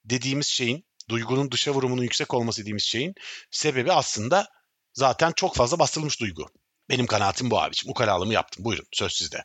dediğimiz 0.04 0.46
şeyin 0.46 0.84
duygunun 1.10 1.50
dışa 1.50 1.74
vurumunun 1.74 2.02
yüksek 2.02 2.34
olması 2.34 2.60
dediğimiz 2.60 2.82
şeyin 2.82 3.14
sebebi 3.50 3.92
aslında 3.92 4.48
zaten 4.94 5.32
çok 5.36 5.56
fazla 5.56 5.78
bastırılmış 5.78 6.20
duygu. 6.20 6.46
Benim 6.88 7.06
kanaatim 7.06 7.50
bu 7.50 7.60
abiciğim. 7.60 7.90
Ukalalımı 7.90 8.32
yaptım. 8.32 8.64
Buyurun 8.64 8.86
söz 8.92 9.12
sizde. 9.12 9.44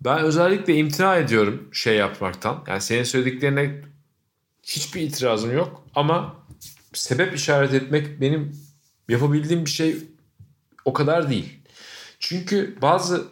Ben 0.00 0.18
özellikle 0.18 0.74
imtina 0.74 1.16
ediyorum 1.16 1.70
şey 1.74 1.96
yapmaktan. 1.96 2.64
Yani 2.68 2.80
senin 2.80 3.04
söylediklerine 3.04 3.82
hiçbir 4.62 5.00
itirazım 5.00 5.52
yok 5.56 5.86
ama 5.94 6.36
sebep 6.94 7.34
işaret 7.34 7.74
etmek 7.74 8.20
benim 8.20 8.56
yapabildiğim 9.08 9.64
bir 9.64 9.70
şey 9.70 9.96
o 10.84 10.92
kadar 10.92 11.30
değil. 11.30 11.60
Çünkü 12.18 12.78
bazı 12.82 13.28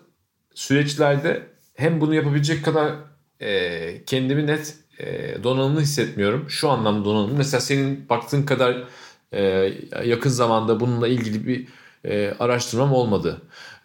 süreçlerde 0.54 1.48
hem 1.74 2.00
bunu 2.00 2.14
yapabilecek 2.14 2.64
kadar 2.64 2.94
e, 3.40 4.04
kendimi 4.04 4.46
net 4.46 4.76
e, 4.98 5.36
donanımlı 5.42 5.80
hissetmiyorum. 5.80 6.50
Şu 6.50 6.68
anlamda 6.68 7.04
donanımlı. 7.04 7.34
Mesela 7.34 7.60
senin 7.60 8.08
baktığın 8.08 8.42
kadar 8.42 8.84
e, 9.32 9.72
yakın 10.04 10.30
zamanda 10.30 10.80
bununla 10.80 11.08
ilgili 11.08 11.46
bir 11.46 11.68
e, 12.04 12.34
araştırmam 12.38 12.92
olmadı. 12.92 13.42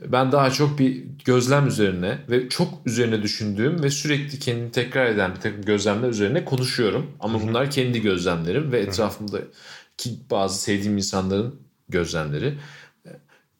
Ben 0.08 0.32
daha 0.32 0.52
çok 0.52 0.80
bir 0.80 1.04
gözlem 1.26 1.68
üzerine 1.68 2.18
ve 2.30 2.50
çok 2.50 2.70
üzerine 2.86 3.24
düşündüğüm 3.24 3.84
ve 3.84 3.90
sürekli 3.90 4.40
kendini 4.40 4.72
tekrar 4.72 5.06
eden 5.06 5.36
bir 5.36 5.42
takım 5.42 5.62
gözlemler 5.62 6.10
üzerine 6.10 6.46
konuşuyorum. 6.46 7.12
Ama 7.20 7.40
Hı-hı. 7.40 7.48
bunlar 7.48 7.72
kendi 7.72 8.02
gözlemlerim 8.02 8.72
ve 8.72 8.80
etrafımdaki 8.80 10.12
bazı 10.32 10.62
sevdiğim 10.62 10.98
insanların 10.98 11.56
gözlemleri. 11.90 12.54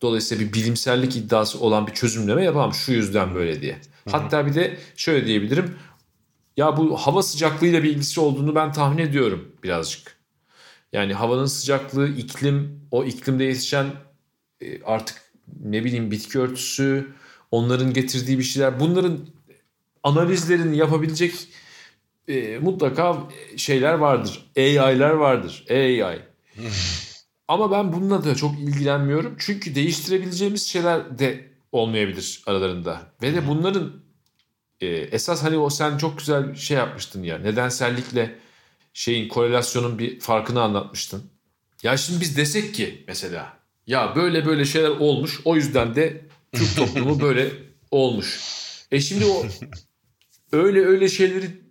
Dolayısıyla 0.02 0.48
bir 0.48 0.54
bilimsellik 0.54 1.16
iddiası 1.16 1.60
olan 1.60 1.88
bir 1.88 1.94
çözümleme 1.94 2.44
yapamam 2.44 2.74
şu 2.74 2.92
yüzden 2.92 3.36
böyle 3.36 3.62
diye. 3.62 3.78
Hatta 4.12 4.46
bir 4.46 4.56
de 4.56 4.78
şöyle 4.96 5.26
diyebilirim. 5.26 5.76
Ya 6.58 6.78
bu 6.78 6.98
hava 6.98 7.24
sıcaklığıyla 7.24 7.84
bir 7.84 7.90
ilgisi 7.90 8.20
olduğunu 8.20 8.56
ben 8.56 8.72
tahmin 8.72 8.98
ediyorum 8.98 9.52
birazcık. 9.64 10.18
Yani 10.94 11.14
havanın 11.14 11.46
sıcaklığı, 11.46 12.08
iklim, 12.08 12.88
o 12.92 13.04
iklimde 13.04 13.44
yetişen 13.44 13.88
e, 14.62 14.84
artık 14.84 15.22
ne 15.64 15.84
bileyim 15.84 16.12
bitki 16.12 16.40
örtüsü, 16.40 17.14
onların 17.52 17.94
getirdiği 17.94 18.40
bir 18.40 18.44
şeyler. 18.44 18.80
Bunların 18.80 19.20
analizlerini 20.04 20.78
yapabilecek 20.78 21.48
e, 22.28 22.60
mutlaka 22.60 23.18
şeyler 23.58 23.94
vardır. 23.94 24.52
AI'lar 24.58 25.12
vardır. 25.12 25.66
AI. 25.70 26.20
Ama 27.48 27.72
ben 27.72 27.94
bununla 27.94 28.24
da 28.24 28.36
çok 28.36 28.60
ilgilenmiyorum. 28.60 29.36
Çünkü 29.40 29.76
değiştirebileceğimiz 29.76 30.68
şeyler 30.68 31.20
de 31.20 31.50
olmayabilir 31.72 32.44
aralarında. 32.46 33.02
Ve 33.22 33.34
de 33.34 33.48
bunların 33.48 34.03
e, 34.84 35.02
esas 35.12 35.44
hani 35.44 35.58
o 35.58 35.70
sen 35.70 35.98
çok 35.98 36.20
güzel 36.20 36.56
şey 36.56 36.78
yapmıştın 36.78 37.24
ya. 37.24 37.38
Nedensellikle 37.38 38.36
şeyin 38.94 39.30
korelasyonun 39.30 40.00
bir 40.00 40.20
farkını 40.20 40.62
anlatmıştın. 40.62 41.24
Ya 41.84 41.98
şimdi 41.98 42.22
biz 42.22 42.38
desek 42.38 42.76
ki 42.76 43.04
mesela 43.08 43.58
ya 43.88 44.16
böyle 44.16 44.46
böyle 44.46 44.66
şeyler 44.66 44.90
olmuş 44.90 45.42
o 45.46 45.56
yüzden 45.56 45.96
de 45.96 46.26
Türk 46.52 46.76
toplumu 46.76 47.22
böyle 47.22 47.52
olmuş. 47.92 48.40
E 48.92 49.02
şimdi 49.02 49.26
o 49.26 49.46
öyle 50.52 50.86
öyle 50.86 51.10
şeyleri 51.10 51.62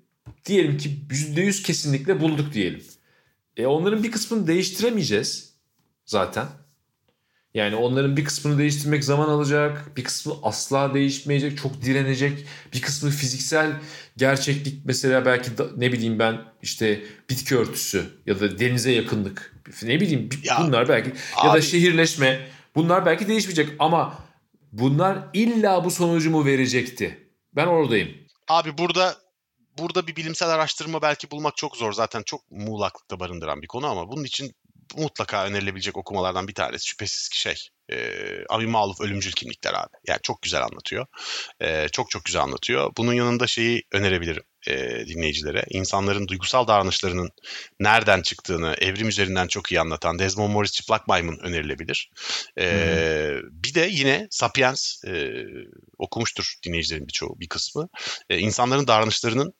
diyelim 0.46 0.78
ki 0.78 0.90
%100 1.10 1.62
kesinlikle 1.62 2.20
bulduk 2.20 2.52
diyelim. 2.52 2.84
E 3.56 3.66
onların 3.66 4.02
bir 4.02 4.12
kısmını 4.12 4.46
değiştiremeyeceğiz 4.46 5.54
zaten. 6.06 6.46
Yani 7.54 7.76
onların 7.76 8.16
bir 8.16 8.24
kısmını 8.24 8.58
değiştirmek 8.58 9.04
zaman 9.04 9.28
alacak, 9.28 9.96
bir 9.96 10.04
kısmı 10.04 10.34
asla 10.42 10.94
değişmeyecek, 10.94 11.58
çok 11.58 11.82
direnecek. 11.82 12.46
Bir 12.72 12.80
kısmı 12.82 13.10
fiziksel 13.10 13.80
gerçeklik 14.16 14.84
mesela 14.84 15.26
belki 15.26 15.58
da, 15.58 15.66
ne 15.76 15.92
bileyim 15.92 16.18
ben 16.18 16.40
işte 16.62 17.02
bitki 17.30 17.56
örtüsü 17.56 18.04
ya 18.26 18.40
da 18.40 18.58
denize 18.58 18.92
yakınlık 18.92 19.56
ne 19.82 20.00
bileyim 20.00 20.28
ya, 20.44 20.58
bunlar 20.60 20.88
belki 20.88 21.10
abi, 21.36 21.46
ya 21.46 21.54
da 21.54 21.60
şehirleşme 21.60 22.48
bunlar 22.74 23.06
belki 23.06 23.28
değişmeyecek 23.28 23.70
ama 23.78 24.18
bunlar 24.72 25.18
illa 25.32 25.84
bu 25.84 25.90
sonucumu 25.90 26.44
verecekti. 26.44 27.28
Ben 27.56 27.66
oradayım. 27.66 28.08
Abi 28.48 28.78
burada 28.78 29.16
burada 29.78 30.06
bir 30.06 30.16
bilimsel 30.16 30.48
araştırma 30.48 31.02
belki 31.02 31.30
bulmak 31.30 31.56
çok 31.56 31.76
zor. 31.76 31.92
Zaten 31.92 32.22
çok 32.22 32.50
muğlaklıkta 32.50 33.20
barındıran 33.20 33.62
bir 33.62 33.66
konu 33.66 33.86
ama 33.86 34.08
bunun 34.08 34.24
için 34.24 34.52
mutlaka 34.96 35.44
önerilebilecek 35.44 35.96
okumalardan 35.96 36.48
bir 36.48 36.54
tanesi 36.54 36.86
şüphesiz 36.86 37.28
ki 37.28 37.40
şey 37.40 37.68
e, 37.92 37.96
Ami 38.48 38.66
Maluf 38.66 39.00
Ölümcül 39.00 39.32
Kimlikler 39.32 39.74
abi. 39.74 39.96
Yani 40.08 40.18
çok 40.22 40.42
güzel 40.42 40.62
anlatıyor. 40.62 41.06
E, 41.60 41.88
çok 41.88 42.10
çok 42.10 42.24
güzel 42.24 42.42
anlatıyor. 42.42 42.92
Bunun 42.96 43.12
yanında 43.12 43.46
şeyi 43.46 43.82
önerebilirim 43.92 44.42
e, 44.66 45.06
dinleyicilere. 45.06 45.64
İnsanların 45.70 46.28
duygusal 46.28 46.66
davranışlarının 46.66 47.30
nereden 47.80 48.22
çıktığını 48.22 48.74
evrim 48.80 49.08
üzerinden 49.08 49.46
çok 49.46 49.72
iyi 49.72 49.80
anlatan 49.80 50.18
Desmond 50.18 50.52
Morris 50.52 50.72
Çıplak 50.72 51.08
Maymun 51.08 51.38
önerilebilir. 51.38 52.10
E, 52.58 52.64
hmm. 52.64 53.62
Bir 53.64 53.74
de 53.74 53.88
yine 53.90 54.28
Sapiens 54.30 55.04
e, 55.04 55.44
okumuştur 55.98 56.54
dinleyicilerin 56.66 57.08
birçoğu 57.08 57.40
bir 57.40 57.48
kısmı. 57.48 57.88
E, 58.30 58.38
insanların 58.38 58.86
davranışlarının 58.86 59.54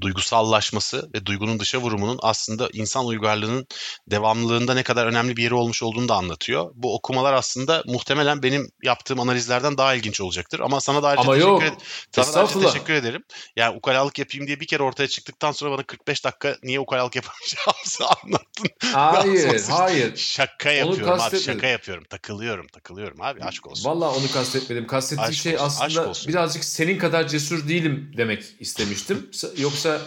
duygusallaşması 0.00 1.10
ve 1.14 1.26
duygunun 1.26 1.60
dışa 1.60 1.78
vurumunun 1.78 2.18
aslında 2.22 2.68
insan 2.72 3.06
uygarlığının 3.06 3.66
devamlılığında 4.08 4.74
ne 4.74 4.82
kadar 4.82 5.06
önemli 5.06 5.36
bir 5.36 5.42
yeri 5.42 5.54
olmuş 5.54 5.82
olduğunu 5.82 6.08
da 6.08 6.14
anlatıyor. 6.14 6.70
Bu 6.74 6.94
okumalar 6.94 7.32
aslında 7.32 7.82
muhtemelen 7.86 8.42
benim 8.42 8.70
yaptığım 8.82 9.20
analizlerden 9.20 9.78
daha 9.78 9.94
ilginç 9.94 10.20
olacaktır. 10.20 10.60
Ama 10.60 10.80
sana 10.80 11.02
da 11.02 11.08
ayrıca, 11.08 11.22
Ama 11.22 11.32
teşekkür, 11.34 11.50
yok. 11.50 11.62
Ed- 11.62 12.24
sana 12.24 12.34
da 12.34 12.40
ayrıca 12.40 12.72
teşekkür 12.72 12.92
ederim. 12.92 13.24
Yani 13.56 13.76
ukalalık 13.76 14.18
yapayım 14.18 14.46
diye 14.46 14.60
bir 14.60 14.66
kere 14.66 14.82
ortaya 14.82 15.08
çıktıktan 15.08 15.52
sonra 15.52 15.70
bana 15.70 15.82
45 15.82 16.24
dakika 16.24 16.56
niye 16.62 16.80
ukalalık 16.80 17.16
yapamayacağımızı 17.16 18.04
anlattın. 18.24 18.68
Hayır, 18.92 19.62
hayır. 19.68 20.16
Şaka 20.16 20.70
yapıyorum 20.70 21.20
abi, 21.20 21.40
şaka 21.40 21.66
yapıyorum. 21.66 22.04
Takılıyorum, 22.10 22.66
takılıyorum 22.66 23.22
abi 23.22 23.44
aşk 23.44 23.66
olsun. 23.66 23.90
Vallahi 23.90 24.18
onu 24.18 24.30
kastetmedim. 24.30 24.86
Kastettiğim 24.86 25.30
aşk 25.30 25.42
şey 25.42 25.58
olsun, 25.58 25.64
aslında 25.84 26.28
birazcık 26.28 26.64
senin 26.64 26.98
kadar 26.98 27.28
cesur 27.28 27.68
değilim 27.68 28.12
demek 28.16 28.44
istemiştim. 28.60 29.30
Yoksa 29.56 29.77
Yoksa 29.84 30.00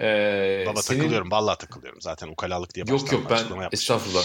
ee, 0.00 0.64
Baba 0.66 0.82
senin... 0.82 0.98
takılıyorum. 0.98 1.30
Vallahi 1.30 1.58
takılıyorum. 1.58 2.00
Zaten 2.00 2.28
ukalalık 2.28 2.74
diye 2.74 2.84
Yok 2.88 3.12
yok 3.12 3.30
ben 3.30 3.68
estağfurullah. 3.72 4.24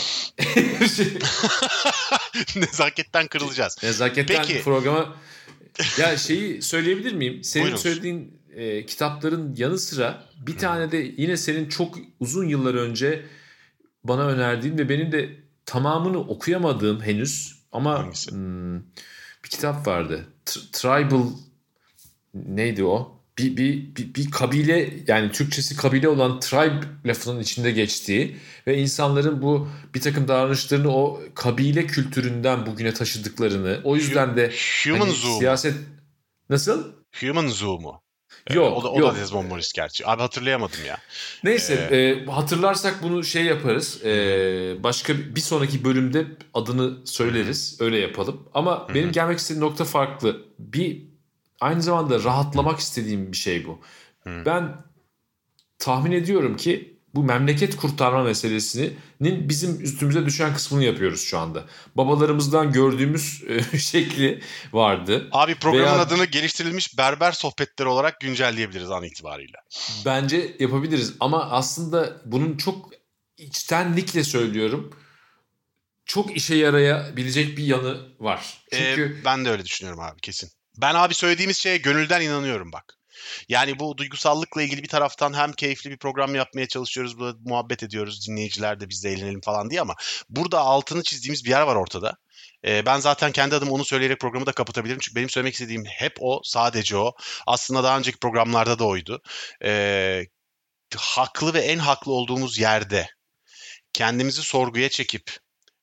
Nezaketten 2.55 3.27
kırılacağız. 3.27 3.77
Nezaketten 3.83 4.45
Peki. 4.47 4.63
programa 4.63 5.15
ya 5.99 6.17
şeyi 6.17 6.61
söyleyebilir 6.61 7.13
miyim? 7.13 7.43
Senin 7.43 7.63
Buyurun. 7.65 7.79
söylediğin 7.79 8.41
e, 8.55 8.85
kitapların 8.85 9.55
yanı 9.57 9.79
sıra 9.79 10.23
bir 10.37 10.51
hmm. 10.51 10.59
tane 10.59 10.91
de 10.91 10.97
yine 11.17 11.37
senin 11.37 11.69
çok 11.69 11.97
uzun 12.19 12.47
yıllar 12.47 12.73
önce 12.73 13.25
bana 14.03 14.27
önerdiğin 14.27 14.77
ve 14.77 14.89
benim 14.89 15.11
de 15.11 15.29
tamamını 15.65 16.19
okuyamadığım 16.19 17.01
henüz 17.01 17.63
ama 17.71 18.11
hmm, 18.29 18.79
bir 19.43 19.49
kitap 19.49 19.87
vardı. 19.87 20.27
T- 20.45 20.59
Tribal 20.71 21.27
neydi 22.33 22.83
o? 22.83 23.16
Bir, 23.37 23.57
bir, 23.57 23.95
bir, 23.95 24.13
bir 24.13 24.31
kabile 24.31 24.93
yani 25.07 25.31
Türkçesi 25.31 25.75
kabile 25.75 26.09
olan 26.09 26.39
tribe 26.39 26.85
lafının 27.05 27.39
içinde 27.39 27.71
geçtiği 27.71 28.37
ve 28.67 28.77
insanların 28.77 29.41
bu 29.41 29.69
bir 29.95 30.01
takım 30.01 30.27
davranışlarını 30.27 30.95
o 30.95 31.21
kabile 31.35 31.87
kültüründen 31.87 32.65
bugüne 32.65 32.93
taşıdıklarını 32.93 33.81
o 33.83 33.95
yüzden 33.95 34.37
de 34.37 34.51
Human 34.83 34.99
hani, 34.99 35.11
Zoo 35.11 35.39
siyaset 35.39 35.75
nasıl? 36.49 36.93
Human 37.19 37.47
Zoo 37.47 37.79
mu? 37.79 38.01
Yok, 38.53 38.77
o 38.77 38.83
da, 38.83 38.91
o 38.91 38.99
yok. 38.99 39.15
da 39.15 39.19
Desmond 39.19 39.49
Morris 39.49 39.73
gerçi. 39.73 40.07
Abi 40.07 40.21
hatırlayamadım 40.21 40.85
ya. 40.87 40.97
Neyse 41.43 41.87
ee, 41.91 41.97
e, 41.97 42.25
hatırlarsak 42.25 43.03
bunu 43.03 43.23
şey 43.23 43.43
yaparız. 43.43 44.05
E, 44.05 44.83
başka 44.83 45.13
bir 45.17 45.41
sonraki 45.41 45.83
bölümde 45.83 46.25
adını 46.53 47.07
söyleriz. 47.07 47.77
Öyle 47.79 47.97
yapalım. 47.97 48.49
Ama 48.53 48.87
benim 48.93 49.11
gelmek 49.11 49.39
istediğim 49.39 49.65
nokta 49.65 49.85
farklı. 49.85 50.45
Bir 50.59 51.06
aynı 51.61 51.81
zamanda 51.81 52.23
rahatlamak 52.23 52.79
istediğim 52.79 53.31
bir 53.31 53.37
şey 53.37 53.67
bu. 53.67 53.79
Ben 54.45 54.75
tahmin 55.79 56.11
ediyorum 56.11 56.57
ki 56.57 56.97
bu 57.15 57.23
memleket 57.23 57.75
kurtarma 57.75 58.23
meselesinin 58.23 59.49
bizim 59.49 59.81
üstümüze 59.81 60.25
düşen 60.25 60.53
kısmını 60.53 60.83
yapıyoruz 60.83 61.21
şu 61.21 61.37
anda. 61.37 61.65
Babalarımızdan 61.95 62.71
gördüğümüz 62.71 63.43
e, 63.47 63.77
şekli 63.77 64.41
vardı. 64.73 65.27
Abi 65.31 65.55
programın 65.55 65.85
Veya, 65.85 65.99
adını 65.99 66.25
geliştirilmiş 66.25 66.97
berber 66.97 67.31
sohbetleri 67.31 67.87
olarak 67.87 68.19
güncelleyebiliriz 68.19 68.91
an 68.91 69.03
itibariyle. 69.03 69.57
Bence 70.05 70.55
yapabiliriz 70.59 71.13
ama 71.19 71.51
aslında 71.51 72.21
bunun 72.25 72.57
çok 72.57 72.89
içtenlikle 73.37 74.23
söylüyorum. 74.23 74.93
Çok 76.05 76.37
işe 76.37 76.55
yarayabilecek 76.55 77.57
bir 77.57 77.63
yanı 77.63 77.97
var. 78.19 78.63
Ee, 78.71 78.77
Çünkü 78.77 79.17
ee, 79.21 79.25
ben 79.25 79.45
de 79.45 79.49
öyle 79.49 79.65
düşünüyorum 79.65 79.99
abi 79.99 80.21
kesin. 80.21 80.49
Ben 80.77 80.95
abi 80.95 81.13
söylediğimiz 81.13 81.57
şeye 81.57 81.77
gönülden 81.77 82.21
inanıyorum 82.21 82.71
bak. 82.71 82.97
Yani 83.49 83.79
bu 83.79 83.97
duygusallıkla 83.97 84.61
ilgili 84.61 84.83
bir 84.83 84.87
taraftan 84.87 85.33
hem 85.33 85.53
keyifli 85.53 85.91
bir 85.91 85.97
program 85.97 86.35
yapmaya 86.35 86.67
çalışıyoruz, 86.67 87.19
burada 87.19 87.37
muhabbet 87.45 87.83
ediyoruz, 87.83 88.27
dinleyiciler 88.27 88.79
de 88.79 88.89
biz 88.89 89.03
de 89.03 89.09
eğlenelim 89.09 89.41
falan 89.41 89.69
diye 89.69 89.81
ama 89.81 89.95
burada 90.29 90.59
altını 90.59 91.03
çizdiğimiz 91.03 91.45
bir 91.45 91.49
yer 91.49 91.61
var 91.61 91.75
ortada. 91.75 92.17
Ee, 92.65 92.85
ben 92.85 92.99
zaten 92.99 93.31
kendi 93.31 93.55
adım 93.55 93.71
onu 93.71 93.85
söyleyerek 93.85 94.19
programı 94.19 94.45
da 94.45 94.51
kapatabilirim. 94.51 94.99
Çünkü 95.01 95.15
benim 95.15 95.29
söylemek 95.29 95.53
istediğim 95.53 95.85
hep 95.85 96.13
o, 96.19 96.41
sadece 96.43 96.97
o. 96.97 97.13
Aslında 97.47 97.83
daha 97.83 97.97
önceki 97.97 98.17
programlarda 98.17 98.79
da 98.79 98.85
oydu. 98.85 99.21
Ee, 99.63 100.25
haklı 100.95 101.53
ve 101.53 101.59
en 101.59 101.79
haklı 101.79 102.11
olduğumuz 102.11 102.59
yerde 102.59 103.09
kendimizi 103.93 104.41
sorguya 104.41 104.89
çekip 104.89 105.37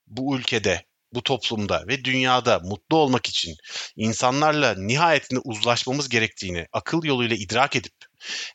bu 0.07 0.39
ülkede 0.39 0.85
bu 1.15 1.23
toplumda 1.23 1.85
ve 1.89 2.05
dünyada 2.05 2.59
mutlu 2.59 2.97
olmak 2.97 3.27
için 3.27 3.57
insanlarla 3.97 4.75
nihayetinde 4.79 5.41
uzlaşmamız 5.45 6.09
gerektiğini 6.09 6.67
akıl 6.73 7.05
yoluyla 7.05 7.37
idrak 7.37 7.77
edip 7.77 7.93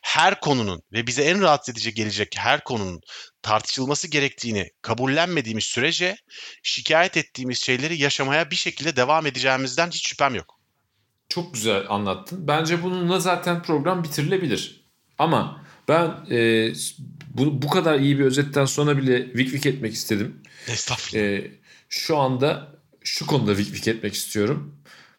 her 0.02 0.40
konunun 0.40 0.82
ve 0.92 1.06
bize 1.06 1.22
en 1.22 1.42
rahatsız 1.42 1.74
edici 1.74 1.94
gelecek 1.94 2.34
her 2.38 2.64
konunun 2.64 3.00
tartışılması 3.42 4.08
gerektiğini 4.08 4.70
kabullenmediğimiz 4.82 5.64
sürece 5.64 6.16
şikayet 6.62 7.16
ettiğimiz 7.16 7.58
şeyleri 7.58 8.02
yaşamaya 8.02 8.50
bir 8.50 8.56
şekilde 8.56 8.96
devam 8.96 9.26
edeceğimizden 9.26 9.90
hiç 9.90 10.08
şüphem 10.08 10.34
yok. 10.34 10.60
Çok 11.28 11.54
güzel 11.54 11.84
anlattın. 11.88 12.48
Bence 12.48 12.82
bununla 12.82 13.20
zaten 13.20 13.62
program 13.62 14.04
bitirilebilir. 14.04 14.84
Ama 15.18 15.64
ben 15.88 16.06
e, 16.30 16.72
bu, 17.34 17.62
bu 17.62 17.68
kadar 17.68 17.98
iyi 17.98 18.18
bir 18.18 18.24
özetten 18.24 18.64
sonra 18.64 18.98
bile 18.98 19.34
vik 19.34 19.54
vik 19.54 19.66
etmek 19.66 19.92
istedim. 19.92 20.42
Estağfurullah. 20.68 21.24
E, 21.24 21.59
şu 21.90 22.16
anda 22.18 22.76
şu 23.04 23.26
konuda 23.26 23.56
vik 23.56 23.72
vik 23.72 23.88
etmek 23.88 24.14
istiyorum. 24.14 24.76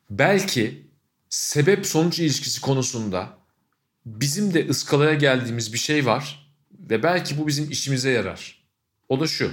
Belki 0.09 0.87
sebep 1.29 1.85
sonuç 1.85 2.19
ilişkisi 2.19 2.61
konusunda 2.61 3.37
bizim 4.05 4.53
de 4.53 4.67
ıskalaya 4.69 5.13
geldiğimiz 5.13 5.73
bir 5.73 5.77
şey 5.77 6.05
var 6.05 6.53
ve 6.71 7.03
belki 7.03 7.37
bu 7.37 7.47
bizim 7.47 7.71
işimize 7.71 8.11
yarar. 8.11 8.63
O 9.09 9.19
da 9.19 9.27
şu. 9.27 9.51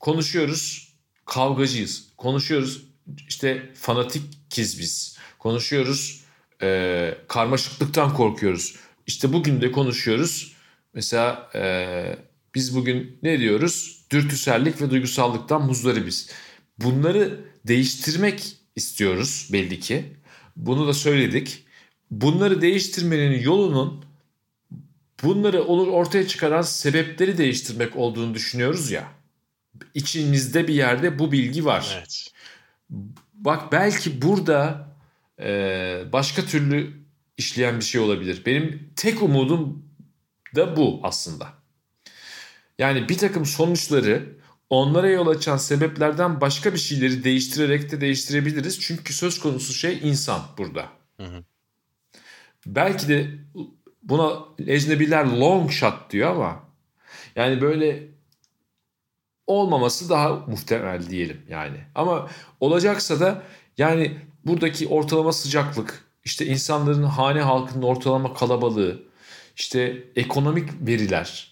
Konuşuyoruz, 0.00 0.94
kavgacıyız. 1.24 2.08
Konuşuyoruz, 2.16 2.84
işte 3.28 3.72
fanatikiz 3.74 4.78
biz. 4.78 5.18
Konuşuyoruz, 5.38 6.24
e, 6.62 7.18
karmaşıklıktan 7.28 8.14
korkuyoruz. 8.14 8.76
İşte 9.06 9.32
bugün 9.32 9.60
de 9.60 9.72
konuşuyoruz. 9.72 10.56
Mesela 10.94 11.50
e, 11.54 12.16
biz 12.54 12.76
bugün 12.76 13.18
ne 13.22 13.38
diyoruz? 13.38 14.06
Dürtüsellik 14.10 14.82
ve 14.82 14.90
duygusallıktan 14.90 15.66
muzdaribiz. 15.66 16.30
Bunları 16.78 17.40
değiştirmek 17.66 18.56
istiyoruz 18.76 19.48
belli 19.52 19.80
ki. 19.80 20.04
Bunu 20.56 20.88
da 20.88 20.94
söyledik. 20.94 21.64
Bunları 22.10 22.60
değiştirmenin 22.60 23.40
yolunun 23.40 24.04
bunları 25.22 25.64
olur 25.64 25.88
ortaya 25.88 26.26
çıkaran 26.26 26.62
sebepleri 26.62 27.38
değiştirmek 27.38 27.96
olduğunu 27.96 28.34
düşünüyoruz 28.34 28.90
ya. 28.90 29.08
İçimizde 29.94 30.68
bir 30.68 30.74
yerde 30.74 31.18
bu 31.18 31.32
bilgi 31.32 31.64
var. 31.64 31.96
Evet. 31.98 32.32
Bak 33.34 33.72
belki 33.72 34.22
burada 34.22 34.88
e, 35.40 36.04
başka 36.12 36.44
türlü 36.44 37.00
işleyen 37.36 37.80
bir 37.80 37.84
şey 37.84 38.00
olabilir. 38.00 38.42
Benim 38.46 38.92
tek 38.96 39.22
umudum 39.22 39.84
da 40.54 40.76
bu 40.76 41.00
aslında. 41.02 41.59
Yani 42.80 43.08
bir 43.08 43.18
takım 43.18 43.46
sonuçları 43.46 44.36
onlara 44.70 45.10
yol 45.10 45.26
açan 45.26 45.56
sebeplerden 45.56 46.40
başka 46.40 46.72
bir 46.72 46.78
şeyleri 46.78 47.24
değiştirerek 47.24 47.90
de 47.90 48.00
değiştirebiliriz. 48.00 48.80
Çünkü 48.80 49.12
söz 49.12 49.40
konusu 49.40 49.72
şey 49.72 49.98
insan 50.02 50.40
burada. 50.58 50.88
Hı 51.16 51.22
hı. 51.26 51.44
Belki 52.66 53.08
de 53.08 53.30
buna 54.02 54.38
ecnebiler 54.66 55.26
long 55.26 55.70
shot 55.70 56.10
diyor 56.10 56.30
ama 56.30 56.62
yani 57.36 57.60
böyle 57.60 58.08
olmaması 59.46 60.08
daha 60.08 60.28
muhtemel 60.28 61.10
diyelim 61.10 61.42
yani. 61.48 61.76
Ama 61.94 62.30
olacaksa 62.60 63.20
da 63.20 63.42
yani 63.78 64.18
buradaki 64.44 64.88
ortalama 64.88 65.32
sıcaklık, 65.32 66.04
işte 66.24 66.46
insanların 66.46 67.02
hane 67.02 67.40
halkının 67.40 67.82
ortalama 67.82 68.34
kalabalığı, 68.34 69.02
işte 69.56 70.04
ekonomik 70.16 70.70
veriler, 70.86 71.49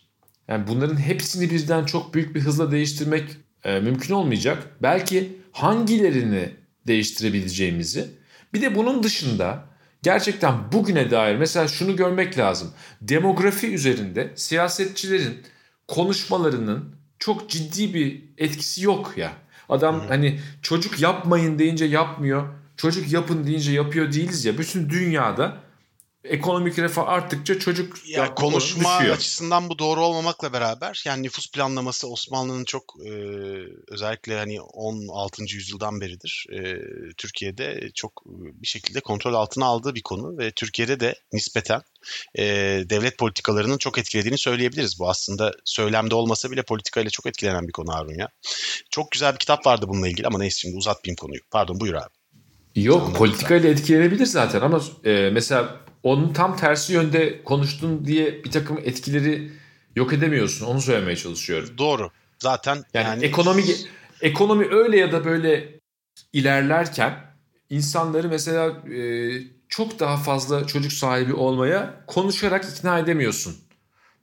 yani 0.49 0.69
bunların 0.69 0.97
hepsini 0.97 1.51
birden 1.51 1.85
çok 1.85 2.15
büyük 2.15 2.35
bir 2.35 2.41
hızla 2.41 2.71
değiştirmek 2.71 3.25
e, 3.65 3.81
mümkün 3.81 4.15
olmayacak. 4.15 4.67
Belki 4.83 5.39
hangilerini 5.53 6.51
değiştirebileceğimizi 6.87 8.09
bir 8.55 8.63
de 8.63 8.75
bunun 8.75 9.03
dışında 9.03 9.65
gerçekten 10.03 10.73
bugüne 10.73 11.11
dair 11.11 11.37
mesela 11.37 11.69
şunu 11.69 11.97
görmek 11.97 12.39
lazım. 12.39 12.71
Demografi 13.01 13.75
üzerinde 13.75 14.33
siyasetçilerin 14.35 15.43
konuşmalarının 15.89 16.95
çok 17.19 17.51
ciddi 17.51 17.95
bir 17.95 18.23
etkisi 18.39 18.85
yok 18.85 19.13
ya. 19.17 19.33
Adam 19.69 20.05
hani 20.09 20.41
çocuk 20.63 21.01
yapmayın 21.01 21.59
deyince 21.59 21.85
yapmıyor. 21.85 22.49
Çocuk 22.77 23.13
yapın 23.13 23.47
deyince 23.47 23.73
yapıyor 23.73 24.13
değiliz 24.13 24.45
ya. 24.45 24.59
Bütün 24.59 24.91
dünyada 24.91 25.57
ekonomik 26.25 26.79
refah 26.79 27.09
arttıkça 27.09 27.59
çocuk 27.59 28.09
ya 28.09 28.35
konuşma 28.35 28.99
düşüyor. 28.99 29.17
açısından 29.17 29.69
bu 29.69 29.79
doğru 29.79 30.01
olmamakla 30.01 30.53
beraber 30.53 31.03
yani 31.07 31.23
nüfus 31.23 31.51
planlaması 31.51 32.09
Osmanlı'nın 32.09 32.65
çok 32.65 32.95
e, 33.07 33.13
özellikle 33.89 34.39
hani 34.39 34.61
16. 34.61 35.43
yüzyıldan 35.43 36.01
beridir 36.01 36.47
e, 36.53 36.77
Türkiye'de 37.17 37.91
çok 37.95 38.23
bir 38.27 38.67
şekilde 38.67 39.01
kontrol 39.01 39.35
altına 39.35 39.67
aldığı 39.67 39.95
bir 39.95 40.03
konu 40.03 40.39
ve 40.39 40.51
Türkiye'de 40.51 41.01
de 41.01 41.15
nispeten 41.33 41.83
e, 42.35 42.45
devlet 42.91 43.19
politikalarının 43.19 43.79
çok 43.79 43.99
etkilediğini 43.99 44.39
söyleyebiliriz. 44.39 44.99
Bu 44.99 45.09
aslında 45.09 45.53
söylemde 45.65 46.15
olmasa 46.15 46.51
bile 46.51 46.63
politikayla 46.63 47.11
çok 47.11 47.27
etkilenen 47.27 47.69
bir 47.69 47.73
konu 47.73 47.95
Harun 47.95 48.19
ya. 48.19 48.29
Çok 48.91 49.11
güzel 49.11 49.33
bir 49.33 49.39
kitap 49.39 49.67
vardı 49.67 49.87
bununla 49.89 50.09
ilgili 50.09 50.27
ama 50.27 50.39
neyse 50.39 50.59
şimdi 50.59 50.77
uzatmayayım 50.77 51.17
konuyu. 51.17 51.41
Pardon 51.51 51.81
buyur 51.81 51.95
abi. 51.95 52.19
Yok 52.77 53.17
politikayla 53.17 53.71
etkilenebilir 53.71 54.27
zaten 54.27 54.61
ama 54.61 54.81
e, 55.05 55.31
mesela 55.33 55.88
onun 56.09 56.33
tam 56.33 56.57
tersi 56.57 56.93
yönde 56.93 57.43
konuştun 57.45 58.05
diye 58.05 58.45
bir 58.45 58.51
takım 58.51 58.79
etkileri 58.79 59.51
yok 59.97 60.13
edemiyorsun. 60.13 60.67
Onu 60.67 60.81
söylemeye 60.81 61.17
çalışıyorum. 61.17 61.79
Doğru. 61.79 62.11
Zaten 62.39 62.85
yani, 62.95 63.07
yani... 63.07 63.25
ekonomi 63.25 63.63
ekonomi 64.21 64.67
öyle 64.71 64.99
ya 64.99 65.13
da 65.13 65.25
böyle 65.25 65.79
ilerlerken 66.33 67.15
insanları 67.71 68.29
mesela 68.29 68.67
e, 68.95 69.31
çok 69.69 70.01
daha 70.01 70.17
fazla 70.17 70.67
çocuk 70.67 70.93
sahibi 70.93 71.35
olmaya 71.35 72.05
konuşarak 72.07 72.65
ikna 72.65 72.99
edemiyorsun. 72.99 73.57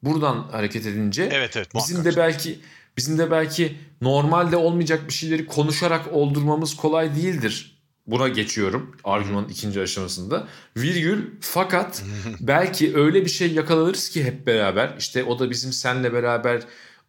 Buradan 0.03 0.47
hareket 0.51 0.85
edince 0.85 1.29
evet, 1.31 1.57
evet, 1.57 1.69
bizim 1.75 2.05
de 2.05 2.15
belki 2.15 2.59
bizim 2.97 3.17
de 3.17 3.31
belki 3.31 3.77
normalde 4.01 4.57
olmayacak 4.57 5.07
bir 5.07 5.13
şeyleri 5.13 5.45
konuşarak 5.45 6.13
oldurmamız 6.13 6.75
kolay 6.75 7.15
değildir. 7.15 7.74
Buna 8.07 8.27
geçiyorum 8.27 8.95
argümanın 9.03 9.49
ikinci 9.49 9.81
aşamasında. 9.81 10.47
Virgül 10.77 11.31
fakat 11.41 12.03
belki 12.39 12.97
öyle 12.97 13.25
bir 13.25 13.29
şey 13.29 13.51
yakalanırız 13.51 14.09
ki 14.09 14.23
hep 14.23 14.47
beraber 14.47 14.95
işte 14.99 15.23
o 15.23 15.39
da 15.39 15.49
bizim 15.49 15.71
senle 15.73 16.13
beraber 16.13 16.61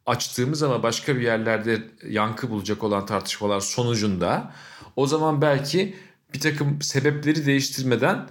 açtığımız 0.07 0.63
ama 0.63 0.83
başka 0.83 1.17
bir 1.17 1.21
yerlerde 1.21 1.83
yankı 2.09 2.51
bulacak 2.51 2.83
olan 2.83 3.07
tartışmalar 3.07 3.61
sonucunda 3.61 4.53
o 4.97 5.07
zaman 5.07 5.43
belki 5.43 5.97
bir 6.35 6.41
takım 6.41 6.83
sebepleri 6.83 7.47
değiştirmeden 7.47 8.29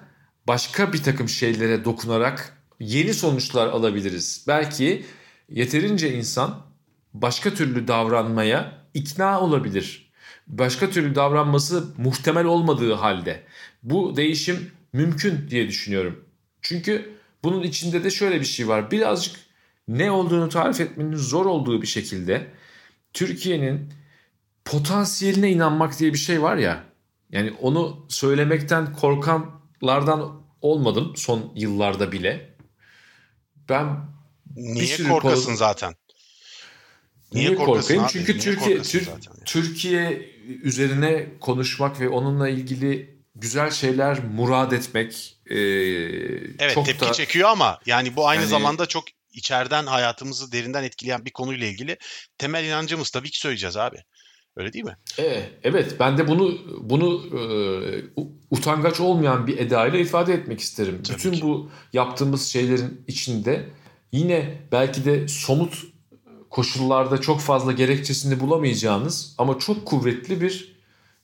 başka 0.48 0.94
bir 0.94 1.04
takım 1.04 1.30
şeylere 1.30 1.86
dokunarak 1.86 2.58
yeni 2.80 3.14
sonuçlar 3.14 3.68
alabiliriz. 3.68 4.46
Belki 4.48 5.06
yeterince 5.50 6.14
insan 6.14 6.62
başka 7.14 7.54
türlü 7.54 7.88
davranmaya 7.88 8.86
ikna 8.94 9.42
olabilir. 9.42 10.05
Başka 10.48 10.90
türlü 10.90 11.16
davranması 11.16 11.94
muhtemel 11.98 12.46
olmadığı 12.46 12.94
halde 12.94 13.44
bu 13.84 14.16
değişim 14.16 14.72
mümkün 14.94 15.50
diye 15.50 15.68
düşünüyorum. 15.68 16.26
Çünkü 16.62 17.18
bunun 17.44 17.64
içinde 17.64 18.04
de 18.04 18.10
şöyle 18.10 18.40
bir 18.40 18.46
şey 18.46 18.68
var. 18.68 18.92
Birazcık 18.92 19.36
ne 19.88 20.12
olduğunu 20.12 20.50
tarif 20.50 20.82
etmenin 20.82 21.16
zor 21.16 21.46
olduğu 21.46 21.82
bir 21.82 21.88
şekilde 21.88 22.48
Türkiye'nin 23.14 23.94
potansiyeline 24.66 25.52
inanmak 25.52 26.00
diye 26.00 26.14
bir 26.14 26.18
şey 26.18 26.42
var 26.42 26.58
ya. 26.58 26.84
Yani 27.32 27.54
onu 27.62 28.06
söylemekten 28.10 28.94
korkanlardan 28.94 30.42
olmadım 30.62 31.14
son 31.16 31.52
yıllarda 31.56 32.12
bile. 32.12 32.56
Ben 33.70 34.16
Niye 34.56 34.98
korkasın 35.10 35.46
konu... 35.46 35.56
zaten? 35.58 35.94
Niye, 37.36 37.48
Niye 37.48 37.56
korkayım? 37.66 38.04
Abi? 38.04 38.12
Çünkü 38.12 38.32
Niye 38.32 38.42
Türkiye 38.42 38.82
Tür 38.82 39.10
Türkiye 39.46 40.30
üzerine 40.64 41.26
konuşmak 41.40 42.00
ve 42.00 42.10
onunla 42.10 42.50
ilgili 42.50 43.20
güzel 43.36 43.72
şeyler 43.72 44.24
murad 44.24 44.72
etmek 44.72 45.38
e, 45.46 45.56
evet, 45.56 46.74
çok 46.74 46.86
tepki 46.86 47.06
da, 47.06 47.12
çekiyor 47.12 47.50
ama 47.50 47.80
yani 47.86 48.16
bu 48.16 48.28
aynı 48.28 48.42
yani, 48.42 48.50
zamanda 48.50 48.86
çok 48.86 49.04
içeriden 49.34 49.86
hayatımızı 49.86 50.52
derinden 50.52 50.84
etkileyen 50.84 51.26
bir 51.26 51.32
konuyla 51.32 51.68
ilgili 51.68 51.98
temel 52.38 52.66
inancımız 52.66 53.10
tabii 53.10 53.30
ki 53.30 53.40
söyleyeceğiz 53.40 53.78
abi. 53.78 53.98
Öyle 54.56 54.74
değil 54.74 54.86
mi? 54.86 54.98
Evet, 55.18 55.50
evet. 55.64 55.96
Ben 56.00 56.18
de 56.18 56.28
bunu 56.28 56.58
bunu 56.82 57.22
e, 57.34 57.42
utangaç 58.52 59.00
olmayan 59.00 59.48
bir 59.48 59.58
edayla 59.58 60.00
ifade 60.00 60.34
etmek 60.34 60.60
isterim. 60.60 61.04
Tabii 61.04 61.18
Bütün 61.18 61.32
ki. 61.32 61.42
bu 61.42 61.72
yaptığımız 61.94 62.48
şeylerin 62.48 63.04
içinde 63.08 63.70
yine 64.12 64.62
belki 64.72 65.06
de 65.06 65.28
somut 65.28 65.95
koşullarda 66.56 67.22
çok 67.22 67.42
fazla 67.42 67.72
gerekçesini 67.72 68.40
bulamayacağınız 68.40 69.36
ama 69.38 69.60
çok 69.60 69.86
kuvvetli 69.86 70.42
bir 70.42 70.76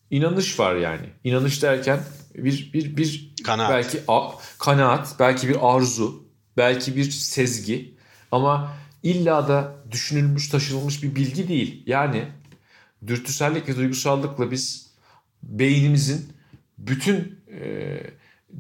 inanış 0.09 0.59
var 0.59 0.75
yani. 0.75 1.09
İnanış 1.23 1.63
derken 1.63 1.99
bir 2.35 2.73
bir 2.73 2.97
bir 2.97 3.33
kanaat. 3.43 3.69
belki 3.69 3.99
a, 4.07 4.29
kanaat, 4.59 5.15
belki 5.19 5.49
bir 5.49 5.57
arzu, 5.61 6.23
belki 6.57 6.95
bir 6.95 7.11
sezgi 7.11 7.95
ama 8.31 8.73
illa 9.03 9.47
da 9.47 9.75
düşünülmüş, 9.91 10.49
taşınılmış 10.49 11.03
bir 11.03 11.15
bilgi 11.15 11.47
değil. 11.47 11.83
Yani 11.85 12.27
dürtüsellik 13.07 13.69
ve 13.69 13.75
duygusallıkla 13.75 14.51
biz 14.51 14.91
beynimizin 15.43 16.33
bütün 16.77 17.39
e, 17.61 17.97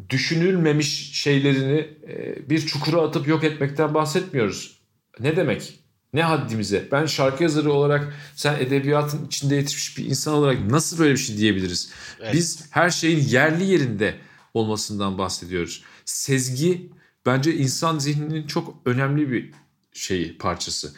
düşünülmemiş 0.09 1.21
şeylerini 1.21 1.87
e, 2.07 2.49
bir 2.49 2.65
çukura 2.65 3.01
atıp 3.01 3.27
yok 3.27 3.43
etmekten 3.43 3.93
bahsetmiyoruz. 3.93 4.81
Ne 5.19 5.35
demek? 5.35 5.80
Ne 6.13 6.23
haddimize? 6.23 6.87
Ben 6.91 7.05
şarkı 7.05 7.43
yazarı 7.43 7.71
olarak 7.71 8.13
sen 8.35 8.59
edebiyatın 8.59 9.25
içinde 9.25 9.55
yetişmiş 9.55 9.97
bir 9.97 10.05
insan 10.05 10.33
olarak 10.33 10.71
nasıl 10.71 10.99
böyle 10.99 11.13
bir 11.13 11.17
şey 11.17 11.37
diyebiliriz? 11.37 11.91
Evet. 12.19 12.33
Biz 12.33 12.65
her 12.69 12.89
şeyin 12.89 13.19
yerli 13.19 13.63
yerinde 13.63 14.15
olmasından 14.53 15.17
bahsediyoruz. 15.17 15.83
Sezgi 16.05 16.91
bence 17.25 17.55
insan 17.55 17.99
zihninin 17.99 18.47
çok 18.47 18.75
önemli 18.85 19.31
bir 19.31 19.51
şeyi 19.93 20.37
parçası. 20.37 20.93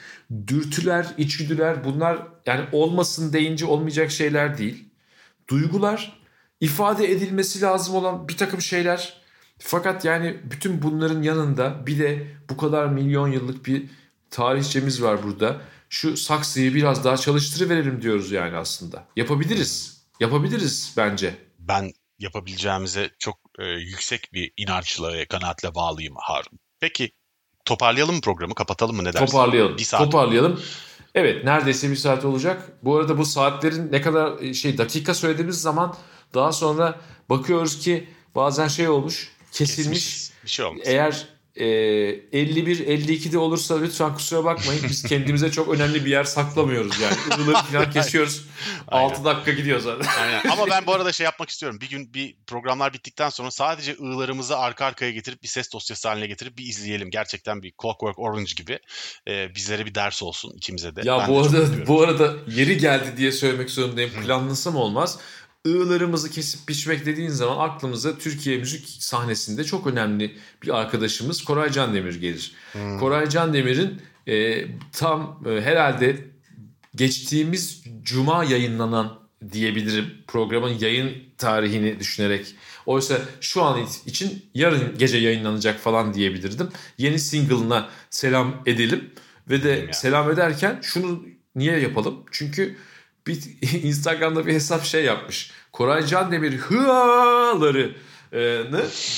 Dürtüler, 0.47 1.07
içgüdüler 1.18 1.86
bunlar 1.86 2.28
yani 2.45 2.66
olmasın 2.72 3.34
deyince 3.34 3.66
olmayacak 3.66 4.11
şeyler 4.11 4.57
değil. 4.57 4.86
Duygular 5.49 6.22
ifade 6.59 7.11
edilmesi 7.11 7.61
lazım 7.61 7.95
olan 7.95 8.28
bir 8.28 8.38
takım 8.38 8.61
şeyler. 8.61 9.24
Fakat 9.59 10.05
yani 10.05 10.38
bütün 10.51 10.82
bunların 10.82 11.22
yanında 11.22 11.88
bir 11.88 11.99
de 11.99 12.28
bu 12.49 12.57
kadar 12.57 12.88
milyon 12.88 13.28
yıllık 13.28 13.66
bir 13.66 13.86
tarihçemiz 14.34 15.01
var 15.03 15.23
burada. 15.23 15.61
Şu 15.89 16.17
saksıyı 16.17 16.75
biraz 16.75 17.03
daha 17.03 17.17
çalıştırıverelim 17.17 18.01
diyoruz 18.01 18.31
yani 18.31 18.57
aslında. 18.57 19.07
Yapabiliriz. 19.15 20.03
Yapabiliriz 20.19 20.93
bence. 20.97 21.36
Ben 21.59 21.91
yapabileceğimize 22.19 23.09
çok 23.19 23.39
e, 23.59 23.65
yüksek 23.65 24.34
bir 24.34 24.51
inançla 24.57 25.13
ve 25.13 25.25
kanaatle 25.25 25.75
bağlıyım 25.75 26.15
Harun. 26.17 26.59
Peki 26.79 27.11
toparlayalım 27.65 28.15
mı 28.15 28.21
programı? 28.21 28.55
Kapatalım 28.55 28.95
mı 28.95 29.03
ne 29.03 29.13
dersin? 29.13 29.25
Toparlayalım. 29.25 29.77
Bir 29.77 29.84
saat. 29.84 30.01
Toparlayalım. 30.01 30.61
Evet 31.15 31.43
neredeyse 31.43 31.91
bir 31.91 31.95
saat 31.95 32.25
olacak. 32.25 32.71
Bu 32.84 32.97
arada 32.97 33.17
bu 33.17 33.25
saatlerin 33.25 33.91
ne 33.91 34.01
kadar 34.01 34.41
e, 34.41 34.53
şey 34.53 34.77
dakika 34.77 35.13
söylediğimiz 35.13 35.61
zaman 35.61 35.95
daha 36.34 36.51
sonra 36.51 37.01
bakıyoruz 37.29 37.79
ki 37.79 38.09
bazen 38.36 38.67
şey 38.67 38.89
olmuş 38.89 39.31
kesilmiş. 39.51 40.05
Kesmiş, 40.05 40.43
bir 40.43 40.49
şey 40.49 40.65
olmuş. 40.65 40.81
Eğer 40.86 41.27
e, 41.56 41.66
51-52'de 41.66 43.38
olursa 43.38 43.80
lütfen 43.80 44.14
kusura 44.14 44.43
bakmayın. 44.43 44.84
Biz 44.89 45.04
kendimize 45.04 45.51
çok 45.51 45.76
önemli 45.76 46.06
bir 46.06 46.12
yer 46.12 46.24
saklamıyoruz 46.24 46.99
yani. 46.99 47.16
Iğları 47.28 47.64
falan 47.72 47.91
kesiyoruz. 47.91 48.45
6 48.88 49.26
dakika 49.26 49.51
gidiyor 49.51 49.80
zaten. 49.80 50.08
Aynen. 50.22 50.49
Ama 50.49 50.68
ben 50.70 50.86
bu 50.86 50.93
arada 50.93 51.12
şey 51.12 51.24
yapmak 51.24 51.49
istiyorum. 51.54 51.82
Bir 51.82 51.89
gün 51.89 52.14
bir 52.14 52.36
programlar 52.47 52.93
bittikten 52.93 53.30
sonra 53.30 53.51
sadece 53.51 53.95
ığlarımızı 54.01 54.58
arka 54.58 54.86
arkaya 54.86 55.12
getirip 55.12 55.43
bir 55.43 55.47
ses 55.47 55.74
dosyası 55.74 56.08
haline 56.08 56.28
getirip 56.28 56.58
bir 56.58 56.66
izleyelim. 56.66 57.10
Gerçekten 57.10 57.64
bir 57.64 57.74
Clockwork 57.82 58.20
Orange 58.20 58.51
gibi. 58.56 58.80
E, 59.28 59.56
bizlere 59.56 59.86
bir 59.86 59.95
ders 59.95 60.24
olsun 60.24 60.54
ikimize 60.58 60.95
de. 60.95 61.01
Ya 61.04 61.20
ben 61.20 61.28
bu 61.28 61.54
de 61.54 61.58
arada 61.58 61.88
bu 61.88 62.01
arada 62.01 62.34
yeri 62.47 62.78
geldi 62.78 63.18
diye 63.18 63.32
söylemek 63.32 63.70
zorundayım. 63.70 64.12
Planlasam 64.26 64.76
olmaz 64.76 65.20
ığlarımızı 65.68 66.30
kesip 66.30 66.70
biçmek 66.70 67.05
dediğin 67.05 67.30
zaman 67.30 67.70
aklımıza 67.70 68.18
Türkiye 68.18 68.57
müzik 68.57 68.88
sahnesinde 68.88 69.64
çok 69.64 69.88
önemli 69.88 70.38
bir 70.64 70.80
arkadaşımız 70.80 71.43
Koray 71.43 71.72
Can 71.72 71.93
Demir 71.93 72.22
gelir. 72.22 72.55
Hmm. 72.72 72.99
Koray 72.99 73.30
Can 73.30 73.53
Demir'in 73.53 74.01
e, 74.28 74.66
tam 74.91 75.43
e, 75.49 75.61
herhalde 75.61 76.18
geçtiğimiz 76.95 77.84
cuma 78.03 78.43
yayınlanan 78.43 79.20
diyebilirim 79.51 80.05
programın 80.28 80.80
yayın 80.80 81.11
tarihini 81.38 81.99
düşünerek. 81.99 82.55
Oysa 82.86 83.18
şu 83.41 83.64
an 83.64 83.88
için 84.05 84.45
yarın 84.53 84.97
gece 84.97 85.18
yayınlanacak 85.18 85.80
falan 85.80 86.14
diyebilirdim. 86.14 86.70
Yeni 86.97 87.20
single'ına 87.20 87.89
selam 88.09 88.61
edelim 88.66 89.11
ve 89.49 89.64
de 89.64 89.89
selam 89.93 90.32
ederken 90.32 90.80
şunu 90.82 91.26
niye 91.55 91.80
yapalım? 91.80 92.24
Çünkü 92.32 92.76
bir 93.28 93.43
Instagram'da 93.84 94.45
bir 94.45 94.53
hesap 94.53 94.86
şey 94.86 95.03
yapmış. 95.03 95.51
Koray 95.71 96.05
Can 96.05 96.32
Demir 96.32 96.57
hıalarını 96.57 97.93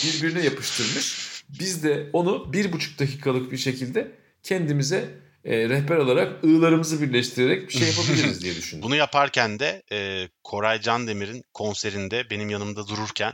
birbirine 0.03 0.43
yapıştırmış. 0.43 1.26
Biz 1.60 1.84
de 1.84 2.10
onu 2.14 2.53
bir 2.53 2.72
buçuk 2.72 2.99
dakikalık 2.99 3.51
bir 3.51 3.58
şekilde 3.58 4.12
kendimize 4.43 5.10
e, 5.45 5.70
rehber 5.70 5.95
alarak 5.95 6.43
ığlarımızı 6.43 7.01
birleştirerek 7.01 7.68
bir 7.68 7.74
şey 7.74 7.88
yapabiliriz 7.88 8.43
diye 8.43 8.56
düşündüm. 8.58 8.84
Bunu 8.84 8.95
yaparken 8.95 9.60
de 9.60 9.84
e, 9.91 10.28
Koray 10.43 10.82
Can 10.82 11.08
Demir'in 11.08 11.43
konserinde 11.53 12.30
benim 12.30 12.49
yanımda 12.49 12.88
dururken 12.88 13.34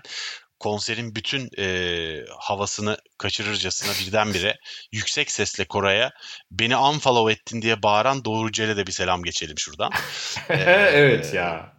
konserin 0.61 1.15
bütün 1.15 1.49
e, 1.57 2.25
havasını 2.39 2.97
kaçırırcasına 3.17 3.91
birdenbire 4.05 4.57
yüksek 4.91 5.31
sesle 5.31 5.65
Koray'a 5.65 6.11
beni 6.51 6.77
unfollow 6.77 7.33
ettin 7.33 7.61
diye 7.61 7.83
bağıran 7.83 8.25
Doğru 8.25 8.51
Cel'e 8.51 8.77
de 8.77 8.87
bir 8.87 8.91
selam 8.91 9.23
geçelim 9.23 9.59
şuradan. 9.59 9.91
ee, 10.49 10.53
evet 10.93 11.33
ya. 11.33 11.70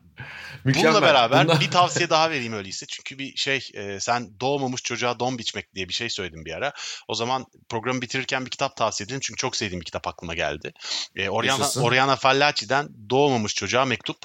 Mükemmel. 0.64 0.92
Bununla 0.92 1.06
beraber 1.06 1.42
Bundan... 1.42 1.60
bir 1.60 1.70
tavsiye 1.70 2.10
daha 2.10 2.30
vereyim 2.30 2.52
öyleyse. 2.52 2.86
Çünkü 2.86 3.18
bir 3.18 3.36
şey 3.36 3.68
e, 3.74 4.00
sen 4.00 4.40
doğmamış 4.40 4.82
çocuğa 4.82 5.20
don 5.20 5.38
biçmek 5.38 5.74
diye 5.74 5.88
bir 5.88 5.94
şey 5.94 6.10
söyledin 6.10 6.44
bir 6.44 6.52
ara. 6.52 6.72
O 7.08 7.14
zaman 7.14 7.46
programı 7.68 8.02
bitirirken 8.02 8.44
bir 8.44 8.50
kitap 8.50 8.76
tavsiye 8.76 9.04
edelim. 9.04 9.20
Çünkü 9.22 9.38
çok 9.38 9.56
sevdiğim 9.56 9.80
bir 9.80 9.84
kitap 9.84 10.06
aklıma 10.08 10.34
geldi. 10.34 10.72
E, 11.16 11.28
Oriana, 11.28 11.70
Oriana 11.80 12.16
Fallaci'den 12.16 12.88
Doğmamış 13.10 13.54
Çocuğa 13.54 13.84
Mektup. 13.84 14.18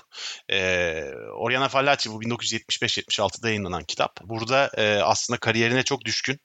E, 0.51 1.03
Oriana 1.37 1.67
Fallaci 1.67 2.11
bu 2.11 2.23
1975-76'da 2.23 3.47
yayınlanan 3.47 3.83
kitap. 3.83 4.21
Burada 4.23 4.71
e, 4.77 4.95
aslında 4.95 5.39
kariyerine 5.39 5.83
çok 5.83 6.05
düşkün, 6.05 6.39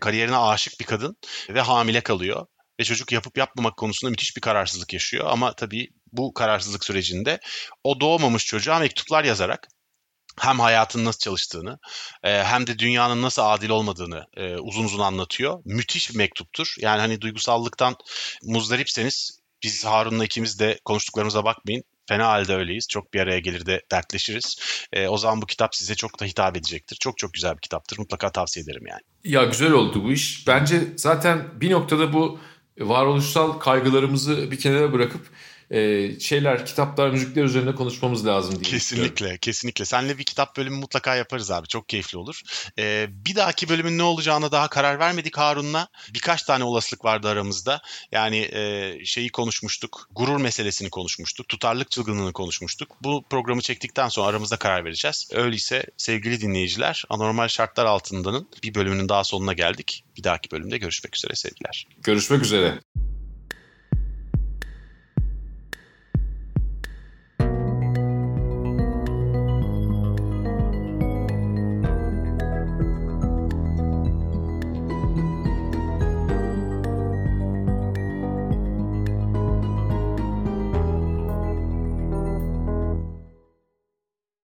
kariyerine 0.00 0.36
aşık 0.36 0.80
bir 0.80 0.84
kadın 0.84 1.16
ve 1.48 1.60
hamile 1.60 2.00
kalıyor 2.00 2.46
ve 2.80 2.84
çocuk 2.84 3.12
yapıp 3.12 3.38
yapmamak 3.38 3.76
konusunda 3.76 4.10
müthiş 4.10 4.36
bir 4.36 4.40
kararsızlık 4.40 4.92
yaşıyor. 4.92 5.26
Ama 5.28 5.54
tabii 5.54 5.88
bu 6.12 6.34
kararsızlık 6.34 6.84
sürecinde 6.84 7.40
o 7.84 8.00
doğmamış 8.00 8.46
çocuğa 8.46 8.78
mektuplar 8.78 9.24
yazarak 9.24 9.68
hem 10.40 10.60
hayatın 10.60 11.04
nasıl 11.04 11.18
çalıştığını 11.18 11.78
e, 12.24 12.44
hem 12.44 12.66
de 12.66 12.78
dünyanın 12.78 13.22
nasıl 13.22 13.42
adil 13.42 13.68
olmadığını 13.68 14.26
e, 14.36 14.56
uzun 14.56 14.84
uzun 14.84 14.98
anlatıyor. 14.98 15.62
Müthiş 15.64 16.10
bir 16.10 16.16
mektuptur. 16.16 16.74
Yani 16.78 17.00
hani 17.00 17.20
duygusallıktan 17.20 17.96
muzdaripseniz 18.42 19.42
biz 19.62 19.84
Harun'la 19.84 20.24
ikimiz 20.24 20.58
de 20.58 20.78
konuştuklarımıza 20.84 21.44
bakmayın. 21.44 21.82
Fena 22.08 22.28
halde 22.28 22.54
öyleyiz. 22.54 22.86
Çok 22.88 23.14
bir 23.14 23.20
araya 23.20 23.38
gelir 23.38 23.66
de 23.66 23.82
dertleşiriz. 23.92 24.56
E, 24.92 25.08
o 25.08 25.18
zaman 25.18 25.42
bu 25.42 25.46
kitap 25.46 25.74
size 25.74 25.94
çok 25.94 26.20
da 26.20 26.24
hitap 26.24 26.56
edecektir. 26.56 26.96
Çok 27.00 27.18
çok 27.18 27.34
güzel 27.34 27.54
bir 27.54 27.60
kitaptır. 27.60 27.98
Mutlaka 27.98 28.32
tavsiye 28.32 28.64
ederim 28.64 28.86
yani. 28.86 29.00
Ya 29.24 29.44
güzel 29.44 29.72
oldu 29.72 30.04
bu 30.04 30.12
iş. 30.12 30.46
Bence 30.46 30.80
zaten 30.96 31.60
bir 31.60 31.70
noktada 31.70 32.12
bu 32.12 32.40
varoluşsal 32.80 33.52
kaygılarımızı 33.52 34.50
bir 34.50 34.58
kenara 34.58 34.92
bırakıp 34.92 35.20
e, 35.72 36.10
şeyler, 36.20 36.66
kitaplar, 36.66 37.10
müzikler 37.10 37.44
üzerine 37.44 37.74
konuşmamız 37.74 38.26
lazım 38.26 38.54
diye 38.54 38.70
Kesinlikle, 38.70 39.38
kesinlikle. 39.38 39.84
Seninle 39.84 40.18
bir 40.18 40.24
kitap 40.24 40.56
bölümü 40.56 40.76
mutlaka 40.76 41.16
yaparız 41.16 41.50
abi. 41.50 41.68
Çok 41.68 41.88
keyifli 41.88 42.18
olur. 42.18 42.40
Ee, 42.78 43.06
bir 43.10 43.36
dahaki 43.36 43.68
bölümün 43.68 43.98
ne 43.98 44.02
olacağına 44.02 44.52
daha 44.52 44.68
karar 44.68 44.98
vermedik 44.98 45.38
Harun'la. 45.38 45.88
Birkaç 46.14 46.42
tane 46.42 46.64
olasılık 46.64 47.04
vardı 47.04 47.28
aramızda. 47.28 47.80
Yani 48.12 48.38
e, 48.52 48.94
şeyi 49.04 49.28
konuşmuştuk. 49.28 50.08
Gurur 50.10 50.40
meselesini 50.40 50.90
konuşmuştuk. 50.90 51.48
Tutarlık 51.48 51.90
çılgınlığını 51.90 52.32
konuşmuştuk. 52.32 52.96
Bu 53.02 53.24
programı 53.30 53.60
çektikten 53.60 54.08
sonra 54.08 54.26
aramızda 54.26 54.56
karar 54.56 54.84
vereceğiz. 54.84 55.28
Öyleyse 55.32 55.84
sevgili 55.96 56.40
dinleyiciler, 56.40 57.04
anormal 57.10 57.48
şartlar 57.48 57.84
altındanın 57.84 58.48
bir 58.62 58.74
bölümünün 58.74 59.08
daha 59.08 59.24
sonuna 59.24 59.52
geldik. 59.52 60.04
Bir 60.16 60.24
dahaki 60.24 60.50
bölümde 60.50 60.78
görüşmek 60.78 61.16
üzere 61.16 61.34
sevgiler. 61.34 61.86
Görüşmek 62.02 62.42
üzere. 62.42 62.78